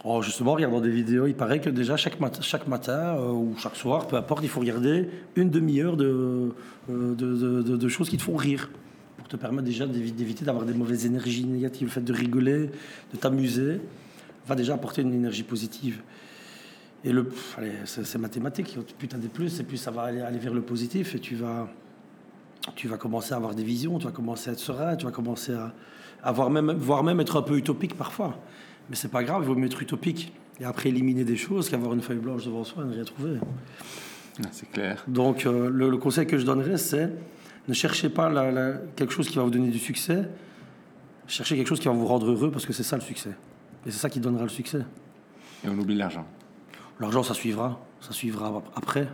Oh, 0.04 0.20
justement, 0.20 0.52
en 0.52 0.54
regardant 0.56 0.82
des 0.82 0.90
vidéos, 0.90 1.26
il 1.26 1.34
paraît 1.34 1.60
que 1.60 1.70
déjà 1.70 1.96
chaque, 1.96 2.18
chaque 2.42 2.68
matin 2.68 3.16
euh, 3.16 3.30
ou 3.30 3.54
chaque 3.58 3.74
soir, 3.76 4.06
peu 4.06 4.16
importe, 4.16 4.42
il 4.42 4.50
faut 4.50 4.60
regarder 4.60 5.08
une 5.34 5.48
demi-heure 5.48 5.96
de, 5.96 6.52
euh, 6.90 7.14
de, 7.14 7.62
de- 7.62 7.76
de- 7.76 7.88
choses 7.88 8.10
qui 8.10 8.18
te 8.18 8.22
font 8.22 8.36
rire. 8.36 8.70
Pour 9.16 9.28
te 9.28 9.36
permettre 9.36 9.64
déjà 9.64 9.86
d'évi- 9.86 10.12
d'éviter 10.12 10.44
d'avoir 10.44 10.66
des 10.66 10.74
mauvaises 10.74 11.06
énergies 11.06 11.46
négatives. 11.46 11.86
Le 11.86 11.92
fait 11.92 12.04
de 12.04 12.12
rigoler, 12.12 12.70
de 13.14 13.16
t'amuser, 13.18 13.80
va 14.46 14.54
déjà 14.54 14.74
apporter 14.74 15.00
une 15.00 15.14
énergie 15.14 15.42
positive. 15.42 16.02
Et 17.02 17.10
le, 17.12 17.30
c'est 17.86 18.18
mathématique. 18.18 18.76
Plus 18.98 19.08
tu 19.08 19.16
as 19.16 19.18
des 19.18 19.28
plus, 19.28 19.58
et 19.58 19.62
plus 19.62 19.78
ça 19.78 19.90
va 19.90 20.02
aller, 20.02 20.20
aller 20.20 20.38
vers 20.38 20.52
le 20.52 20.60
positif. 20.60 21.14
Et 21.14 21.18
tu 21.18 21.34
vas, 21.34 21.66
tu 22.76 22.88
vas 22.88 22.98
commencer 22.98 23.32
à 23.32 23.36
avoir 23.36 23.54
des 23.54 23.64
visions, 23.64 23.98
tu 23.98 24.04
vas 24.04 24.12
commencer 24.12 24.50
à 24.50 24.52
être 24.52 24.58
serein, 24.58 24.96
tu 24.96 25.06
vas 25.06 25.12
commencer 25.12 25.54
à, 25.54 25.72
à 26.24 26.32
voir 26.32 26.50
même, 26.50 26.72
voire 26.72 27.04
même 27.04 27.20
être 27.20 27.36
un 27.38 27.42
peu 27.42 27.56
utopique 27.56 27.96
parfois. 27.96 28.36
Mais 28.90 28.96
c'est 28.96 29.10
pas 29.10 29.22
grave, 29.22 29.42
il 29.42 29.46
vaut 29.48 29.54
mieux 29.54 29.66
être 29.66 29.80
utopique 29.82 30.32
et 30.60 30.64
après 30.64 30.88
éliminer 30.88 31.24
des 31.24 31.36
choses 31.36 31.68
qu'avoir 31.68 31.92
une 31.94 32.00
feuille 32.00 32.18
blanche 32.18 32.44
devant 32.44 32.64
soi 32.64 32.82
et 32.82 32.86
ne 32.86 32.92
rien 32.94 33.04
trouver. 33.04 33.38
Ah, 34.40 34.48
C'est 34.50 34.70
clair. 34.70 35.04
Donc 35.06 35.46
euh, 35.46 35.70
le, 35.70 35.90
le 35.90 35.96
conseil 35.96 36.26
que 36.26 36.38
je 36.38 36.44
donnerais, 36.44 36.76
c'est 36.78 37.10
ne 37.68 37.72
cherchez 37.74 38.08
pas 38.08 38.28
la- 38.28 38.50
la- 38.50 38.72
quelque 38.96 39.12
chose 39.12 39.28
qui 39.28 39.36
va 39.36 39.42
vous 39.44 39.50
donner 39.50 39.68
du 39.70 39.78
succès, 39.78 40.28
cherchez 41.26 41.56
quelque 41.56 41.68
chose 41.68 41.80
qui 41.80 41.88
va 41.88 41.94
vous 41.94 42.06
rendre 42.06 42.30
heureux 42.30 42.50
parce 42.50 42.66
que 42.66 42.72
c'est 42.72 42.82
ça 42.82 42.96
le 42.96 43.02
succès. 43.02 43.30
Et 43.86 43.90
c'est 43.90 43.98
ça 43.98 44.10
qui 44.10 44.20
donnera 44.20 44.42
le 44.42 44.48
succès. 44.50 44.82
Et 45.64 45.68
on 45.68 45.78
oublie 45.78 45.94
l'argent. 45.94 46.26
L'argent, 47.00 47.22
ça 47.22 47.34
suivra, 47.34 47.80
ça 48.00 48.12
suivra 48.12 48.48
ap- 48.48 48.70
après. 48.76 49.08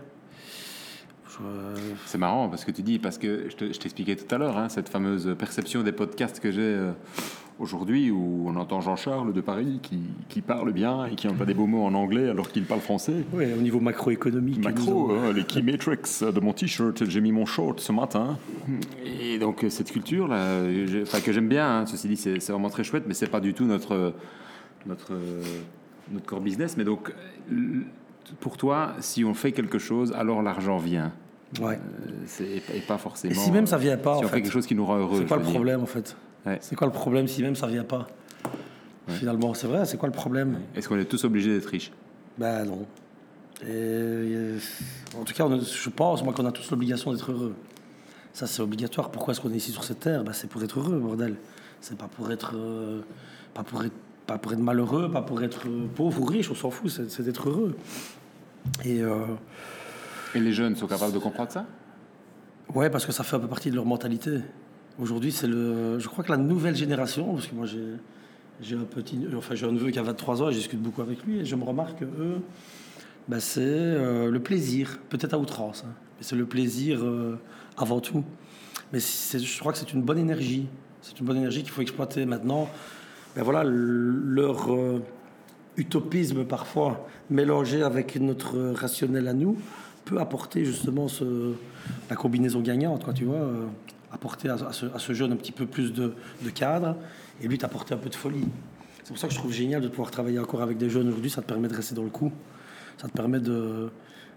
Je- 1.41 1.81
C'est 2.07 2.19
marrant 2.19 2.49
parce 2.49 2.65
que 2.65 2.71
tu 2.71 2.83
dis, 2.83 2.99
parce 2.99 3.19
que 3.19 3.49
je 3.49 3.57
te- 3.57 3.73
je 3.73 3.79
t'expliquais 3.79 4.17
tout 4.17 4.33
à 4.35 4.39
l'heure, 4.39 4.57
hein, 4.59 4.69
cette 4.69 4.89
fameuse 4.89 5.35
perception 5.39 5.83
des 5.83 5.93
podcasts 5.93 6.41
que 6.41 6.51
j'ai 6.51 6.61
euh, 6.63 6.93
aujourd'hui 7.59 8.11
où 8.11 8.45
on 8.49 8.57
entend 8.57 8.81
Jean-Charles 8.81 9.33
de 9.33 9.41
Paris 9.41 9.81
qui, 9.83 9.99
qui 10.29 10.41
parle 10.43 10.73
bien 10.73 11.07
et 11.07 11.15
qui 11.15 11.29
emploie 11.29 11.47
des 11.47 11.55
beaux 11.55 11.67
mots 11.67 11.85
en 11.85 11.95
anglais 11.95 12.29
alors 12.29 12.51
qu'il 12.51 12.65
parle 12.65 12.81
français. 12.81 13.25
Oui, 13.33 13.45
au 13.53 13.61
niveau 13.63 13.81
macroéconomique. 13.81 14.63
Macro, 14.65 15.13
hein, 15.13 15.33
les 15.35 15.45
key 15.45 15.63
matrix 15.63 15.99
de 16.35 16.41
mon 16.41 16.53
t-shirt, 16.53 17.05
j'ai 17.09 17.21
mis 17.21 17.33
mon 17.33 17.47
short 17.47 17.81
ce 17.81 17.93
matin. 17.93 18.39
Et 19.05 19.39
donc 19.39 19.65
euh, 19.65 19.71
cette 19.71 19.91
culture 19.93 20.29
là, 20.29 20.61
que 21.25 21.33
j'aime 21.33 21.49
bien, 21.49 21.81
hein, 21.81 21.87
ceci 21.87 22.09
dit, 22.09 22.17
c'est 22.17 22.39
vraiment 22.51 22.71
très 22.71 22.85
chouette, 22.85 23.05
mais 23.07 23.15
c'est 23.15 23.29
pas 23.31 23.41
du 23.41 23.55
tout 23.55 23.65
notre 23.65 24.15
notre 24.87 25.13
euh, 25.13 25.43
notre 26.13 26.27
core 26.27 26.41
business. 26.41 26.77
Mais 26.77 26.85
donc 26.85 27.13
euh, 27.53 27.81
pour 28.41 28.57
toi, 28.57 28.95
si 29.01 29.25
on 29.25 29.35
fait 29.35 29.53
quelque 29.53 29.79
chose, 29.79 30.13
alors 30.17 30.43
l'argent 30.43 30.79
vient. 30.79 31.13
Ouais. 31.61 31.79
Euh, 32.41 32.59
et 32.75 32.81
pas 32.81 32.99
forcément. 32.99 33.33
Et 33.33 33.37
si 33.37 33.51
même 33.51 33.67
ça 33.67 33.77
vient 33.79 33.97
pas, 33.97 34.15
si 34.19 34.21
en 34.23 34.27
on 34.27 34.29
fait 34.29 34.37
fait, 34.37 34.43
quelque 34.43 34.53
chose 34.53 34.67
qui 34.67 34.75
nous 34.75 34.87
rend 34.87 34.99
heureux. 34.99 35.19
c'est 35.21 35.27
quoi 35.27 35.39
le 35.39 35.43
dire. 35.43 35.53
problème 35.53 35.83
en 35.83 35.87
fait 35.87 36.17
Ouais. 36.47 36.59
C'est 36.61 36.77
quoi 36.77 36.87
le 36.87 36.93
problème 36.93 37.27
si 37.27 37.43
même 37.43 37.57
ça 37.57 37.67
vient 37.67 37.85
pas 37.85 38.07
Finalement, 39.09 39.53
c'est 39.55 39.67
vrai, 39.67 39.85
c'est 39.87 39.97
quoi 39.97 40.09
le 40.09 40.15
problème 40.15 40.61
Est-ce 40.77 40.89
qu'on 40.89 40.97
est 40.97 41.05
tous 41.05 41.25
obligés 41.25 41.53
d'être 41.53 41.67
riches? 41.67 41.91
Ben 42.39 42.65
non. 42.65 42.87
Et, 43.63 43.67
euh, 43.67 44.59
en 45.21 45.25
tout 45.25 45.35
cas, 45.35 45.45
on 45.45 45.61
je 45.61 45.91
pense, 45.91 46.23
moi, 46.23 46.33
qu'on 46.33 46.47
a 46.47 46.53
tous 46.53 46.71
l'obligation 46.71 47.13
d'être 47.13 47.33
heureux. 47.33 47.55
Ça, 48.33 48.47
c'est 48.47 48.63
obligatoire. 48.63 49.11
Pourquoi 49.11 49.33
est-ce 49.33 49.41
qu'on 49.41 49.53
est 49.53 49.57
ici 49.57 49.73
sur 49.73 49.83
cette 49.83 50.01
terre? 50.01 50.23
Ben, 50.23 50.33
C'est 50.33 50.49
pour 50.49 50.63
être 50.63 50.79
heureux, 50.79 50.99
bordel. 50.99 51.35
C'est 51.81 51.99
pas 51.99 52.07
pour 52.07 52.31
être, 52.31 52.53
euh, 52.55 53.01
pas 53.53 53.65
pour 53.65 53.83
être, 53.85 53.93
pas 54.29 54.39
pour 54.39 54.53
être 54.53 54.61
malheureux, 54.61 55.11
pas 55.11 55.23
pour 55.23 55.43
être 55.43 55.67
euh, 55.67 55.87
pauvre 55.95 56.21
ou 56.23 56.25
riche, 56.25 56.51
on 56.51 56.55
s'en 56.55 56.71
fout, 56.71 56.91
c'est 56.91 57.11
c'est 57.11 57.25
d'être 57.25 57.49
heureux. 57.49 57.77
Et 58.85 59.01
euh, 59.03 59.25
Et 60.35 60.41
les 60.41 60.53
jeunes 60.53 60.77
sont 60.77 60.87
capables 60.87 61.13
de 61.13 61.19
comprendre 61.19 61.51
ça? 61.51 61.67
Ouais, 62.75 62.89
parce 62.91 63.05
que 63.07 63.13
ça 63.13 63.25
fait 63.25 63.37
un 63.37 63.41
peu 63.41 63.49
partie 63.49 63.71
de 63.71 63.75
leur 63.77 63.85
mentalité. 63.85 64.39
Aujourd'hui, 65.01 65.33
c'est 65.33 65.47
le, 65.49 65.99
je 65.99 66.09
crois 66.09 66.23
que 66.23 66.31
la 66.31 66.37
nouvelle 66.37 66.77
génération, 66.77 67.35
parce 67.35 67.47
que 67.47 67.55
moi 67.55 67.67
j'ai, 67.67 67.85
j'ai 68.61 68.77
un 68.77 68.85
petit, 68.85 69.19
enfin 69.37 69.55
j'ai 69.55 69.67
un 69.67 69.73
neveu 69.73 69.91
qui 69.91 69.99
a 69.99 70.03
23 70.03 70.43
ans 70.43 70.49
et 70.51 70.53
je 70.53 70.59
discute 70.59 70.81
beaucoup 70.81 71.03
avec 71.03 71.25
lui 71.25 71.41
et 71.41 71.45
je 71.45 71.57
me 71.57 71.65
remarque 71.65 72.01
que 72.01 72.05
eux, 72.05 72.41
ben, 73.29 73.41
c'est 73.41 73.61
euh, 73.63 74.31
le 74.31 74.41
plaisir, 74.41 74.99
peut-être 75.09 75.35
à 75.35 75.39
outrance, 75.39 75.85
hein, 75.87 75.93
mais 76.19 76.23
c'est 76.25 76.37
le 76.37 76.47
plaisir 76.47 77.01
euh, 77.05 77.39
avant 77.77 78.01
tout. 78.01 78.25
Mais 78.93 78.99
je 79.01 79.59
crois 79.61 79.73
que 79.73 79.79
c'est 79.79 79.93
une 79.93 80.03
bonne 80.03 80.19
énergie. 80.19 80.67
C'est 81.01 81.19
une 81.21 81.27
bonne 81.27 81.37
énergie 81.39 81.63
qu'il 81.63 81.71
faut 81.71 81.81
exploiter 81.83 82.27
maintenant. 82.27 82.69
Ben 83.37 83.43
voilà, 83.43 83.63
le- 83.65 84.11
leur 84.25 84.73
euh, 84.75 85.01
utopisme 85.77 86.45
parfois 86.45 87.07
mélangé 87.31 87.83
avec 87.83 88.17
notre 88.21 88.59
rationnel 88.73 89.29
à 89.29 89.33
nous 89.33 89.57
peut 90.11 90.21
apporter 90.21 90.65
justement 90.65 91.07
ce, 91.07 91.55
la 92.11 92.17
combinaison 92.17 92.61
gagnante, 92.61 93.05
quoi, 93.05 93.13
tu 93.13 93.25
vois, 93.25 93.37
euh, 93.37 93.67
apporter 94.13 94.49
à, 94.49 94.55
à 94.55 94.73
ce, 94.73 94.87
à 94.87 94.99
ce 94.99 95.13
jeune 95.13 95.33
un 95.33 95.37
petit 95.37 95.53
peu 95.53 95.67
plus 95.67 95.93
de, 95.93 96.15
de 96.43 96.51
cadre 96.51 96.97
et 97.41 97.47
lui 97.47 97.59
t'apporter 97.59 97.95
un 97.95 97.99
peu 97.99 98.11
de 98.11 98.17
folie. 98.17 98.47
C'est 99.05 99.09
pour 99.09 99.19
ça 99.19 99.29
que 99.29 99.35
je 99.35 99.39
trouve 99.39 99.53
génial 99.53 99.81
de 99.81 99.89
pouvoir 99.89 100.11
travailler 100.11 100.41
encore 100.41 100.63
avec 100.63 100.79
des 100.79 100.91
jeunes 100.91 101.09
aujourd'hui, 101.09 101.31
ça 101.31 101.43
te 101.43 101.47
permet 101.47 101.69
de 101.69 101.77
rester 101.77 101.95
dans 101.95 102.03
le 102.03 102.11
coup, 102.11 102.33
ça 102.99 103.09
te 103.09 103.13
permet 103.13 103.39
de 103.41 103.89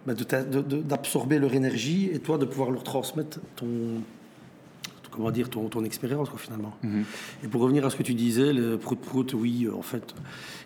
bah, 0.05 0.13
d'absorber 0.13 1.39
leur 1.39 1.53
énergie 1.53 2.09
et 2.13 2.19
toi 2.19 2.37
de 2.37 2.45
pouvoir 2.45 2.69
leur 2.69 2.83
transmettre 2.83 3.39
ton 3.55 3.67
comment 5.11 5.31
dire 5.31 5.49
ton, 5.49 5.69
ton 5.69 5.83
expérience 5.83 6.29
quoi, 6.29 6.39
finalement. 6.39 6.73
Et 7.43 7.47
pour 7.47 7.61
revenir 7.61 7.85
à 7.85 7.89
ce 7.89 7.95
que 7.95 8.03
tu 8.03 8.13
disais, 8.15 8.51
le 8.51 8.77
prout 8.77 8.99
prout, 8.99 9.33
oui, 9.33 9.65
euh, 9.65 9.75
en 9.75 9.83
fait, 9.83 10.13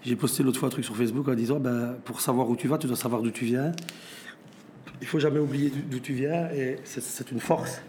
j'ai 0.03 0.15
posté 0.15 0.41
l'autre 0.41 0.57
fois 0.59 0.67
un 0.67 0.71
truc 0.71 0.85
sur 0.85 0.95
Facebook 0.95 1.27
en 1.27 1.33
disant, 1.33 1.59
ben, 1.59 1.95
pour 2.05 2.21
savoir 2.21 2.49
où 2.49 2.55
tu 2.55 2.67
vas, 2.69 2.77
tu 2.77 2.87
dois 2.87 2.95
savoir 2.95 3.21
d'où 3.21 3.31
tu 3.31 3.43
viens. 3.43 3.73
Il 5.01 5.07
faut 5.07 5.19
jamais 5.19 5.39
oublier 5.39 5.71
d'où- 5.89 5.99
tu 5.99 6.13
viens 6.13 6.49
et 6.51 6.77
c'est- 6.83 7.01
une 7.31 7.39
force. 7.39 7.81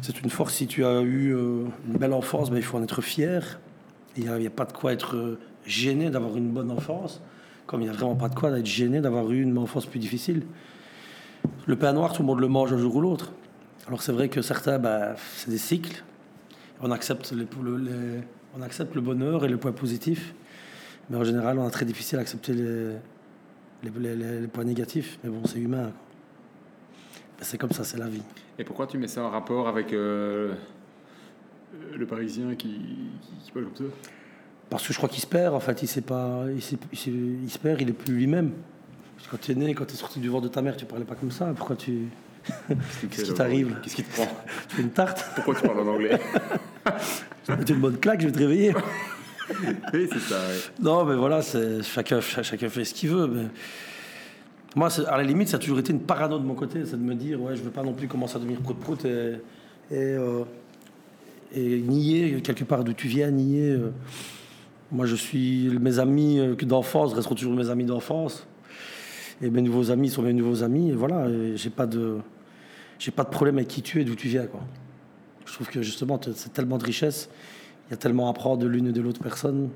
C'est 0.00 0.20
une 0.20 0.30
force 0.30 0.54
si 0.54 0.66
tu 0.66 0.84
as 0.84 1.00
eu 1.02 1.34
euh, 1.34 1.64
une 1.88 1.98
belle 1.98 2.12
enfance, 2.12 2.50
ben, 2.50 2.56
il 2.56 2.62
faut 2.62 2.78
en 2.78 2.82
être 2.82 3.02
fier. 3.02 3.60
Il 4.16 4.30
n'y 4.30 4.46
a, 4.46 4.50
pas 4.50 4.64
de 4.64 4.72
quoi 4.72 4.92
être 4.92 5.16
euh, 5.16 5.38
gêné 5.66 6.08
d'avoir 6.10 6.36
une 6.36 6.50
bonne 6.50 6.70
enfance, 6.70 7.20
comme 7.66 7.80
il 7.80 7.84
n'y 7.84 7.90
a 7.90 7.92
vraiment 7.92 8.14
pas 8.14 8.28
de 8.28 8.34
quoi 8.34 8.50
d'être 8.52 8.64
gêné 8.66 9.00
d'avoir 9.00 9.30
eu 9.32 9.42
une 9.42 9.58
enfance 9.58 9.86
plus 9.86 9.98
difficile. 9.98 10.42
Le 11.66 11.76
pain 11.76 11.92
noir, 11.92 12.12
tout 12.12 12.22
le 12.22 12.26
monde 12.26 12.40
le 12.40 12.48
mange 12.48 12.72
un 12.72 12.78
jour 12.78 12.94
ou 12.96 13.00
l'autre. 13.00 13.32
Alors 13.86 14.02
c'est 14.02 14.12
vrai 14.12 14.28
que 14.28 14.40
certains, 14.40 14.78
ben, 14.78 15.14
c'est 15.36 15.50
des 15.50 15.58
cycles. 15.58 16.04
On 16.80 16.90
accepte, 16.90 17.32
les- 17.32 17.46
le, 17.62 17.76
les- 17.76 19.00
bonheur 19.00 19.44
et 19.44 19.48
le 19.48 19.56
point 19.56 19.72
positif. 19.72 20.32
Mais 21.10 21.16
en 21.16 21.24
général, 21.24 21.58
on 21.58 21.66
a 21.66 21.70
très 21.70 21.84
difficile 21.84 22.18
à 22.18 22.22
accepter 22.22 22.52
les, 22.54 22.92
les, 23.82 23.90
les- 23.98 24.16
les- 24.16 24.40
les 24.42 24.46
points 24.48 24.64
négatifs. 24.64 25.18
Mais 25.24 25.28
bon, 25.30 25.42
c'est 25.44 25.58
humain. 25.58 25.92
C'est 27.44 27.58
comme 27.58 27.70
ça, 27.72 27.84
c'est 27.84 27.98
la 27.98 28.08
vie. 28.08 28.22
Et 28.58 28.64
pourquoi 28.64 28.86
tu 28.86 28.98
mets 28.98 29.06
ça 29.08 29.22
en 29.22 29.30
rapport 29.30 29.68
avec 29.68 29.92
euh, 29.92 30.52
le 31.94 32.06
Parisien 32.06 32.54
qui, 32.54 32.68
qui, 32.68 33.44
qui 33.44 33.50
parle 33.52 33.66
comme 33.66 33.86
ça? 33.88 33.94
Parce 34.70 34.86
que 34.86 34.92
je 34.92 34.98
crois 34.98 35.08
qu'il 35.08 35.20
se 35.20 35.26
perd, 35.26 35.54
en 35.54 35.60
fait, 35.60 35.82
il, 35.82 35.86
sait 35.86 36.00
pas, 36.00 36.44
il, 36.54 36.62
sait- 36.62 36.78
il 36.92 36.98
sait- 36.98 37.10
il 37.10 37.50
se 37.50 37.58
perd, 37.58 37.80
il 37.80 37.90
est 37.90 37.92
plus 37.92 38.14
lui-même. 38.14 38.50
Quand 39.30 39.36
tu 39.40 39.52
es 39.52 39.54
né, 39.54 39.74
quand 39.74 39.84
tu 39.86 39.94
es 39.94 39.96
sorti 39.96 40.20
du 40.20 40.28
ventre 40.28 40.44
de 40.44 40.52
ta 40.52 40.60
mère, 40.62 40.76
tu 40.76 40.84
parlais 40.84 41.04
pas 41.04 41.14
comme 41.14 41.30
ça. 41.30 41.52
Pourquoi 41.56 41.76
tu. 41.76 42.08
Qu'est-ce 43.10 43.24
qui 43.24 43.34
t'arrive 43.34 43.76
Qu'est-ce 43.82 43.96
qui 43.96 44.04
te 44.04 44.12
prend? 44.14 44.26
Tu 44.68 44.76
fais 44.76 44.82
une 44.82 44.90
tarte? 44.90 45.24
Pourquoi 45.34 45.54
tu 45.54 45.62
parles 45.62 45.80
en 45.80 45.86
anglais? 45.88 46.18
Tu 47.66 47.72
une 47.72 47.80
bonne 47.80 47.98
claque, 47.98 48.20
je 48.22 48.26
vais 48.26 48.32
te 48.32 48.38
réveiller. 48.38 48.74
Oui, 49.92 50.08
c'est 50.10 50.18
ça. 50.18 50.34
ouais. 50.36 50.56
Non, 50.80 51.04
mais 51.04 51.14
voilà, 51.14 51.40
chacun, 51.82 52.20
cha- 52.20 52.42
chacun 52.42 52.68
fait 52.70 52.84
ce 52.84 52.94
qu'il 52.94 53.10
veut. 53.10 53.26
Mais 53.26 53.46
moi, 54.74 54.88
à 55.06 55.16
la 55.16 55.22
limite, 55.22 55.48
ça 55.48 55.56
a 55.56 55.60
toujours 55.60 55.78
été 55.78 55.92
une 55.92 56.00
parano 56.00 56.38
de 56.38 56.44
mon 56.44 56.54
côté, 56.54 56.80
c'est 56.84 56.96
de 56.96 57.02
me 57.02 57.14
dire, 57.14 57.40
ouais, 57.40 57.54
je 57.54 57.62
veux 57.62 57.70
pas 57.70 57.82
non 57.82 57.92
plus 57.92 58.08
commencer 58.08 58.36
à 58.36 58.38
devenir 58.40 58.60
prout-prout 58.60 59.04
euh, 59.04 60.44
et 61.54 61.80
nier 61.80 62.40
quelque 62.42 62.64
part 62.64 62.82
d'où 62.82 62.92
tu 62.92 63.06
viens, 63.06 63.30
nier. 63.30 63.70
euh. 63.70 63.90
moi, 64.90 65.06
je 65.06 65.14
suis 65.14 65.68
mes 65.80 66.00
amis 66.00 66.40
euh, 66.40 66.56
d'enfance 66.56 67.12
resteront 67.12 67.36
toujours 67.36 67.54
mes 67.54 67.70
amis 67.70 67.84
d'enfance, 67.84 68.46
et 69.40 69.50
mes 69.50 69.62
nouveaux 69.62 69.92
amis 69.92 70.10
sont 70.10 70.22
mes 70.22 70.32
nouveaux 70.32 70.64
amis. 70.64 70.90
Et 70.90 70.94
voilà, 70.94 71.26
j'ai 71.54 71.70
pas 71.70 71.86
de, 71.86 72.18
j'ai 72.98 73.12
pas 73.12 73.24
de 73.24 73.30
problème 73.30 73.56
avec 73.58 73.68
qui 73.68 73.82
tu 73.82 74.00
es, 74.00 74.04
d'où 74.04 74.16
tu 74.16 74.28
viens. 74.28 74.46
Je 75.46 75.52
trouve 75.52 75.68
que 75.68 75.82
justement, 75.82 76.20
c'est 76.34 76.52
tellement 76.52 76.78
de 76.78 76.84
richesse. 76.84 77.28
Il 77.86 77.90
y 77.90 77.94
a 77.94 77.96
tellement 77.96 78.28
à 78.28 78.30
apprendre 78.30 78.58
de 78.58 78.66
l'une 78.66 78.88
et 78.88 78.92
de 78.92 79.00
l'autre 79.00 79.20
personne. 79.22 79.68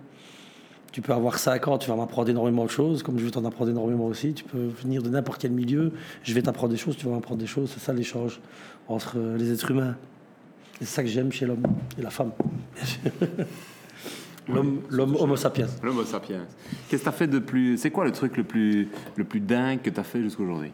Tu 0.92 1.02
peux 1.02 1.12
avoir 1.12 1.38
5 1.38 1.68
ans, 1.68 1.78
tu 1.78 1.88
vas 1.90 1.96
m'apprendre 1.96 2.30
énormément 2.30 2.64
de 2.64 2.70
choses, 2.70 3.02
comme 3.02 3.18
je 3.18 3.24
vais 3.24 3.30
t'en 3.30 3.44
apprendre 3.44 3.70
énormément 3.70 4.06
aussi. 4.06 4.32
Tu 4.32 4.44
peux 4.44 4.68
venir 4.82 5.02
de 5.02 5.10
n'importe 5.10 5.40
quel 5.40 5.52
milieu, 5.52 5.92
je 6.22 6.32
vais 6.32 6.42
t'apprendre 6.42 6.72
des 6.72 6.78
choses, 6.78 6.96
tu 6.96 7.06
vas 7.06 7.12
m'apprendre 7.12 7.40
des 7.40 7.46
choses. 7.46 7.70
C'est 7.72 7.80
ça 7.80 7.92
l'échange 7.92 8.40
entre 8.88 9.18
euh, 9.18 9.36
les 9.36 9.52
êtres 9.52 9.70
humains. 9.70 9.96
Et 10.80 10.84
c'est 10.84 10.94
ça 10.96 11.02
que 11.02 11.08
j'aime 11.08 11.30
chez 11.30 11.44
l'homme 11.46 11.62
et 11.98 12.02
la 12.02 12.10
femme. 12.10 12.32
L'homme, 14.48 14.80
l'homme 14.90 15.14
homo 15.16 15.36
sapiens. 15.36 15.66
L'homo 15.82 16.04
sapiens. 16.04 16.46
Qu'est-ce 16.88 17.02
que 17.02 17.04
tu 17.04 17.08
as 17.10 17.12
fait 17.12 17.26
de 17.26 17.38
plus. 17.38 17.76
C'est 17.76 17.90
quoi 17.90 18.06
le 18.06 18.12
truc 18.12 18.38
le 18.38 18.44
plus, 18.44 18.88
le 19.16 19.24
plus 19.24 19.40
dingue 19.40 19.82
que 19.82 19.90
tu 19.90 20.00
as 20.00 20.04
fait 20.04 20.22
jusqu'à 20.22 20.42
aujourd'hui? 20.42 20.72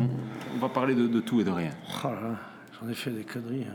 On, 0.00 0.58
va 0.60 0.68
parler 0.68 0.94
de, 0.96 1.06
de 1.06 1.20
tout 1.20 1.40
et 1.40 1.44
de 1.44 1.50
rien. 1.50 1.70
Oh 2.04 2.08
j'en 2.80 2.88
ai 2.88 2.94
fait 2.94 3.10
des 3.10 3.22
conneries. 3.22 3.62
hein. 3.68 3.74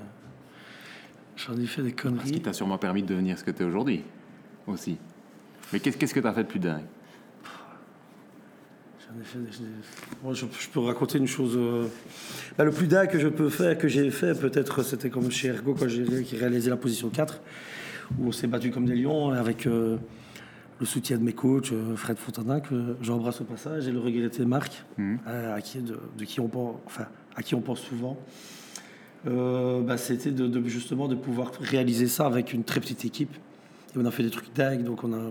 J'en 1.38 1.56
ai 1.58 1.66
fait 1.66 1.82
des 1.82 1.90
Ce 1.90 1.96
qui 1.96 2.02
conneries. 2.02 2.42
t'a 2.42 2.52
sûrement 2.54 2.78
permis 2.78 3.04
de 3.04 3.08
devenir 3.08 3.38
ce 3.40 3.44
que 3.44 3.52
tu 3.52 3.64
es 3.64 3.66
aujourd'hui 3.66 4.04
aussi. 4.68 4.98
Mais 5.72 5.80
qu'est-ce 5.80 6.14
que 6.14 6.20
tu 6.20 6.28
as 6.28 6.34
fait 6.34 6.44
de 6.44 6.48
plus 6.50 6.60
dingue? 6.60 6.86
Moi, 10.24 10.34
je, 10.34 10.46
je 10.60 10.70
peux 10.70 10.80
raconter 10.80 11.18
une 11.20 11.28
chose. 11.28 11.54
euh, 11.56 11.86
bah, 12.58 12.64
le 12.64 12.72
plus 12.72 12.88
dingue 12.88 13.10
que 13.10 13.20
je 13.20 13.28
peux 13.28 13.50
faire, 13.50 13.78
que 13.78 13.88
j'ai 13.88 14.10
fait, 14.10 14.34
peut-être, 14.40 14.82
c'était 14.84 15.10
comme 15.10 15.30
chez 15.30 15.50
Ergo, 15.50 15.76
quand 15.78 15.88
j'ai 15.88 16.04
réalisé 16.38 16.70
la 16.70 16.78
position 16.78 17.10
4, 17.10 17.40
où 18.20 18.28
on 18.28 18.32
s'est 18.32 18.48
battu 18.48 18.72
comme 18.72 18.86
des 18.86 18.96
lions 18.96 19.30
avec 19.30 19.68
euh, 19.68 19.98
le 20.80 20.86
soutien 20.86 21.18
de 21.18 21.24
mes 21.24 21.34
coachs, 21.34 21.72
euh, 21.72 21.96
Fred 21.96 22.18
Fontana, 22.18 22.60
que 22.60 22.96
j'embrasse 23.02 23.42
au 23.42 23.44
passage, 23.44 23.88
et 23.88 23.92
le 23.92 24.00
regretté 24.00 24.46
Marc, 24.46 24.84
euh, 25.28 25.56
à, 25.56 25.62
qui, 25.62 25.80
de, 25.80 26.00
de 26.18 26.26
qui 26.26 26.40
on 26.40 26.48
pense, 26.48 26.78
enfin, 26.86 27.06
à 27.36 27.44
qui 27.44 27.54
on 27.56 27.62
pense 27.62 27.82
souvent. 27.82 28.18
Bah, 29.26 29.98
c'était 29.98 30.32
de, 30.32 30.48
de- 30.48 30.68
justement 30.68 31.08
de 31.08 31.16
pouvoir 31.16 31.52
réaliser 31.62 32.08
ça 32.08 32.26
avec 32.26 32.52
une 32.52 32.64
très 32.64 32.80
petite 32.82 33.06
équipe. 33.06 33.34
Et 33.96 34.00
on 34.00 34.06
a 34.06 34.12
fait 34.12 34.24
des 34.24 34.30
trucs 34.32 34.54
dingues, 34.54 34.84
donc 34.84 35.04
on 35.04 35.14
a. 35.14 35.30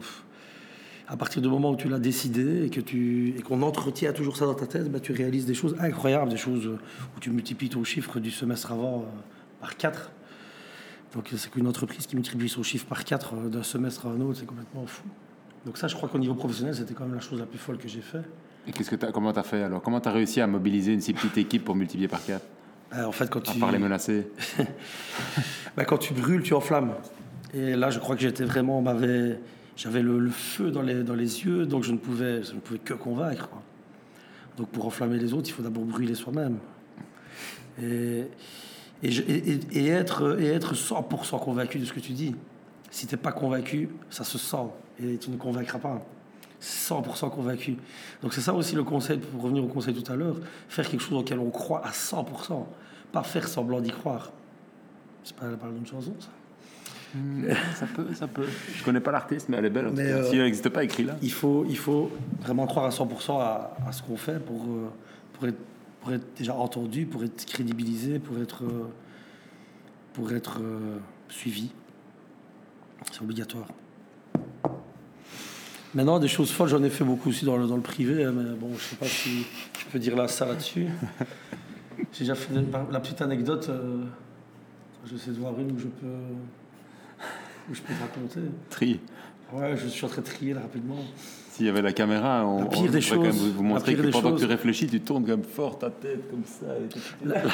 à 1.09 1.17
partir 1.17 1.43
du 1.43 1.49
moment 1.49 1.71
où 1.71 1.77
tu 1.77 1.89
l'as 1.89 1.99
décidé 1.99 2.65
et 2.67 2.71
que 2.71 2.81
tu 2.81 3.35
et 3.37 3.43
qu'on 3.43 3.63
entretient 3.63 4.13
toujours 4.13 4.37
ça 4.37 4.47
dans 4.47 4.55
ta 4.55 4.67
tête, 4.67 4.91
bah, 4.91 5.01
tu 5.01 5.13
réalises 5.13 5.47
des 5.47 5.55
choses 5.55 5.77
incroyables, 5.81 6.31
des 6.31 6.37
choses 6.37 6.67
euh, 6.67 6.79
où 7.17 7.21
tu 7.21 7.31
multiplies 7.31 7.69
ton 7.71 7.83
chiffre 7.85 8.21
du 8.21 8.31
semestre 8.31 8.73
avant 8.73 9.01
euh, 9.01 9.05
par 9.61 9.77
4. 9.77 10.11
Donc 11.15 11.29
c'est 11.37 11.51
qu'une 11.51 11.67
entreprise 11.67 12.07
qui 12.07 12.15
multiplie 12.17 12.49
son 12.49 12.63
chiffre 12.63 12.87
par 12.87 13.05
4 13.05 13.35
euh, 13.35 13.49
d'un 13.49 13.63
semestre 13.63 14.07
à 14.07 14.11
un 14.11 14.21
autre, 14.21 14.39
c'est 14.39 14.47
complètement 14.47 14.87
fou. 14.87 15.05
Donc 15.67 15.77
ça, 15.77 15.87
je 15.89 15.95
crois 15.95 16.09
qu'au 16.09 16.19
niveau 16.19 16.35
professionnel, 16.35 16.75
c'était 16.75 16.95
quand 16.95 17.05
même 17.05 17.15
la 17.15 17.21
chose 17.21 17.39
la 17.39 17.47
plus 17.47 17.59
folle 17.59 17.79
que 17.79 17.87
j'ai 17.89 18.01
fait. 18.01 18.23
Et 18.67 18.73
qu'est-ce 18.73 18.91
que 18.91 18.97
t'as- 18.97 19.11
comment 19.13 19.33
tu 19.33 19.39
as 19.41 19.43
fait 19.43 19.63
alors? 19.63 19.83
Comment 19.83 20.01
tu 20.01 20.09
as 20.09 20.13
réussi 20.13 20.41
à 20.41 20.47
mobiliser 20.47 20.93
une 20.93 21.01
si 21.01 21.13
petite 21.13 21.37
équipe 21.37 21.65
pour 21.65 21.75
multiplier 21.75 22.09
par 22.09 22.25
4 22.25 22.45
Euh, 22.95 23.05
en 23.05 23.13
fait, 23.13 23.29
quand 23.29 23.47
À 23.49 23.53
tu, 23.53 23.59
part 23.59 23.73
les 23.73 23.79
menacer 23.79 24.29
bah, 25.77 25.85
quand 25.85 25.99
tu 25.99 26.15
brûles, 26.15 26.43
tu 26.43 26.55
enflammes. 26.55 26.95
Et 27.55 27.77
là, 27.77 27.91
je 27.91 27.99
crois 27.99 28.17
que 28.17 28.23
j'étais 28.23 28.45
vraiment, 28.45 28.83
j'avais 29.77 30.03
le, 30.03 30.31
feu 30.31 30.71
dans 30.71 30.83
les, 30.83 31.03
dans 31.03 31.15
les 31.15 31.45
yeux, 31.45 31.67
donc 31.67 31.85
je 31.85 31.93
ne 31.93 31.99
pouvais, 31.99 32.43
je 32.43 32.55
ne 32.55 32.61
pouvais 32.61 32.79
que 32.79 32.95
convaincre. 32.95 33.49
Donc 34.57 34.69
pour 34.69 34.87
enflammer 34.87 35.19
les 35.19 35.33
autres, 35.33 35.49
il 35.49 35.53
faut 35.53 35.63
d'abord 35.63 35.85
brûler 35.85 36.15
soi-même. 36.15 36.59
Et 37.83 38.29
être 39.03 40.75
100% 40.75 41.41
convaincu 41.41 41.79
de 41.79 41.85
ce 41.85 41.93
que 41.93 42.01
tu 42.01 42.13
dis. 42.13 42.35
Si 42.91 43.07
tu 43.07 43.15
n'es 43.15 43.21
pas 43.21 43.33
convaincu, 43.33 43.89
ça 44.11 44.25
se 44.25 44.39
sent 44.39 44.69
et 45.03 45.17
tu 45.19 45.31
ne 45.31 45.37
convaincras 45.37 45.79
pas. 45.79 46.03
100% 46.61 47.31
convaincu. 47.31 47.77
Donc 48.23 48.33
c'est 48.33 48.41
ça 48.41 48.55
aussi 48.55 48.75
le 48.75 48.85
conseil, 48.85 49.19
pour 49.19 49.43
revenir 49.43 49.65
au 49.65 49.69
conseil 49.69 49.95
tout 49.95 50.13
à 50.13 50.17
l'heure, 50.17 50.37
faire 50.69 50.89
quelque 50.89 51.01
chose 51.01 51.19
auquel 51.19 51.39
on 51.39 51.51
croit 51.51 51.85
à 51.85 51.91
100%, 51.91 52.65
pas 53.11 53.23
faire 53.25 53.49
semblant 53.49 53.81
d'y 53.81 53.91
croire. 53.91 54.31
C'est 55.25 55.35
pas 55.35 55.49
la 55.49 55.57
parole 55.57 55.75
d'une 55.75 55.87
chanson, 55.87 56.15
ça? 56.21 56.29
Ça 57.75 57.87
peut, 57.87 58.07
ça 58.15 58.27
peut. 58.27 58.47
Je 58.75 58.83
connais 58.85 59.01
pas 59.01 59.13
l'artiste, 59.13 59.49
mais 59.49 59.59
elle 59.59 59.67
est 59.67 59.71
belle. 59.71 59.87
En 59.87 59.91
tout 59.91 59.97
Mais, 59.97 60.05
cas. 60.09 60.17
euh, 60.17 60.31
Si 60.31 60.37
elle 60.37 60.45
n'existe 60.45 60.69
pas, 60.71 60.83
écrit 60.85 61.05
là. 61.05 61.17
il 61.23 61.33
faut, 61.33 61.65
il 61.69 61.77
faut 61.77 62.11
vraiment 62.41 62.67
croire 62.67 62.87
à 62.87 62.91
100% 62.91 63.39
à, 63.41 63.75
à 63.87 63.93
ce 63.93 64.03
qu'on 64.03 64.17
fait 64.17 64.39
pour, 64.45 64.63
euh, 64.65 64.89
pour, 65.35 65.47
être, 65.49 65.59
pour 66.01 66.13
être 66.13 66.25
déjà 66.39 66.55
entendu, 66.55 67.05
pour 67.07 67.23
être 67.25 67.45
crédibilisé, 67.45 68.19
pour 68.19 68.39
être, 68.41 68.65
euh, 68.65 68.89
pour 70.15 70.33
être 70.33 70.61
euh, 70.63 70.99
suivi. 71.29 71.71
C'est 73.11 73.21
obligatoire. 73.23 73.67
Maintenant, 75.95 76.19
des 76.19 76.29
choses 76.29 76.51
folles, 76.51 76.69
j'en 76.69 76.83
ai 76.83 76.89
fait 76.91 77.05
beaucoup 77.05 77.29
aussi 77.29 77.45
dans 77.45 77.57
le, 77.59 77.67
dans 77.67 77.77
le 77.77 77.83
privé, 77.83 78.25
hein, 78.25 78.33
mais 78.35 78.55
bon, 78.57 78.71
je 78.79 78.83
sais 78.83 78.97
pas 78.97 79.05
si 79.07 79.45
je 79.79 79.85
peux 79.93 79.99
dire 79.99 80.17
là 80.17 80.27
ça 80.29 80.47
là-dessus. 80.47 80.87
J'ai 82.13 82.21
déjà 82.21 82.35
fait 82.35 82.55
une- 82.55 82.67
la 82.91 83.01
petite 83.01 83.21
anecdote. 83.21 83.67
euh, 83.69 84.03
J'essaie 85.05 85.33
de 85.33 85.37
voir 85.39 85.59
une 85.59 85.73
où 85.73 85.79
je 85.79 85.87
peux, 85.89 86.07
où 87.71 87.75
je 87.75 87.81
peux 87.81 87.93
te 87.95 88.01
raconter. 88.01 88.41
Tri. 88.71 89.01
Ouais, 89.53 89.77
je 89.77 89.87
suis 89.89 90.05
en 90.05 90.09
train 90.09 90.23
de 90.23 90.27
trier 90.27 90.55
rapidement. 90.55 90.97
S'il 91.51 91.67
y 91.67 91.69
avait 91.69 91.83
la 91.83 91.93
caméra, 91.93 92.47
on, 92.47 92.61
La 92.61 92.65
pire 92.67 92.79
on 92.81 92.83
des 92.85 92.89
devrait 93.01 93.17
quand 93.17 93.23
même 93.23 93.33
choses, 93.33 93.53
vous, 93.55 93.63
montrer 93.63 93.95
pire 93.95 94.05
que 94.07 94.11
pendant 94.11 94.31
choses. 94.31 94.41
que 94.41 94.47
tu 94.47 94.51
réfléchis, 94.51 94.87
tu 94.87 95.01
tournes 95.03 95.27
comme 95.27 95.43
fort 95.45 95.79
ta 95.79 95.91
tête, 95.91 96.31
comme 96.31 96.43
ça. 96.47 96.67
La, 97.25 97.43
la- 97.45 97.51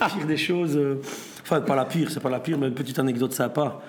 la 0.00 0.08
pire 0.08 0.26
des 0.26 0.36
choses, 0.36 0.76
euh, 0.76 1.00
enfin 1.42 1.60
pas 1.60 1.76
la 1.76 1.84
pire, 1.84 2.10
c'est 2.10 2.18
pas 2.18 2.30
la 2.30 2.40
pire, 2.40 2.58
mais 2.58 2.66
une 2.66 2.74
petite 2.74 2.98
anecdote 2.98 3.32
sympa 3.32 3.80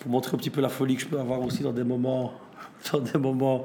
pour 0.00 0.10
montrer 0.10 0.34
un 0.34 0.38
petit 0.38 0.50
peu 0.50 0.60
la 0.60 0.68
folie 0.68 0.96
que 0.96 1.02
je 1.02 1.06
peux 1.06 1.20
avoir 1.20 1.40
aussi 1.42 1.62
dans 1.62 1.72
des 1.72 1.84
moments, 1.84 2.32
dans 2.92 2.98
des 2.98 3.16
moments 3.18 3.62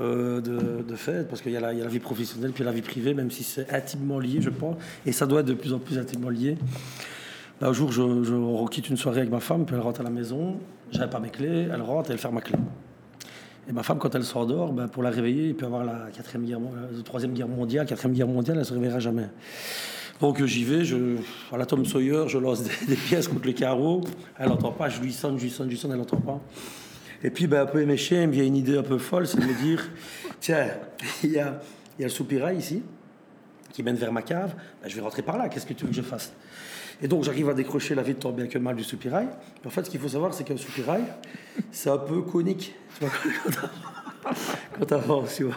euh, 0.00 0.40
de, 0.40 0.82
de 0.88 0.94
fête, 0.94 1.28
parce 1.28 1.42
qu'il 1.42 1.50
y, 1.50 1.56
a 1.56 1.60
la- 1.60 1.72
il 1.72 1.78
y 1.78 1.82
a 1.82 1.84
la 1.84 1.90
vie 1.90 1.98
professionnelle 1.98 2.52
puis 2.52 2.62
la 2.62 2.70
vie 2.70 2.82
privée, 2.82 3.14
même 3.14 3.32
si 3.32 3.42
c'est 3.42 3.68
intimement 3.74 4.20
lié, 4.20 4.38
je 4.40 4.50
pense, 4.50 4.76
et 5.04 5.10
ça 5.10 5.26
doit 5.26 5.40
être 5.40 5.46
de 5.46 5.54
plus 5.54 5.72
en 5.72 5.80
plus 5.80 5.98
intimement 5.98 6.28
lié. 6.30 6.56
Là, 7.60 7.68
un 7.68 7.72
jour, 7.72 7.92
je, 7.92 8.02
je- 8.24 8.34
on 8.34 8.66
quitte 8.66 8.88
une 8.88 8.96
soirée 8.96 9.20
avec 9.20 9.30
ma 9.30 9.40
femme, 9.40 9.64
puis 9.64 9.74
elle 9.74 9.82
rentre 9.82 10.00
à 10.00 10.04
la 10.04 10.10
maison, 10.10 10.56
j'avais 10.90 11.08
pas 11.10 11.20
mes 11.20 11.30
clés, 11.30 11.68
elle 11.72 11.82
rentre 11.82 12.10
et 12.10 12.14
elle 12.14 12.18
ferme 12.18 12.34
ma 12.34 12.40
clé. 12.40 12.56
Et 13.68 13.72
ma 13.72 13.82
femme, 13.82 13.98
quand 13.98 14.14
elle 14.14 14.24
s'endort, 14.24 14.72
ben, 14.72 14.88
pour 14.88 15.02
la 15.02 15.10
réveiller, 15.10 15.48
il 15.48 15.54
peut 15.54 15.64
y 15.64 15.66
avoir 15.66 15.84
la 15.84 16.08
quatrième 16.14 16.44
guerre, 16.44 16.58
la 16.94 17.02
troisième 17.02 17.32
guerre 17.32 17.48
mondiale, 17.48 17.86
quatrième 17.86 18.14
guerre 18.14 18.28
mondiale, 18.28 18.58
elle 18.58 18.64
se 18.66 18.74
réveillera 18.74 18.98
jamais. 19.00 19.28
Donc 20.20 20.40
euh, 20.40 20.46
j'y 20.46 20.64
vais, 20.64 20.84
je, 20.84 21.16
à 21.52 21.56
la 21.56 21.64
Tom 21.66 21.84
Sawyer, 21.86 22.24
je 22.28 22.38
lance 22.38 22.62
des, 22.62 22.70
des 22.88 22.96
pièces 22.96 23.26
contre 23.28 23.46
les 23.46 23.54
carreaux. 23.54 24.02
Elle 24.38 24.48
n'entend 24.48 24.70
pas, 24.72 24.88
je 24.88 25.00
lui 25.00 25.12
sonne, 25.12 25.38
je 25.38 25.44
lui 25.44 25.50
sonne, 25.50 25.66
je 25.66 25.72
lui 25.72 25.78
sonne, 25.78 25.92
elle 25.92 25.98
n'entend 25.98 26.18
pas. 26.20 26.40
Et 27.22 27.30
puis, 27.30 27.46
ben, 27.46 27.62
un 27.62 27.66
peu 27.66 27.80
éméché, 27.80 28.20
il 28.20 28.28
me 28.28 28.32
vient 28.32 28.44
une 28.44 28.56
idée 28.56 28.76
un 28.76 28.82
peu 28.82 28.98
folle, 28.98 29.26
c'est 29.26 29.38
de 29.40 29.46
me 29.46 29.54
dire 29.54 29.82
tiens, 30.40 30.66
il 31.24 31.30
y 31.32 31.38
a, 31.38 31.58
il 31.98 32.02
y 32.02 32.04
a 32.04 32.08
le 32.08 32.12
soupirail 32.12 32.58
ici, 32.58 32.82
qui 33.72 33.82
mène 33.82 33.96
vers 33.96 34.12
ma 34.12 34.22
cave, 34.22 34.54
ben, 34.82 34.88
je 34.88 34.94
vais 34.94 35.00
rentrer 35.00 35.22
par 35.22 35.38
là, 35.38 35.48
qu'est-ce 35.48 35.64
que 35.66 35.72
tu 35.72 35.84
veux 35.84 35.90
que 35.90 35.96
je 35.96 36.02
fasse? 36.02 36.32
Et 37.04 37.08
donc 37.08 37.22
j'arrive 37.22 37.50
à 37.50 37.54
décrocher 37.54 37.94
la 37.94 38.02
vitre 38.02 38.20
tant 38.20 38.30
bien 38.32 38.46
que 38.46 38.56
mal 38.58 38.74
du 38.76 38.82
soupirail. 38.82 39.28
En 39.66 39.68
fait, 39.68 39.84
ce 39.84 39.90
qu'il 39.90 40.00
faut 40.00 40.08
savoir, 40.08 40.32
c'est 40.32 40.42
qu'un 40.42 40.56
soupirail, 40.56 41.04
c'est 41.70 41.90
un 41.90 41.98
peu 41.98 42.22
conique. 42.22 42.74
Tu 42.98 43.04
vois, 43.04 43.10
quand- 43.22 44.30
quand 44.78 44.86
t'avances, 44.86 45.34
tu 45.36 45.44
vois. 45.44 45.54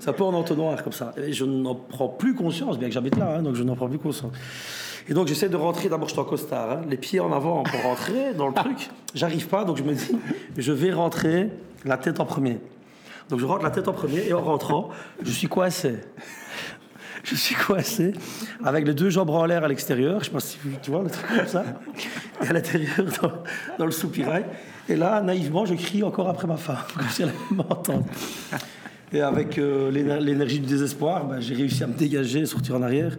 C'est 0.00 0.08
un 0.08 0.12
peu 0.12 0.24
en 0.24 0.34
entonnoir 0.34 0.82
comme 0.82 0.92
ça. 0.92 1.14
Et 1.16 1.32
je 1.32 1.44
n'en 1.44 1.76
prends 1.76 2.08
plus 2.08 2.34
conscience, 2.34 2.76
bien 2.80 2.88
que 2.88 2.94
j'habite 2.94 3.16
là, 3.16 3.36
hein, 3.36 3.42
donc 3.42 3.54
je 3.54 3.62
n'en 3.62 3.76
prends 3.76 3.88
plus 3.88 4.00
conscience. 4.00 4.32
Et 5.08 5.14
donc 5.14 5.28
j'essaie 5.28 5.48
de 5.48 5.56
rentrer, 5.56 5.88
d'abord 5.88 6.08
je 6.08 6.14
suis 6.14 6.20
en 6.20 6.24
costard, 6.24 6.70
hein, 6.70 6.80
les 6.88 6.96
pieds 6.96 7.20
en 7.20 7.32
avant 7.32 7.62
pour 7.62 7.80
rentrer 7.82 8.34
dans 8.34 8.48
le 8.48 8.54
truc. 8.54 8.90
J'arrive 9.14 9.46
pas, 9.46 9.64
donc 9.64 9.76
je 9.76 9.84
me 9.84 9.94
dis, 9.94 10.10
je 10.56 10.72
vais 10.72 10.92
rentrer 10.92 11.48
la 11.84 11.96
tête 11.96 12.18
en 12.18 12.26
premier. 12.26 12.58
Donc 13.28 13.38
je 13.38 13.46
rentre 13.46 13.62
la 13.62 13.70
tête 13.70 13.86
en 13.86 13.92
premier 13.92 14.26
et 14.26 14.32
en 14.32 14.42
rentrant, 14.42 14.88
je 15.22 15.30
suis 15.30 15.46
coincé. 15.48 15.94
Je 17.30 17.34
suis 17.36 17.54
coincé 17.54 18.12
avec 18.64 18.86
les 18.86 18.94
deux 18.94 19.10
jambes 19.10 19.30
en 19.30 19.44
l'air 19.44 19.64
à 19.64 19.68
l'extérieur. 19.68 20.22
Je 20.24 20.30
pas 20.30 20.40
si 20.40 20.58
tu 20.82 20.90
vois 20.90 21.02
le 21.02 21.10
truc 21.10 21.26
comme 21.26 21.46
ça. 21.46 21.64
Et 22.42 22.46
à 22.48 22.52
l'intérieur, 22.52 23.04
dans, 23.78 23.84
le 23.84 23.90
soupirail. 23.92 24.44
Et 24.88 24.96
là, 24.96 25.20
naïvement, 25.20 25.66
je 25.66 25.74
crie 25.74 26.02
encore 26.02 26.28
après 26.28 26.46
ma 26.46 26.56
femme, 26.56 26.78
comme 26.96 27.08
si 27.08 27.22
elle 27.22 27.32
m'entendre. 27.50 28.06
Et 29.12 29.20
avec 29.20 29.58
euh, 29.58 29.90
l'éner- 29.90 30.20
l'énergie 30.20 30.60
du 30.60 30.66
désespoir, 30.66 31.26
ben, 31.26 31.40
j'ai 31.40 31.54
réussi 31.54 31.82
à 31.82 31.86
me 31.86 31.94
dégager, 31.94 32.46
sortir 32.46 32.76
en 32.76 32.82
arrière. 32.82 33.18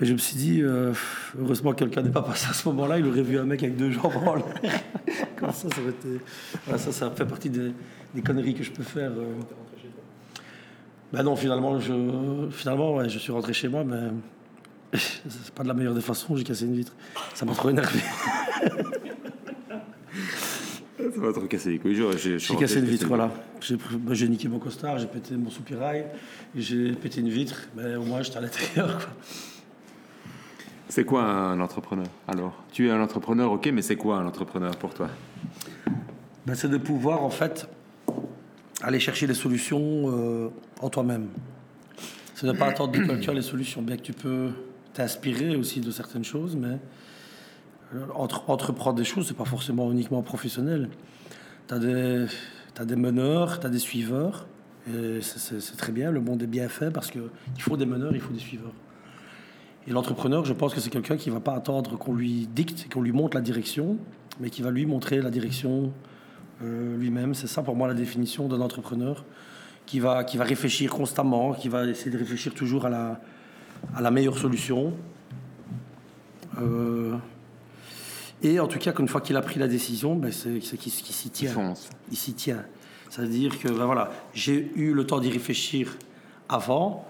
Et 0.00 0.06
je 0.06 0.12
me 0.12 0.18
suis 0.18 0.36
dit, 0.36 0.60
euh, 0.62 0.92
heureusement 1.38 1.72
que 1.72 1.78
quelqu'un 1.80 2.02
n'est 2.02 2.10
pas 2.10 2.22
passé 2.22 2.46
à 2.50 2.54
ce 2.54 2.66
moment-là, 2.68 2.98
il 2.98 3.06
aurait 3.06 3.22
vu 3.22 3.38
un 3.38 3.44
mec 3.44 3.62
avec 3.62 3.76
deux 3.76 3.90
jambes 3.90 4.12
en 4.26 4.34
l'air, 4.36 4.44
ça, 5.40 5.52
ça, 5.52 5.68
été- 5.68 6.78
ça, 6.78 6.90
ça 6.92 7.10
fait 7.10 7.26
partie 7.26 7.50
des, 7.50 7.72
des 8.14 8.22
conneries 8.22 8.54
que 8.54 8.64
je 8.64 8.70
peux 8.72 8.82
faire. 8.82 9.10
euh. 9.10 9.34
Ben 11.14 11.22
non, 11.22 11.36
finalement, 11.36 11.78
je, 11.78 12.48
finalement 12.50 12.96
ouais, 12.96 13.08
je 13.08 13.18
suis 13.18 13.32
rentré 13.32 13.52
chez 13.52 13.68
moi, 13.68 13.84
mais 13.84 14.10
c'est 14.98 15.54
pas 15.54 15.62
de 15.62 15.68
la 15.68 15.74
meilleure 15.74 15.94
des 15.94 16.00
façons, 16.00 16.36
j'ai 16.36 16.44
cassé 16.44 16.64
une 16.64 16.74
vitre. 16.74 16.92
Ça 17.34 17.44
m'a 17.44 17.52
trop 17.54 17.70
énervé. 17.70 18.00
Ça 20.96 21.20
va 21.20 21.32
trop 21.32 21.42
casser 21.46 21.70
les 21.72 21.78
couilles. 21.78 21.94
J'ai- 21.96 22.18
J'ai 22.18 22.38
J'ai 22.38 22.56
cassé 22.56 22.78
une 22.78 22.86
vitre, 22.86 23.06
voilà. 23.06 23.30
J'ai 23.60 23.76
ben, 23.76 24.14
j'ai 24.14 24.28
niqué 24.28 24.48
mon 24.48 24.58
costard, 24.58 24.98
j'ai 24.98 25.06
pété 25.06 25.34
mon 25.36 25.50
soupirail, 25.50 26.06
j'ai 26.56 26.92
pété 26.92 27.20
une 27.20 27.28
vitre, 27.28 27.68
mais 27.76 27.94
au 27.96 28.02
moins 28.04 28.22
j'étais 28.22 28.38
à 28.38 28.40
l'intérieur. 28.40 29.08
C'est 30.88 31.04
quoi 31.04 31.22
un 31.24 31.60
entrepreneur 31.60 32.06
alors? 32.28 32.62
Tu 32.72 32.88
es 32.88 32.90
un 32.90 33.00
entrepreneur, 33.02 33.50
ok, 33.52 33.68
mais 33.72 33.82
c'est 33.82 33.96
quoi 33.96 34.16
un 34.18 34.26
entrepreneur 34.26 34.76
pour 34.76 34.94
toi? 34.94 35.08
Ben, 36.46 36.54
c'est 36.54 36.68
de 36.68 36.78
pouvoir 36.78 37.22
en 37.22 37.30
fait 37.30 37.68
aller 38.84 39.00
chercher 39.00 39.26
les 39.26 39.34
solutions 39.34 39.80
euh, 40.06 40.48
en 40.80 40.90
toi-même. 40.90 41.28
C'est 42.34 42.46
ne 42.46 42.52
pas 42.52 42.66
attendre 42.66 42.92
de 42.92 43.04
quelqu'un 43.04 43.32
les 43.32 43.42
solutions, 43.42 43.80
bien 43.80 43.96
que 43.96 44.02
tu 44.02 44.12
peux 44.12 44.50
t'inspirer 44.92 45.56
aussi 45.56 45.80
de 45.80 45.90
certaines 45.90 46.24
choses, 46.24 46.56
mais 46.56 46.78
euh, 47.94 48.04
entre, 48.14 48.50
entreprendre 48.50 48.96
des 48.96 49.04
choses, 49.04 49.28
c'est 49.28 49.36
pas 49.36 49.44
forcément 49.46 49.90
uniquement 49.90 50.22
professionnel. 50.22 50.90
Tu 51.68 51.74
as 51.74 51.78
des, 51.78 52.26
t'as 52.74 52.84
des 52.84 52.96
meneurs, 52.96 53.60
tu 53.60 53.66
as 53.66 53.70
des 53.70 53.78
suiveurs, 53.78 54.46
et 54.92 55.20
c'est 55.22 55.76
très 55.76 55.92
bien, 55.92 56.10
le 56.10 56.20
monde 56.20 56.42
est 56.42 56.46
bien 56.46 56.68
fait 56.68 56.90
parce 56.90 57.10
qu'il 57.10 57.22
faut 57.58 57.78
des 57.78 57.86
meneurs, 57.86 58.14
il 58.14 58.20
faut 58.20 58.34
des 58.34 58.40
suiveurs. 58.40 58.74
Et 59.86 59.92
l'entrepreneur, 59.92 60.44
je 60.44 60.52
pense 60.52 60.74
que 60.74 60.80
c'est 60.80 60.90
quelqu'un 60.90 61.16
qui 61.16 61.30
ne 61.30 61.34
va 61.34 61.40
pas 61.40 61.54
attendre 61.54 61.96
qu'on 61.96 62.14
lui 62.14 62.46
dicte, 62.54 62.92
qu'on 62.92 63.00
lui 63.00 63.12
montre 63.12 63.36
la 63.36 63.42
direction, 63.42 63.96
mais 64.40 64.50
qui 64.50 64.60
va 64.60 64.70
lui 64.70 64.84
montrer 64.84 65.22
la 65.22 65.30
direction 65.30 65.92
euh, 66.62 66.96
lui-même. 66.96 67.34
C'est 67.34 67.46
ça 67.46 67.62
pour 67.62 67.76
moi 67.76 67.88
la 67.88 67.94
définition 67.94 68.48
d'un 68.48 68.60
entrepreneur 68.60 69.24
qui 69.86 70.00
va, 70.00 70.24
qui 70.24 70.36
va 70.36 70.44
réfléchir 70.44 70.90
constamment, 70.90 71.52
qui 71.52 71.68
va 71.68 71.84
essayer 71.86 72.10
de 72.10 72.18
réfléchir 72.18 72.54
toujours 72.54 72.86
à 72.86 72.90
la, 72.90 73.20
à 73.94 74.00
la 74.00 74.10
meilleure 74.10 74.38
solution. 74.38 74.94
Euh, 76.60 77.16
et 78.42 78.60
en 78.60 78.66
tout 78.66 78.78
cas, 78.78 78.92
qu'une 78.92 79.08
fois 79.08 79.20
qu'il 79.20 79.36
a 79.36 79.42
pris 79.42 79.58
la 79.58 79.68
décision, 79.68 80.16
ben, 80.16 80.30
c'est 80.30 80.58
qu'il 80.76 80.92
s'y 80.92 81.30
tient 81.30 81.74
il 82.10 82.16
s'y 82.16 82.34
tient. 82.34 82.64
C'est-à-dire 83.10 83.58
que 83.58 83.68
ben 83.68 83.86
voilà, 83.86 84.10
j'ai 84.34 84.72
eu 84.74 84.92
le 84.92 85.06
temps 85.06 85.20
d'y 85.20 85.30
réfléchir 85.30 85.96
avant. 86.48 87.06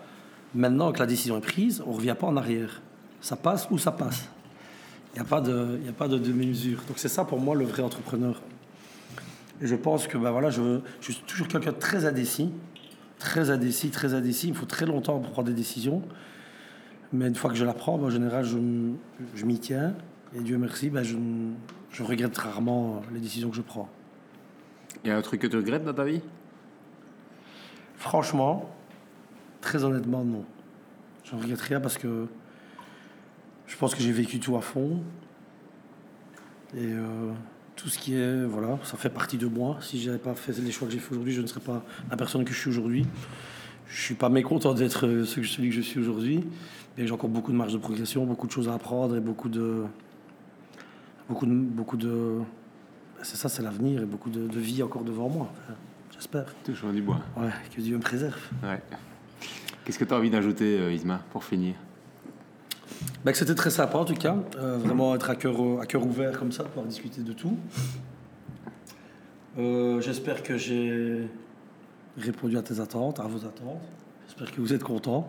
Maintenant 0.54 0.92
que 0.92 1.00
la 1.00 1.06
décision 1.06 1.38
est 1.38 1.40
prise, 1.40 1.82
on 1.86 1.90
ne 1.90 1.96
revient 1.96 2.14
pas 2.18 2.26
en 2.26 2.36
arrière. 2.36 2.82
Ça 3.20 3.36
passe 3.36 3.66
ou 3.70 3.78
ça 3.78 3.90
passe. 3.90 4.28
Il 5.12 5.20
n'y 5.20 5.26
a 5.26 5.28
pas 5.28 5.40
de, 5.40 5.80
il 5.82 5.88
a 5.88 5.92
pas 5.92 6.08
de 6.08 6.18
demi-mesure. 6.18 6.78
Donc 6.86 6.98
c'est 6.98 7.08
ça 7.08 7.24
pour 7.24 7.40
moi 7.40 7.54
le 7.54 7.64
vrai 7.64 7.82
entrepreneur. 7.82 8.40
Et 9.64 9.66
je 9.66 9.76
pense 9.76 10.06
que 10.06 10.18
ben 10.18 10.30
voilà, 10.30 10.50
je, 10.50 10.80
je 11.00 11.12
suis 11.12 11.22
toujours 11.22 11.48
quelqu'un 11.48 11.72
de 11.72 11.78
très 11.78 12.04
indécis, 12.04 12.52
très 13.18 13.48
indécis, 13.48 13.88
très 13.88 14.12
indécis. 14.12 14.48
Il 14.48 14.54
faut 14.54 14.66
très 14.66 14.84
longtemps 14.84 15.18
pour 15.18 15.30
prendre 15.30 15.48
des 15.48 15.54
décisions. 15.54 16.02
Mais 17.14 17.28
une 17.28 17.34
fois 17.34 17.48
que 17.48 17.56
je 17.56 17.64
la 17.64 17.72
prends, 17.72 17.96
ben, 17.96 18.08
en 18.08 18.10
général, 18.10 18.44
je, 18.44 18.58
m'y 18.58 19.58
tiens. 19.58 19.94
Et 20.36 20.40
Dieu 20.40 20.58
merci, 20.58 20.90
ben, 20.90 21.02
je, 21.02 21.16
je 21.90 22.02
regrette 22.02 22.36
rarement 22.36 23.00
les 23.14 23.20
décisions 23.20 23.48
que 23.48 23.56
je 23.56 23.62
prends. 23.62 23.88
Il 25.02 25.08
y 25.08 25.10
a 25.10 25.16
un 25.16 25.22
truc 25.22 25.40
que 25.40 25.46
tu 25.46 25.56
regrettes 25.56 25.84
dans 25.84 25.94
ta 25.94 26.04
vie? 26.04 26.20
Franchement, 27.96 28.70
très 29.62 29.82
honnêtement, 29.82 30.24
non. 30.24 30.44
Je 31.24 31.36
ne 31.36 31.40
regrette 31.40 31.62
rien 31.62 31.80
parce 31.80 31.96
que 31.96 32.26
je 33.66 33.76
pense 33.78 33.94
que 33.94 34.02
j'ai 34.02 34.12
vécu 34.12 34.40
tout 34.40 34.56
à 34.56 34.60
fond. 34.60 35.00
Et 36.76 36.92
euh, 36.92 37.32
tout 37.76 37.88
ce 37.88 37.98
qui 37.98 38.14
est, 38.14 38.44
voilà, 38.44 38.78
ça 38.84 38.96
fait 38.96 39.10
partie 39.10 39.36
de 39.36 39.46
moi. 39.46 39.78
Si 39.80 40.00
je 40.00 40.06
n'avais 40.06 40.22
pas 40.22 40.34
fait 40.34 40.56
les 40.58 40.72
choix 40.72 40.86
que 40.86 40.94
j'ai 40.94 41.00
fait 41.00 41.12
aujourd'hui, 41.12 41.34
je 41.34 41.40
ne 41.40 41.46
serais 41.46 41.60
pas 41.60 41.84
la 42.10 42.16
personne 42.16 42.44
que 42.44 42.52
je 42.52 42.58
suis 42.58 42.70
aujourd'hui. 42.70 43.06
Je 43.86 44.00
ne 44.00 44.02
suis 44.02 44.14
pas 44.14 44.28
mécontent 44.28 44.74
d'être 44.74 45.06
euh, 45.06 45.24
celui 45.24 45.68
que 45.68 45.74
je 45.74 45.80
suis 45.80 46.00
aujourd'hui. 46.00 46.44
Mais 46.96 47.06
j'ai 47.06 47.12
encore 47.12 47.28
beaucoup 47.30 47.52
de 47.52 47.56
marge 47.56 47.72
de 47.72 47.78
progression, 47.78 48.24
beaucoup 48.24 48.46
de 48.46 48.52
choses 48.52 48.68
à 48.68 48.74
apprendre 48.74 49.16
et 49.16 49.20
beaucoup 49.20 49.48
de. 49.48 49.84
Beaucoup 51.28 51.46
de. 51.46 51.52
Beaucoup 51.52 51.96
de 51.96 52.40
c'est 53.22 53.36
ça, 53.36 53.48
c'est 53.48 53.62
l'avenir 53.62 54.02
et 54.02 54.04
beaucoup 54.04 54.30
de, 54.30 54.46
de 54.46 54.60
vie 54.60 54.82
encore 54.82 55.02
devant 55.02 55.28
moi. 55.28 55.52
J'espère. 56.12 56.44
Toujours 56.64 56.92
du 56.92 57.02
bois. 57.02 57.20
Ouais, 57.36 57.48
que 57.74 57.80
Dieu 57.80 57.96
me 57.96 58.02
préserve. 58.02 58.38
Ouais. 58.62 58.82
Qu'est-ce 59.84 59.98
que 59.98 60.04
tu 60.04 60.14
as 60.14 60.16
envie 60.16 60.30
d'ajouter, 60.30 60.78
euh, 60.78 60.92
Isma, 60.92 61.22
pour 61.32 61.44
finir? 61.44 61.74
Bah, 63.24 63.32
c'était 63.32 63.54
très 63.54 63.70
sympa 63.70 63.96
en 63.98 64.04
tout 64.04 64.14
cas, 64.14 64.36
Euh, 64.58 64.76
vraiment 64.78 65.14
être 65.14 65.30
à 65.30 65.34
cœur, 65.36 65.56
à 65.80 65.86
cœur 65.86 66.04
ouvert 66.06 66.38
comme 66.38 66.52
ça, 66.52 66.62
de 66.62 66.68
pouvoir 66.68 66.86
discuter 66.86 67.22
de 67.22 67.32
tout. 67.32 67.56
Euh, 69.58 70.00
J'espère 70.00 70.42
que 70.42 70.56
j'ai 70.58 71.26
répondu 72.18 72.58
à 72.58 72.62
tes 72.62 72.80
attentes, 72.80 73.20
à 73.20 73.24
vos 73.24 73.38
attentes. 73.46 73.80
J'espère 74.26 74.52
que 74.52 74.60
vous 74.60 74.72
êtes 74.74 74.82
contents. 74.84 75.28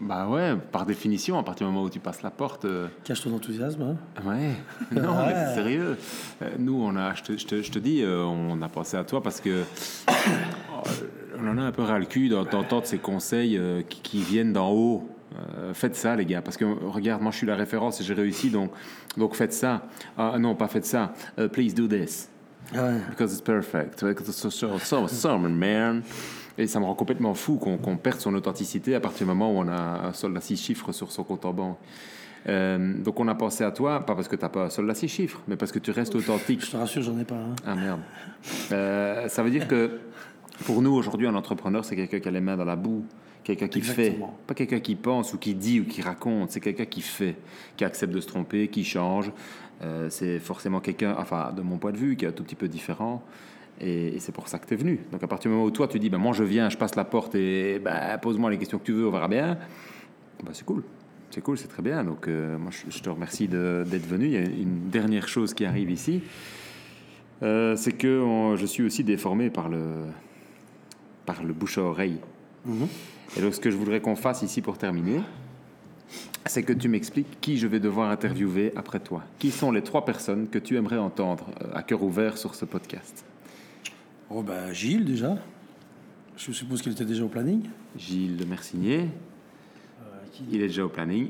Bah 0.00 0.28
ouais, 0.28 0.54
par 0.72 0.86
définition, 0.86 1.38
à 1.38 1.42
partir 1.44 1.66
du 1.68 1.72
moment 1.72 1.86
où 1.86 1.90
tu 1.90 2.00
passes 2.00 2.22
la 2.22 2.30
porte. 2.30 2.64
euh, 2.64 2.88
Cache 3.04 3.22
ton 3.22 3.34
enthousiasme. 3.34 3.82
hein. 3.82 3.96
Ouais, 4.26 4.54
non, 4.92 5.16
Ouais. 5.16 5.26
mais 5.28 5.34
c'est 5.48 5.54
sérieux. 5.54 5.96
Euh, 6.42 6.50
Nous, 6.58 6.74
on 6.82 6.96
a, 6.96 7.14
je 7.14 7.22
te, 7.22 7.36
je 7.36 7.46
te- 7.46 7.62
je 7.62 7.70
te 7.70 7.78
dis, 7.78 8.02
on 8.06 8.60
a 8.62 8.68
pensé 8.68 8.96
à 8.96 9.04
toi 9.04 9.22
parce 9.22 9.40
que 9.40 9.50
euh, 9.50 9.62
on 11.38 11.46
en 11.48 11.58
a 11.58 11.62
un 11.62 11.72
peu 11.72 11.82
ras 11.82 11.98
le 11.98 12.06
cul 12.06 12.28
d'ent- 12.28 12.44
d'entendre 12.44 12.86
ces 12.86 12.98
conseils 12.98 13.60
qui, 13.88 14.00
qui 14.00 14.22
viennent 14.22 14.52
d'en 14.52 14.70
haut. 14.72 15.08
Euh, 15.58 15.74
faites 15.74 15.96
ça, 15.96 16.14
les 16.14 16.24
gars, 16.26 16.42
parce 16.42 16.56
que 16.56 16.64
regarde, 16.64 17.20
moi 17.22 17.32
je 17.32 17.38
suis 17.38 17.46
la 17.46 17.56
référence 17.56 18.00
et 18.00 18.04
j'ai 18.04 18.14
réussi, 18.14 18.50
donc, 18.50 18.70
donc 19.16 19.34
faites 19.34 19.52
ça. 19.52 19.82
Ah 20.16 20.36
non, 20.38 20.54
pas 20.54 20.68
faites 20.68 20.86
ça. 20.86 21.12
Euh, 21.38 21.48
please 21.48 21.74
do 21.74 21.86
this. 21.88 22.28
Ouais. 22.72 22.98
Because 23.10 23.32
it's 23.32 23.42
perfect. 23.42 24.04
Because 24.04 24.28
it's 24.28 24.36
so, 24.36 24.50
so, 24.50 24.78
so, 24.78 25.08
so, 25.08 25.38
man. 25.38 26.02
Et 26.56 26.68
ça 26.68 26.78
me 26.78 26.84
rend 26.84 26.94
complètement 26.94 27.34
fou 27.34 27.56
qu'on 27.56 27.76
qu'on 27.78 27.96
perde 27.96 28.20
son 28.20 28.32
authenticité 28.34 28.94
à 28.94 29.00
partir 29.00 29.26
du 29.26 29.32
moment 29.32 29.50
où 29.52 29.58
on 29.58 29.68
a 29.68 30.06
un 30.06 30.12
solde 30.12 30.36
à 30.36 30.40
six 30.40 30.56
chiffres 30.56 30.92
sur 30.92 31.10
son 31.10 31.24
compte 31.24 31.44
en 31.44 31.52
banque. 31.52 31.78
Euh, 32.46 32.94
donc 33.02 33.18
on 33.18 33.26
a 33.26 33.34
pensé 33.34 33.64
à 33.64 33.70
toi, 33.72 34.04
pas 34.06 34.14
parce 34.14 34.28
que 34.28 34.36
tu 34.36 34.42
n'as 34.42 34.50
pas 34.50 34.66
un 34.66 34.70
solde 34.70 34.88
à 34.88 34.94
six 34.94 35.08
chiffres, 35.08 35.40
mais 35.48 35.56
parce 35.56 35.72
que 35.72 35.78
tu 35.80 35.90
restes 35.90 36.14
authentique. 36.14 36.64
Je 36.64 36.70
te 36.70 36.76
rassure, 36.76 37.02
j'en 37.02 37.18
ai 37.18 37.24
pas. 37.24 37.34
hein. 37.34 37.56
Ah 37.66 37.74
merde. 37.74 38.00
Euh, 38.70 39.28
ça 39.28 39.42
veut 39.42 39.50
dire 39.50 39.66
que 39.66 39.98
pour 40.64 40.80
nous 40.80 40.92
aujourd'hui, 40.94 41.26
un 41.26 41.34
entrepreneur, 41.34 41.84
c'est 41.84 41.96
quelqu'un 41.96 42.20
qui 42.20 42.28
a 42.28 42.30
les 42.30 42.40
mains 42.40 42.56
dans 42.56 42.64
la 42.64 42.76
boue, 42.76 43.04
quelqu'un 43.44 43.68
qui 43.68 43.78
Exactement. 43.78 44.26
fait, 44.38 44.46
pas 44.46 44.54
quelqu'un 44.54 44.80
qui 44.80 44.94
pense 44.96 45.32
ou 45.34 45.38
qui 45.38 45.54
dit 45.54 45.80
ou 45.80 45.84
qui 45.84 46.02
raconte, 46.02 46.50
c'est 46.50 46.60
quelqu'un 46.60 46.86
qui 46.86 47.00
fait, 47.02 47.36
qui 47.76 47.84
accepte 47.84 48.12
de 48.12 48.20
se 48.20 48.26
tromper, 48.26 48.68
qui 48.68 48.82
change. 48.84 49.30
Euh, 49.82 50.08
c'est 50.10 50.38
forcément 50.38 50.80
quelqu'un, 50.80 51.14
enfin 51.18 51.52
de 51.56 51.60
mon 51.62 51.78
point 51.78 51.92
de 51.92 51.96
vue, 51.98 52.16
qui 52.16 52.24
est 52.24 52.28
un 52.28 52.32
tout 52.32 52.42
petit 52.44 52.54
peu 52.56 52.68
différent. 52.68 53.22
Et, 53.80 54.16
et 54.16 54.18
c'est 54.20 54.32
pour 54.32 54.48
ça 54.48 54.58
que 54.58 54.66
tu 54.66 54.74
es 54.74 54.76
venu. 54.76 55.00
Donc 55.12 55.22
à 55.22 55.26
partir 55.26 55.50
du 55.50 55.54
moment 55.56 55.66
où 55.66 55.70
toi 55.70 55.86
tu 55.88 55.98
dis, 55.98 56.08
ben, 56.10 56.18
moi 56.18 56.32
je 56.32 56.44
viens, 56.44 56.70
je 56.70 56.76
passe 56.78 56.94
la 56.94 57.04
porte 57.04 57.34
et 57.34 57.78
ben, 57.80 58.16
pose-moi 58.18 58.50
les 58.50 58.56
questions 58.58 58.78
que 58.78 58.84
tu 58.84 58.92
veux, 58.92 59.06
on 59.06 59.10
verra 59.10 59.28
bien, 59.28 59.58
ben, 60.44 60.50
c'est 60.52 60.64
cool. 60.64 60.82
C'est 61.30 61.40
cool, 61.42 61.58
c'est 61.58 61.66
très 61.68 61.82
bien. 61.82 62.04
Donc 62.04 62.28
euh, 62.28 62.56
moi 62.56 62.70
je, 62.70 62.96
je 62.96 63.02
te 63.02 63.10
remercie 63.10 63.48
d'être 63.48 64.06
venu. 64.06 64.26
Il 64.26 64.32
y 64.32 64.36
a 64.36 64.42
une 64.42 64.88
dernière 64.90 65.26
chose 65.26 65.52
qui 65.52 65.64
arrive 65.64 65.90
ici. 65.90 66.22
Euh, 67.42 67.74
c'est 67.74 67.92
que 67.92 68.20
on- 68.22 68.54
je 68.56 68.64
suis 68.64 68.84
aussi 68.84 69.02
déformé 69.02 69.50
par 69.50 69.68
le, 69.68 69.82
par 71.26 71.42
le 71.42 71.52
bouche 71.52 71.78
à 71.78 71.82
oreille. 71.82 72.18
Et 73.36 73.40
donc, 73.40 73.54
ce 73.54 73.60
que 73.60 73.70
je 73.70 73.76
voudrais 73.76 74.00
qu'on 74.00 74.16
fasse 74.16 74.42
ici 74.42 74.62
pour 74.62 74.78
terminer, 74.78 75.20
c'est 76.46 76.62
que 76.62 76.72
tu 76.72 76.88
m'expliques 76.88 77.40
qui 77.40 77.56
je 77.58 77.66
vais 77.66 77.80
devoir 77.80 78.10
interviewer 78.10 78.72
après 78.76 79.00
toi. 79.00 79.22
Qui 79.38 79.50
sont 79.50 79.70
les 79.72 79.82
trois 79.82 80.04
personnes 80.04 80.48
que 80.48 80.58
tu 80.58 80.76
aimerais 80.76 80.98
entendre 80.98 81.46
euh, 81.62 81.68
à 81.74 81.82
cœur 81.82 82.02
ouvert 82.02 82.38
sur 82.38 82.54
ce 82.54 82.64
podcast? 82.64 83.24
Oh 84.30 84.42
ben 84.42 84.72
Gilles 84.72 85.04
déjà. 85.04 85.36
Je 86.36 86.52
suppose 86.52 86.82
qu'il 86.82 86.92
était 86.92 87.04
déjà 87.04 87.24
au 87.24 87.28
planning. 87.28 87.62
Gilles 87.96 88.36
de 88.36 88.44
Mercigné, 88.44 89.08
Euh, 90.02 90.04
qui- 90.32 90.44
il 90.50 90.62
est 90.62 90.66
déjà 90.68 90.84
au 90.84 90.88
planning. 90.88 91.28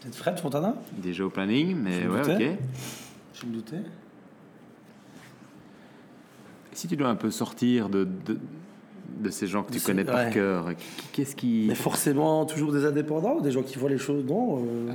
Peut-être 0.00 0.16
Fred 0.16 0.38
Fontana 0.38 0.74
déjà 0.98 1.24
au 1.24 1.30
planning, 1.30 1.76
mais 1.76 2.06
ouais, 2.06 2.20
doutais. 2.22 2.50
ok. 2.52 2.58
Je 3.34 3.46
me 3.46 3.52
doutais. 3.52 3.82
Si 6.72 6.88
tu 6.88 6.96
dois 6.96 7.08
un 7.08 7.16
peu 7.16 7.30
sortir 7.30 7.88
de, 7.88 8.04
de, 8.26 8.38
de 9.18 9.30
ces 9.30 9.46
gens 9.46 9.62
que 9.62 9.72
tu 9.72 9.80
connais 9.80 10.04
par 10.04 10.16
ouais. 10.16 10.30
cœur, 10.30 10.66
qu'est-ce 11.12 11.34
qui... 11.36 11.66
Mais 11.68 11.74
forcément, 11.74 12.44
toujours 12.46 12.72
des 12.72 12.84
indépendants, 12.84 13.40
des 13.40 13.50
gens 13.52 13.62
qui 13.62 13.78
voient 13.78 13.90
les 13.90 13.98
choses, 13.98 14.24
non 14.24 14.58
euh, 14.58 14.92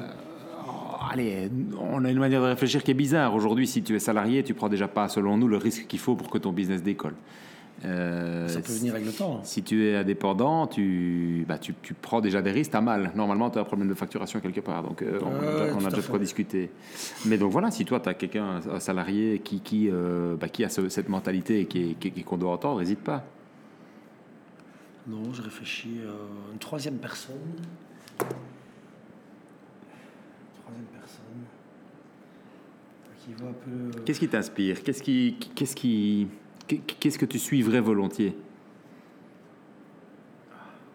Oh, 0.68 0.98
allez, 1.12 1.50
on 1.80 2.04
a 2.06 2.10
une 2.10 2.18
manière 2.18 2.42
de 2.42 2.48
réfléchir 2.48 2.82
qui 2.84 2.90
est 2.92 2.96
bizarre. 2.96 3.36
Aujourd'hui, 3.36 3.68
si 3.68 3.84
tu 3.84 3.96
es 3.96 4.00
salarié, 4.00 4.44
tu 4.44 4.54
prends 4.56 4.70
déjà 4.70 4.88
pas, 4.88 5.08
selon 5.10 5.38
nous, 5.38 5.48
le 5.48 5.58
risque 5.58 5.86
qu'il 5.88 6.00
faut 6.00 6.16
pour 6.16 6.30
que 6.30 6.38
ton 6.40 6.52
business 6.52 6.82
décolle. 6.82 7.14
Euh, 7.84 8.48
Ça 8.48 8.62
peut 8.62 8.72
venir 8.72 8.94
avec 8.96 9.06
le 9.06 9.12
temps. 9.12 9.42
Si 9.44 9.62
tu 9.62 9.86
es 9.86 9.96
indépendant, 9.96 10.66
tu, 10.66 11.46
bah, 11.48 11.58
tu, 11.60 11.76
tu 11.84 11.94
prends 11.94 12.22
déjà 12.22 12.42
des 12.42 12.52
risques, 12.52 12.72
tu 12.72 12.78
as 12.78 12.82
mal. 12.82 13.12
Normalement, 13.16 13.50
tu 13.52 13.60
as 13.60 13.62
un 13.62 13.66
problème 13.66 13.90
de 13.90 13.94
facturation 13.94 14.40
quelque 14.40 14.62
part. 14.62 14.82
Donc, 14.82 15.02
euh, 15.04 15.20
on, 15.22 15.26
a- 15.28 15.74
on 15.74 15.78
déjà 15.90 15.98
de 15.98 16.02
quoi 16.02 16.18
discuter. 16.18 16.72
Mais 17.26 17.38
donc 17.38 17.52
voilà, 17.52 17.70
si 17.70 17.86
toi, 17.86 18.00
tu 18.00 18.10
as 18.10 18.14
quelqu'un, 18.14 18.62
un 18.74 18.80
salarié 18.80 19.40
qui, 19.44 19.60
qui, 19.60 19.90
euh, 19.92 20.36
bah, 20.40 20.48
qui 20.48 20.64
a 20.64 20.70
ce- 20.70 20.90
cette 20.90 21.10
mentalité 21.10 21.60
et 21.62 21.66
qui 21.66 21.92
est- 21.92 21.94
qui- 22.00 22.24
qu'on 22.24 22.38
doit 22.38 22.52
entendre, 22.54 22.80
n'hésite 22.80 23.02
pas. 23.02 23.24
Non, 25.08 25.34
je 25.34 25.42
réfléchis. 25.42 26.00
euh, 26.04 26.14
une 26.52 26.58
troisième 26.60 26.98
personne. 26.98 27.36
Troisième 30.62 30.86
personne. 30.94 31.44
qui 33.20 33.34
voit 33.34 33.50
un 33.50 33.54
peu. 33.54 33.72
euh, 34.00 34.04
Qu'est-ce 34.06 34.20
qui 34.20 34.28
t'inspire? 34.28 34.82
Qu'est-ce 34.84 35.04
qui, 35.04 35.38
qu'est-ce 35.56 35.76
qui, 35.76 36.28
qu'est-ce 36.68 37.18
que 37.20 37.26
tu 37.26 37.38
suivrais 37.40 37.82
volontiers? 37.82 38.36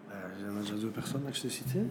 Bah, 0.09 0.13
Il 0.39 0.45
y 0.45 0.49
en 0.49 0.57
a 0.57 0.61
déjà 0.61 0.75
deux 0.75 0.89
personnes 0.89 1.23
que 1.29 1.33
je 1.35 1.41
t'ai 1.43 1.49
citées. 1.49 1.83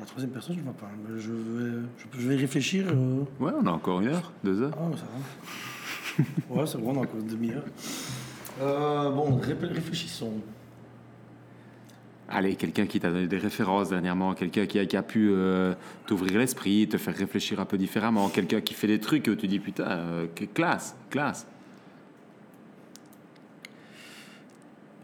La 0.00 0.06
troisième 0.06 0.30
personne, 0.32 0.54
je 0.56 0.60
ne 0.60 0.64
vois 0.64 0.74
pas. 0.74 0.90
Je, 1.16 1.30
vais, 1.32 1.82
je, 2.18 2.28
vais 2.28 2.36
réfléchir. 2.36 2.86
euh. 2.88 3.24
Ouais, 3.40 3.52
on 3.58 3.66
a 3.66 3.70
encore 3.70 4.00
une 4.02 4.08
heure, 4.08 4.32
deux 4.44 4.60
heures. 4.62 4.74
Ah, 4.76 4.90
ça 4.96 5.04
va. 5.04 5.18
Ouais, 6.50 6.66
c'est 6.66 6.78
bon, 6.78 6.92
on 6.92 6.98
a 6.98 7.02
encore 7.02 7.20
une 7.20 7.26
demi-heure. 7.26 7.64
Euh, 8.60 9.10
bon, 9.10 9.36
ré- 9.36 9.54
réfléchissons. 9.60 10.32
Allez, 12.28 12.56
quelqu'un 12.56 12.86
qui 12.86 12.98
t'a 13.00 13.10
donné 13.10 13.26
des 13.26 13.36
références 13.38 13.90
dernièrement, 13.90 14.32
quelqu'un 14.34 14.66
qui 14.66 14.78
a, 14.78 14.86
qui 14.86 14.96
a 14.96 15.02
pu 15.02 15.28
euh, 15.30 15.74
t'ouvrir 16.06 16.38
l'esprit, 16.38 16.88
te 16.88 16.96
faire 16.96 17.14
réfléchir 17.14 17.60
un 17.60 17.64
peu 17.66 17.76
différemment, 17.76 18.28
quelqu'un 18.30 18.60
qui 18.60 18.74
fait 18.74 18.86
des 18.86 18.98
trucs 18.98 19.26
où 19.28 19.34
tu 19.34 19.46
dis 19.46 19.58
putain, 19.58 19.84
euh, 19.90 20.26
que- 20.34 20.44
classe, 20.46 20.96
classe. 21.10 21.46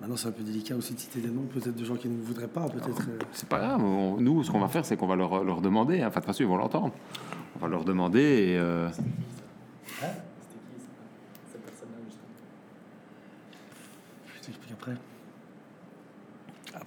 Maintenant, 0.01 0.17
c'est 0.17 0.29
un 0.29 0.33
peu 0.33 0.43
délicat 0.43 0.75
aussi 0.77 0.95
de 0.95 0.99
citer 0.99 1.21
des 1.21 1.29
noms, 1.29 1.43
peut-être 1.43 1.77
de 1.77 1.85
gens 1.85 1.97
qui 1.97 2.09
ne 2.09 2.23
voudraient 2.23 2.49
pas, 2.49 2.67
peut-être. 2.71 3.03
euh, 3.11 3.19
C'est 3.33 3.49
pas 3.49 3.59
grave, 3.59 3.85
on- 3.85 4.19
nous, 4.19 4.43
ce 4.43 4.51
qu'on 4.51 4.61
va 4.61 4.69
faire, 4.69 4.85
c'est 4.87 4.97
qu'on 4.97 5.07
va 5.07 5.15
leur, 5.17 5.45
leur 5.45 5.61
demander, 5.61 6.01
hein. 6.01 6.07
enfin, 6.09 6.21
de 6.21 6.25
toute 6.25 6.27
façon, 6.27 6.43
ils 6.43 6.49
vont 6.49 6.57
l'entendre. 6.57 6.95
On 7.57 7.59
va 7.59 7.69
leur 7.69 7.85
demander 7.85 8.21
et. 8.21 8.59
euh, 8.59 8.89
Je 14.35 14.41
t'explique 14.47 14.73
après. 14.73 14.95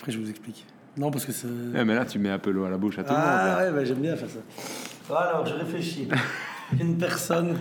Après, 0.03 0.11
je 0.11 0.19
vous 0.19 0.29
explique. 0.29 0.65
Non, 0.97 1.11
parce 1.11 1.25
que 1.25 1.31
c'est. 1.31 1.47
eh, 1.47 1.85
mais 1.85 1.95
là, 1.95 2.05
tu 2.05 2.19
mets 2.19 2.29
un 2.29 2.37
peu 2.37 2.51
l'eau 2.51 2.65
à 2.65 2.69
la 2.69 2.77
bouche 2.77 2.99
à 2.99 3.05
tout 3.05 3.13
le 3.13 3.15
monde. 3.15 3.25
Ah 3.25 3.45
là. 3.47 3.57
ouais, 3.67 3.71
bah, 3.71 3.85
j'aime 3.85 4.01
bien 4.01 4.17
faire 4.17 4.27
ça. 4.29 5.15
Alors, 5.15 5.45
je 5.45 5.53
réfléchis. 5.53 6.09
Une 6.77 6.97
personne. 6.97 7.57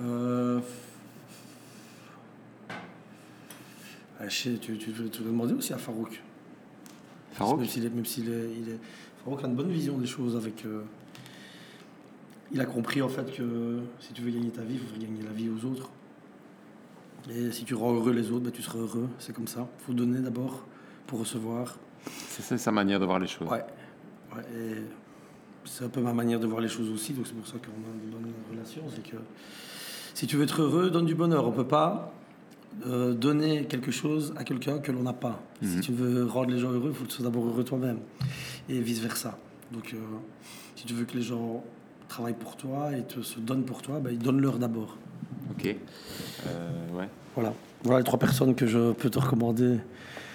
Euh... 0.00 0.60
ah, 4.20 4.28
je 4.28 4.36
sais, 4.36 4.52
tu, 4.60 4.78
tu, 4.78 4.92
tu 4.92 5.22
veux 5.22 5.24
demander 5.24 5.54
aussi 5.54 5.72
à 5.72 5.78
Farouk? 5.78 6.22
Farouk? 7.32 7.58
Même 7.58 7.68
s'il 7.68 7.84
est, 7.84 7.90
même 7.90 8.06
s'il 8.06 8.28
est, 8.30 8.48
il 8.62 8.68
est- 8.68 8.78
Farouk 9.24 9.42
a 9.42 9.48
une 9.48 9.56
bonne 9.56 9.72
vision 9.72 9.98
des 9.98 10.06
choses 10.06 10.36
avec. 10.36 10.64
euh, 10.66 10.82
Il 12.52 12.60
a 12.60 12.64
compris 12.64 13.02
en 13.02 13.08
fait 13.08 13.36
que 13.36 13.80
si 13.98 14.12
tu 14.12 14.22
veux 14.22 14.30
gagner 14.30 14.50
ta 14.50 14.62
vie, 14.62 14.74
il 14.74 14.78
faut 14.78 14.86
faire 14.86 15.00
gagner 15.00 15.22
la 15.24 15.32
vie 15.32 15.48
aux 15.50 15.66
autres. 15.66 15.90
Et 17.28 17.50
si 17.50 17.64
tu 17.64 17.74
rends 17.74 17.92
heureux 17.92 18.12
les 18.12 18.30
autres, 18.30 18.44
bah, 18.44 18.50
tu 18.52 18.62
seras 18.62 18.78
heureux. 18.78 19.08
C'est 19.18 19.34
comme 19.34 19.48
ça. 19.48 19.66
Il 19.80 19.84
faut 19.86 19.92
donner 19.92 20.20
d'abord 20.20 20.64
pour 21.06 21.20
recevoir. 21.20 21.76
C'est 22.28 22.58
sa 22.58 22.72
manière 22.72 23.00
de 23.00 23.04
voir 23.04 23.18
les 23.18 23.26
choses. 23.26 23.48
Ouais. 23.48 23.64
C'est 25.64 25.84
un 25.84 25.88
peu 25.88 26.00
ma 26.00 26.12
manière 26.12 26.38
de 26.38 26.46
voir 26.46 26.60
les 26.60 26.68
choses 26.68 26.90
aussi, 26.90 27.12
donc 27.12 27.26
c'est 27.26 27.34
pour 27.34 27.46
ça 27.46 27.54
qu'on 27.58 27.72
a 27.72 28.04
une 28.04 28.10
bonne 28.10 28.32
relation. 28.50 28.82
C'est 28.94 29.02
que 29.02 29.16
si 30.14 30.26
tu 30.26 30.36
veux 30.36 30.44
être 30.44 30.62
heureux, 30.62 30.90
donne 30.90 31.06
du 31.06 31.14
bonheur. 31.14 31.46
On 31.46 31.52
peut 31.52 31.66
pas 31.66 32.12
euh, 32.86 33.14
donner 33.14 33.64
quelque 33.64 33.90
chose 33.90 34.32
à 34.36 34.44
quelqu'un 34.44 34.78
que 34.78 34.92
l'on 34.92 35.02
n'a 35.02 35.12
pas. 35.12 35.42
Si 35.62 35.80
tu 35.80 35.92
veux 35.92 36.24
rendre 36.24 36.50
les 36.50 36.58
gens 36.58 36.70
heureux, 36.70 36.90
il 36.90 36.94
faut 36.94 37.04
que 37.04 37.08
tu 37.10 37.16
sois 37.16 37.24
d'abord 37.24 37.46
heureux 37.46 37.64
toi-même. 37.64 37.98
Et 38.68 38.80
vice-versa. 38.80 39.38
Donc 39.72 39.92
euh, 39.94 39.98
si 40.76 40.86
tu 40.86 40.94
veux 40.94 41.04
que 41.04 41.16
les 41.16 41.22
gens 41.22 41.64
travaillent 42.08 42.34
pour 42.34 42.56
toi 42.56 42.96
et 42.96 43.02
te 43.02 43.20
se 43.22 43.40
donnent 43.40 43.64
pour 43.64 43.82
toi, 43.82 43.98
ben, 43.98 44.16
donne-leur 44.16 44.58
d'abord. 44.58 44.96
Ok. 45.50 45.74
Euh, 46.46 46.70
ouais, 46.92 47.08
Voilà. 47.34 47.52
Voilà 47.84 47.98
les 48.00 48.04
trois 48.04 48.18
personnes 48.18 48.54
que 48.54 48.66
je 48.66 48.92
peux 48.92 49.10
te 49.10 49.18
recommander. 49.18 49.78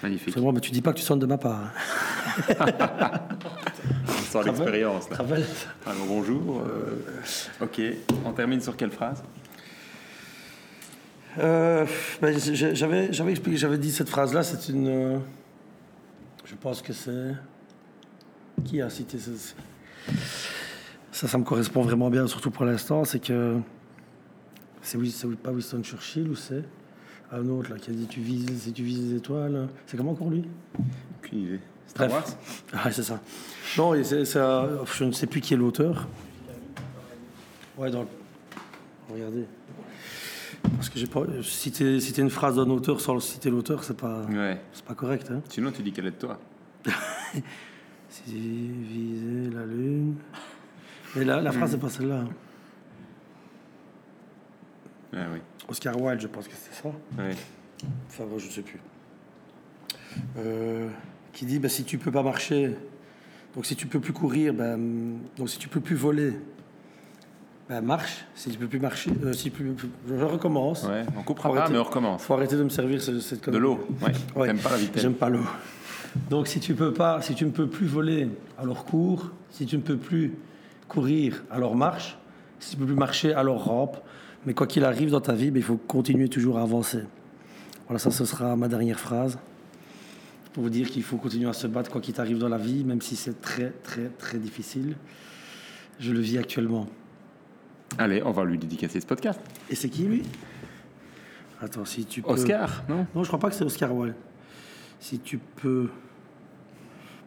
magnifique. 0.02 0.36
Mais 0.36 0.60
tu 0.60 0.70
dis 0.70 0.80
pas 0.82 0.92
que 0.92 0.98
tu 0.98 1.04
sonnes 1.04 1.18
de 1.18 1.26
ma 1.26 1.38
part. 1.38 1.60
hein. 2.48 2.56
Sans 4.30 4.40
l'expérience. 4.42 5.08
Alors 5.12 6.06
bonjour. 6.08 6.62
euh, 6.62 7.02
ok, 7.64 7.80
on 8.24 8.32
termine 8.32 8.60
sur 8.60 8.76
quelle 8.76 8.90
phrase? 8.90 9.22
Euh, 11.38 11.86
ben, 12.20 12.38
j'ai- 12.38 12.74
j'avais, 12.74 13.12
j'avais 13.12 13.30
expliqué, 13.32 13.56
j'avais 13.56 13.78
dit 13.78 13.90
cette 13.92 14.08
phrase-là, 14.08 14.42
c'est 14.42 14.68
une. 14.70 14.88
euh, 14.88 15.18
je 16.44 16.54
pense 16.54 16.80
que 16.82 16.92
c'est. 16.92 17.34
Qui 18.64 18.80
a 18.82 18.88
cité 18.90 19.18
ça 19.18 19.30
Ça, 21.10 21.28
ça 21.28 21.38
me 21.38 21.44
correspond 21.44 21.82
vraiment 21.82 22.10
bien, 22.10 22.26
surtout 22.26 22.50
pour 22.50 22.64
l'instant, 22.64 23.04
c'est 23.04 23.18
que. 23.20 23.56
C'est, 24.82 24.98
c'est 25.06 25.28
pas 25.36 25.50
Winston 25.52 25.82
Churchill 25.82 26.28
ou 26.28 26.34
c'est 26.34 26.64
un 27.32 27.48
autre 27.48 27.70
là, 27.70 27.76
qui 27.78 27.90
a 27.90 27.94
dit 27.94 28.06
tu 28.06 28.20
vises, 28.20 28.62
si 28.62 28.72
tu 28.72 28.82
vises 28.82 29.10
les 29.12 29.16
étoiles. 29.16 29.68
C'est 29.86 29.96
comment 29.96 30.12
encore 30.12 30.30
lui 30.30 30.44
Aucune 31.18 31.38
idée. 31.40 31.60
Star. 31.86 32.10
Wars? 32.10 32.24
Ah, 32.72 32.90
c'est 32.90 33.02
ça. 33.02 33.20
Non, 33.76 33.94
et 33.94 34.00
un- 34.00 34.84
je 34.84 35.04
ne 35.04 35.12
sais 35.12 35.26
plus 35.26 35.40
qui 35.40 35.54
est 35.54 35.56
l'auteur. 35.56 36.06
Ouais, 37.76 37.90
dans 37.90 38.02
le- 38.02 38.08
Regardez. 39.12 39.44
Parce 40.76 40.88
que 40.88 40.98
j'ai 40.98 41.06
pas. 41.06 41.22
Citer, 41.42 42.00
citer 42.00 42.22
une 42.22 42.30
phrase 42.30 42.56
d'un 42.56 42.68
auteur 42.70 43.00
sans 43.00 43.18
citer 43.20 43.50
l'auteur, 43.50 43.82
c'est 43.84 43.96
pas, 43.96 44.22
Ouais. 44.26 44.60
c'est 44.72 44.84
pas 44.84 44.94
correct. 44.94 45.28
Hein. 45.30 45.40
Sinon, 45.48 45.70
tu 45.72 45.82
dis 45.82 45.92
qu'elle 45.92 46.06
est 46.06 46.10
de 46.12 46.16
toi. 46.16 46.38
Si 48.10 48.22
viser 48.30 49.50
la 49.54 49.64
lune. 49.64 50.16
Mais 51.16 51.24
là, 51.24 51.40
la 51.40 51.50
phrase, 51.50 51.70
c'est 51.70 51.78
pas 51.80 51.88
celle-là. 51.88 52.24
Ah 55.14 55.18
oui. 55.32 55.40
Oscar 55.68 56.00
Wilde, 56.00 56.20
je 56.20 56.26
pense 56.26 56.48
que 56.48 56.54
c'est 56.54 56.82
ça. 56.82 56.88
Ouais. 57.18 57.34
Enfin, 58.08 58.24
moi, 58.24 58.38
je 58.38 58.46
ne 58.46 58.50
sais 58.50 58.62
plus. 58.62 58.80
Euh, 60.38 60.88
qui 61.32 61.46
dit 61.46 61.58
bah, 61.58 61.68
si 61.68 61.84
tu 61.84 61.98
peux 61.98 62.10
pas 62.10 62.22
marcher, 62.22 62.74
donc 63.54 63.66
si 63.66 63.76
tu 63.76 63.86
peux 63.86 64.00
plus 64.00 64.12
courir, 64.12 64.52
ben, 64.54 64.78
donc 65.36 65.48
si 65.48 65.58
tu 65.58 65.68
peux 65.68 65.80
plus 65.80 65.96
voler, 65.96 66.32
ben, 67.68 67.80
marche. 67.80 68.24
Si 68.34 68.50
tu 68.50 68.58
peux 68.58 68.66
plus 68.66 68.80
marcher, 68.80 69.10
euh, 69.24 69.32
si 69.32 69.50
tu 69.50 69.62
peux 69.62 69.74
je 70.08 70.14
recommence. 70.24 70.84
Ouais, 70.84 71.04
on 71.16 71.22
coupera 71.22 71.48
Faut 71.48 71.54
pas, 71.54 71.60
arrêter. 71.62 71.74
mais 71.74 71.78
on 71.80 71.84
recommence. 71.84 72.22
Faut 72.22 72.34
arrêter 72.34 72.56
de 72.56 72.62
me 72.64 72.68
servir 72.68 73.00
ce- 73.00 73.20
cette 73.20 73.48
De 73.48 73.58
l'eau, 73.58 73.86
ouais. 74.02 74.12
Ouais. 74.36 74.46
T'aimes 74.48 74.58
pas 74.58 74.70
la 74.70 74.76
vitesse. 74.76 75.02
J'aime 75.02 75.14
pas 75.14 75.28
l'eau. 75.30 75.44
Donc 76.28 76.46
si 76.48 76.60
tu 76.60 76.74
peux 76.74 76.92
pas, 76.92 77.22
si 77.22 77.34
tu 77.34 77.44
ne 77.46 77.50
peux 77.50 77.66
plus 77.68 77.86
voler, 77.86 78.28
alors 78.58 78.84
cours. 78.84 79.30
Si 79.50 79.64
tu 79.66 79.76
ne 79.76 79.82
peux 79.82 79.96
plus 79.96 80.34
courir, 80.88 81.42
alors 81.50 81.74
marche. 81.74 82.18
Si 82.58 82.70
tu 82.70 82.76
ne 82.76 82.80
peux 82.82 82.86
plus 82.88 82.98
marcher, 82.98 83.32
alors 83.34 83.64
rampe. 83.64 83.96
Mais 84.44 84.54
quoi 84.54 84.66
qu'il 84.66 84.84
arrive 84.84 85.10
dans 85.10 85.20
ta 85.20 85.34
vie, 85.34 85.50
ben, 85.50 85.60
il 85.60 85.64
faut 85.64 85.76
continuer 85.76 86.28
toujours 86.28 86.58
à 86.58 86.62
avancer. 86.62 87.04
Voilà, 87.86 87.98
ça 87.98 88.10
ce 88.10 88.24
sera 88.24 88.56
ma 88.56 88.68
dernière 88.68 88.98
phrase. 88.98 89.38
Pour 90.52 90.64
vous 90.64 90.70
dire 90.70 90.90
qu'il 90.90 91.02
faut 91.02 91.16
continuer 91.16 91.48
à 91.48 91.52
se 91.52 91.66
battre 91.66 91.90
quoi 91.90 92.00
qu'il 92.00 92.14
t'arrive 92.14 92.38
dans 92.38 92.48
la 92.48 92.58
vie, 92.58 92.84
même 92.84 93.00
si 93.00 93.16
c'est 93.16 93.40
très 93.40 93.70
très 93.82 94.08
très 94.18 94.38
difficile. 94.38 94.96
Je 95.98 96.12
le 96.12 96.20
vis 96.20 96.38
actuellement. 96.38 96.88
Allez, 97.98 98.22
on 98.22 98.32
va 98.32 98.44
lui 98.44 98.58
dédicacer 98.58 99.00
ce 99.00 99.06
podcast. 99.06 99.40
Et 99.70 99.74
c'est 99.74 99.88
qui 99.88 100.02
lui? 100.02 100.22
Attends, 101.60 101.84
si 101.84 102.04
tu 102.04 102.22
peux. 102.22 102.30
Oscar, 102.30 102.82
non? 102.88 103.06
Non, 103.14 103.22
je 103.22 103.28
crois 103.28 103.38
pas 103.38 103.48
que 103.48 103.54
c'est 103.54 103.64
Oscar 103.64 103.94
Wilde. 103.94 104.14
Si 104.98 105.18
tu 105.20 105.38
peux 105.38 105.88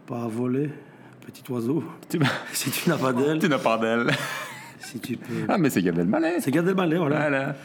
pas 0.05 0.27
voler, 0.27 0.69
petit 1.21 1.43
oiseau, 1.51 1.83
si 2.51 2.69
tu 2.69 2.89
n'as 2.89 2.97
pas 2.97 3.13
d'aile, 3.13 3.39
tu 3.39 3.49
n'as 3.49 3.59
pas 3.59 3.77
d'elle. 3.77 4.11
Si 4.85 4.99
tu 4.99 5.17
peux. 5.17 5.45
Ah, 5.47 5.57
mais 5.57 5.69
c'est 5.69 5.81
Gad 5.81 5.97
Elmaleh. 5.97 6.39
C'est 6.39 6.51
Gad 6.51 6.67
Elmaleh, 6.67 6.97
voilà. 6.97 7.19
Voilà. 7.19 7.55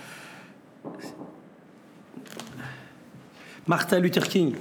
Martin 3.67 4.01
Luther 4.01 4.27
King. 4.27 4.55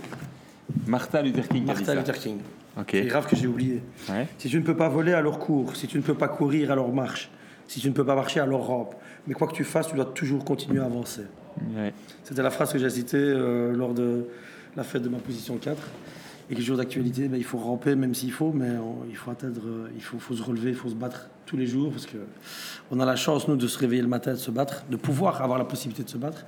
Martin 0.86 1.22
Luther 1.22 1.48
King 1.48 1.66
Martin. 1.66 1.96
Luther 1.96 2.18
King. 2.18 2.40
Ok. 2.78 2.90
C'est 2.92 3.06
grave 3.06 3.28
que 3.28 3.36
j'ai 3.36 3.48
oublié. 3.48 3.82
Ouais. 4.10 4.28
Si 4.38 4.50
tu 4.50 4.58
ne 4.58 4.64
peux 4.64 4.76
pas 4.76 4.90
voler, 4.90 5.14
alors 5.14 5.40
cours. 5.40 5.76
Si 5.76 5.88
tu 5.88 5.98
ne 5.98 6.04
peux 6.04 6.14
pas 6.14 6.28
courir, 6.28 6.72
alors 6.72 6.94
marche. 6.94 7.30
Si 7.68 7.80
tu 7.80 7.88
ne 7.88 7.94
peux 7.94 8.06
pas 8.06 8.16
marcher, 8.16 8.40
alors 8.40 8.66
rampe. 8.66 8.96
Mais 9.28 9.34
quoi 9.34 9.48
que 9.48 9.54
tu 9.54 9.64
fasses, 9.64 9.88
tu 9.88 9.96
dois 9.96 10.06
toujours 10.06 10.44
continuer 10.44 10.82
à 10.82 10.86
avancer. 10.86 11.24
Ouais. 11.76 11.94
C'était 12.24 12.42
la 12.42 12.52
phrase 12.52 12.72
que 12.72 12.80
j'ai 12.80 12.90
citée 12.90 13.18
euh, 13.18 13.76
lors 13.76 13.94
de 13.94 14.28
la 14.76 14.84
fête 14.84 15.02
de 15.02 15.10
ma 15.10 15.18
position 15.18 15.58
4. 15.58 15.78
Et 16.50 16.56
que 16.56 16.62
jour 16.62 16.78
d'actualité, 16.78 17.28
ben, 17.28 17.38
il 17.38 17.44
faut 17.44 17.60
ramper 17.60 17.96
même 17.96 18.16
s'il 18.16 18.32
faut, 18.32 18.52
mais 18.52 18.70
il 19.08 19.16
faut 19.16 19.30
atteindre, 19.30 19.62
euh, 19.66 19.90
il 19.96 20.02
faut, 20.02 20.18
faut 20.18 20.36
se 20.36 20.42
relever, 20.42 20.70
il 20.70 20.76
faut 20.76 20.90
se 20.90 20.96
battre 20.96 21.30
tous 21.46 21.58
les 21.58 21.68
jours 21.68 21.92
parce 21.92 22.08
que 22.08 22.18
on 22.90 23.00
a 23.00 23.06
la 23.06 23.16
chance, 23.16 23.48
nous, 23.48 23.56
de 23.56 23.68
se 23.68 23.78
réveiller 23.78 24.02
le 24.02 24.08
matin, 24.08 24.32
de 24.32 24.38
se 24.38 24.50
battre, 24.50 24.84
de 24.90 24.96
pouvoir 24.96 25.42
avoir 25.44 25.60
la 25.60 25.66
possibilité 25.66 26.04
de 26.04 26.10
se 26.10 26.18
battre. 26.18 26.46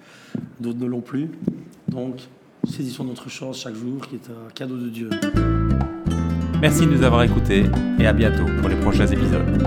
D'autres 0.60 0.80
ne 0.80 0.88
l'ont 0.88 1.02
plus. 1.02 1.30
Donc, 1.88 2.22
saisissons 2.68 3.04
notre 3.04 3.30
chance 3.30 3.62
chaque 3.62 3.76
jour 3.76 4.08
qui 4.08 4.16
est 4.16 4.30
un 4.30 4.52
cadeau 4.56 4.78
de 4.78 4.90
Dieu. 4.90 5.10
Merci 6.62 6.86
de 6.86 6.92
nous 6.92 7.04
avoir 7.04 7.22
écoutés 7.24 7.66
et 8.00 8.08
à 8.08 8.14
bientôt 8.14 8.46
pour 8.60 8.70
les 8.70 8.76
prochains 8.76 9.08
épisodes. 9.08 9.62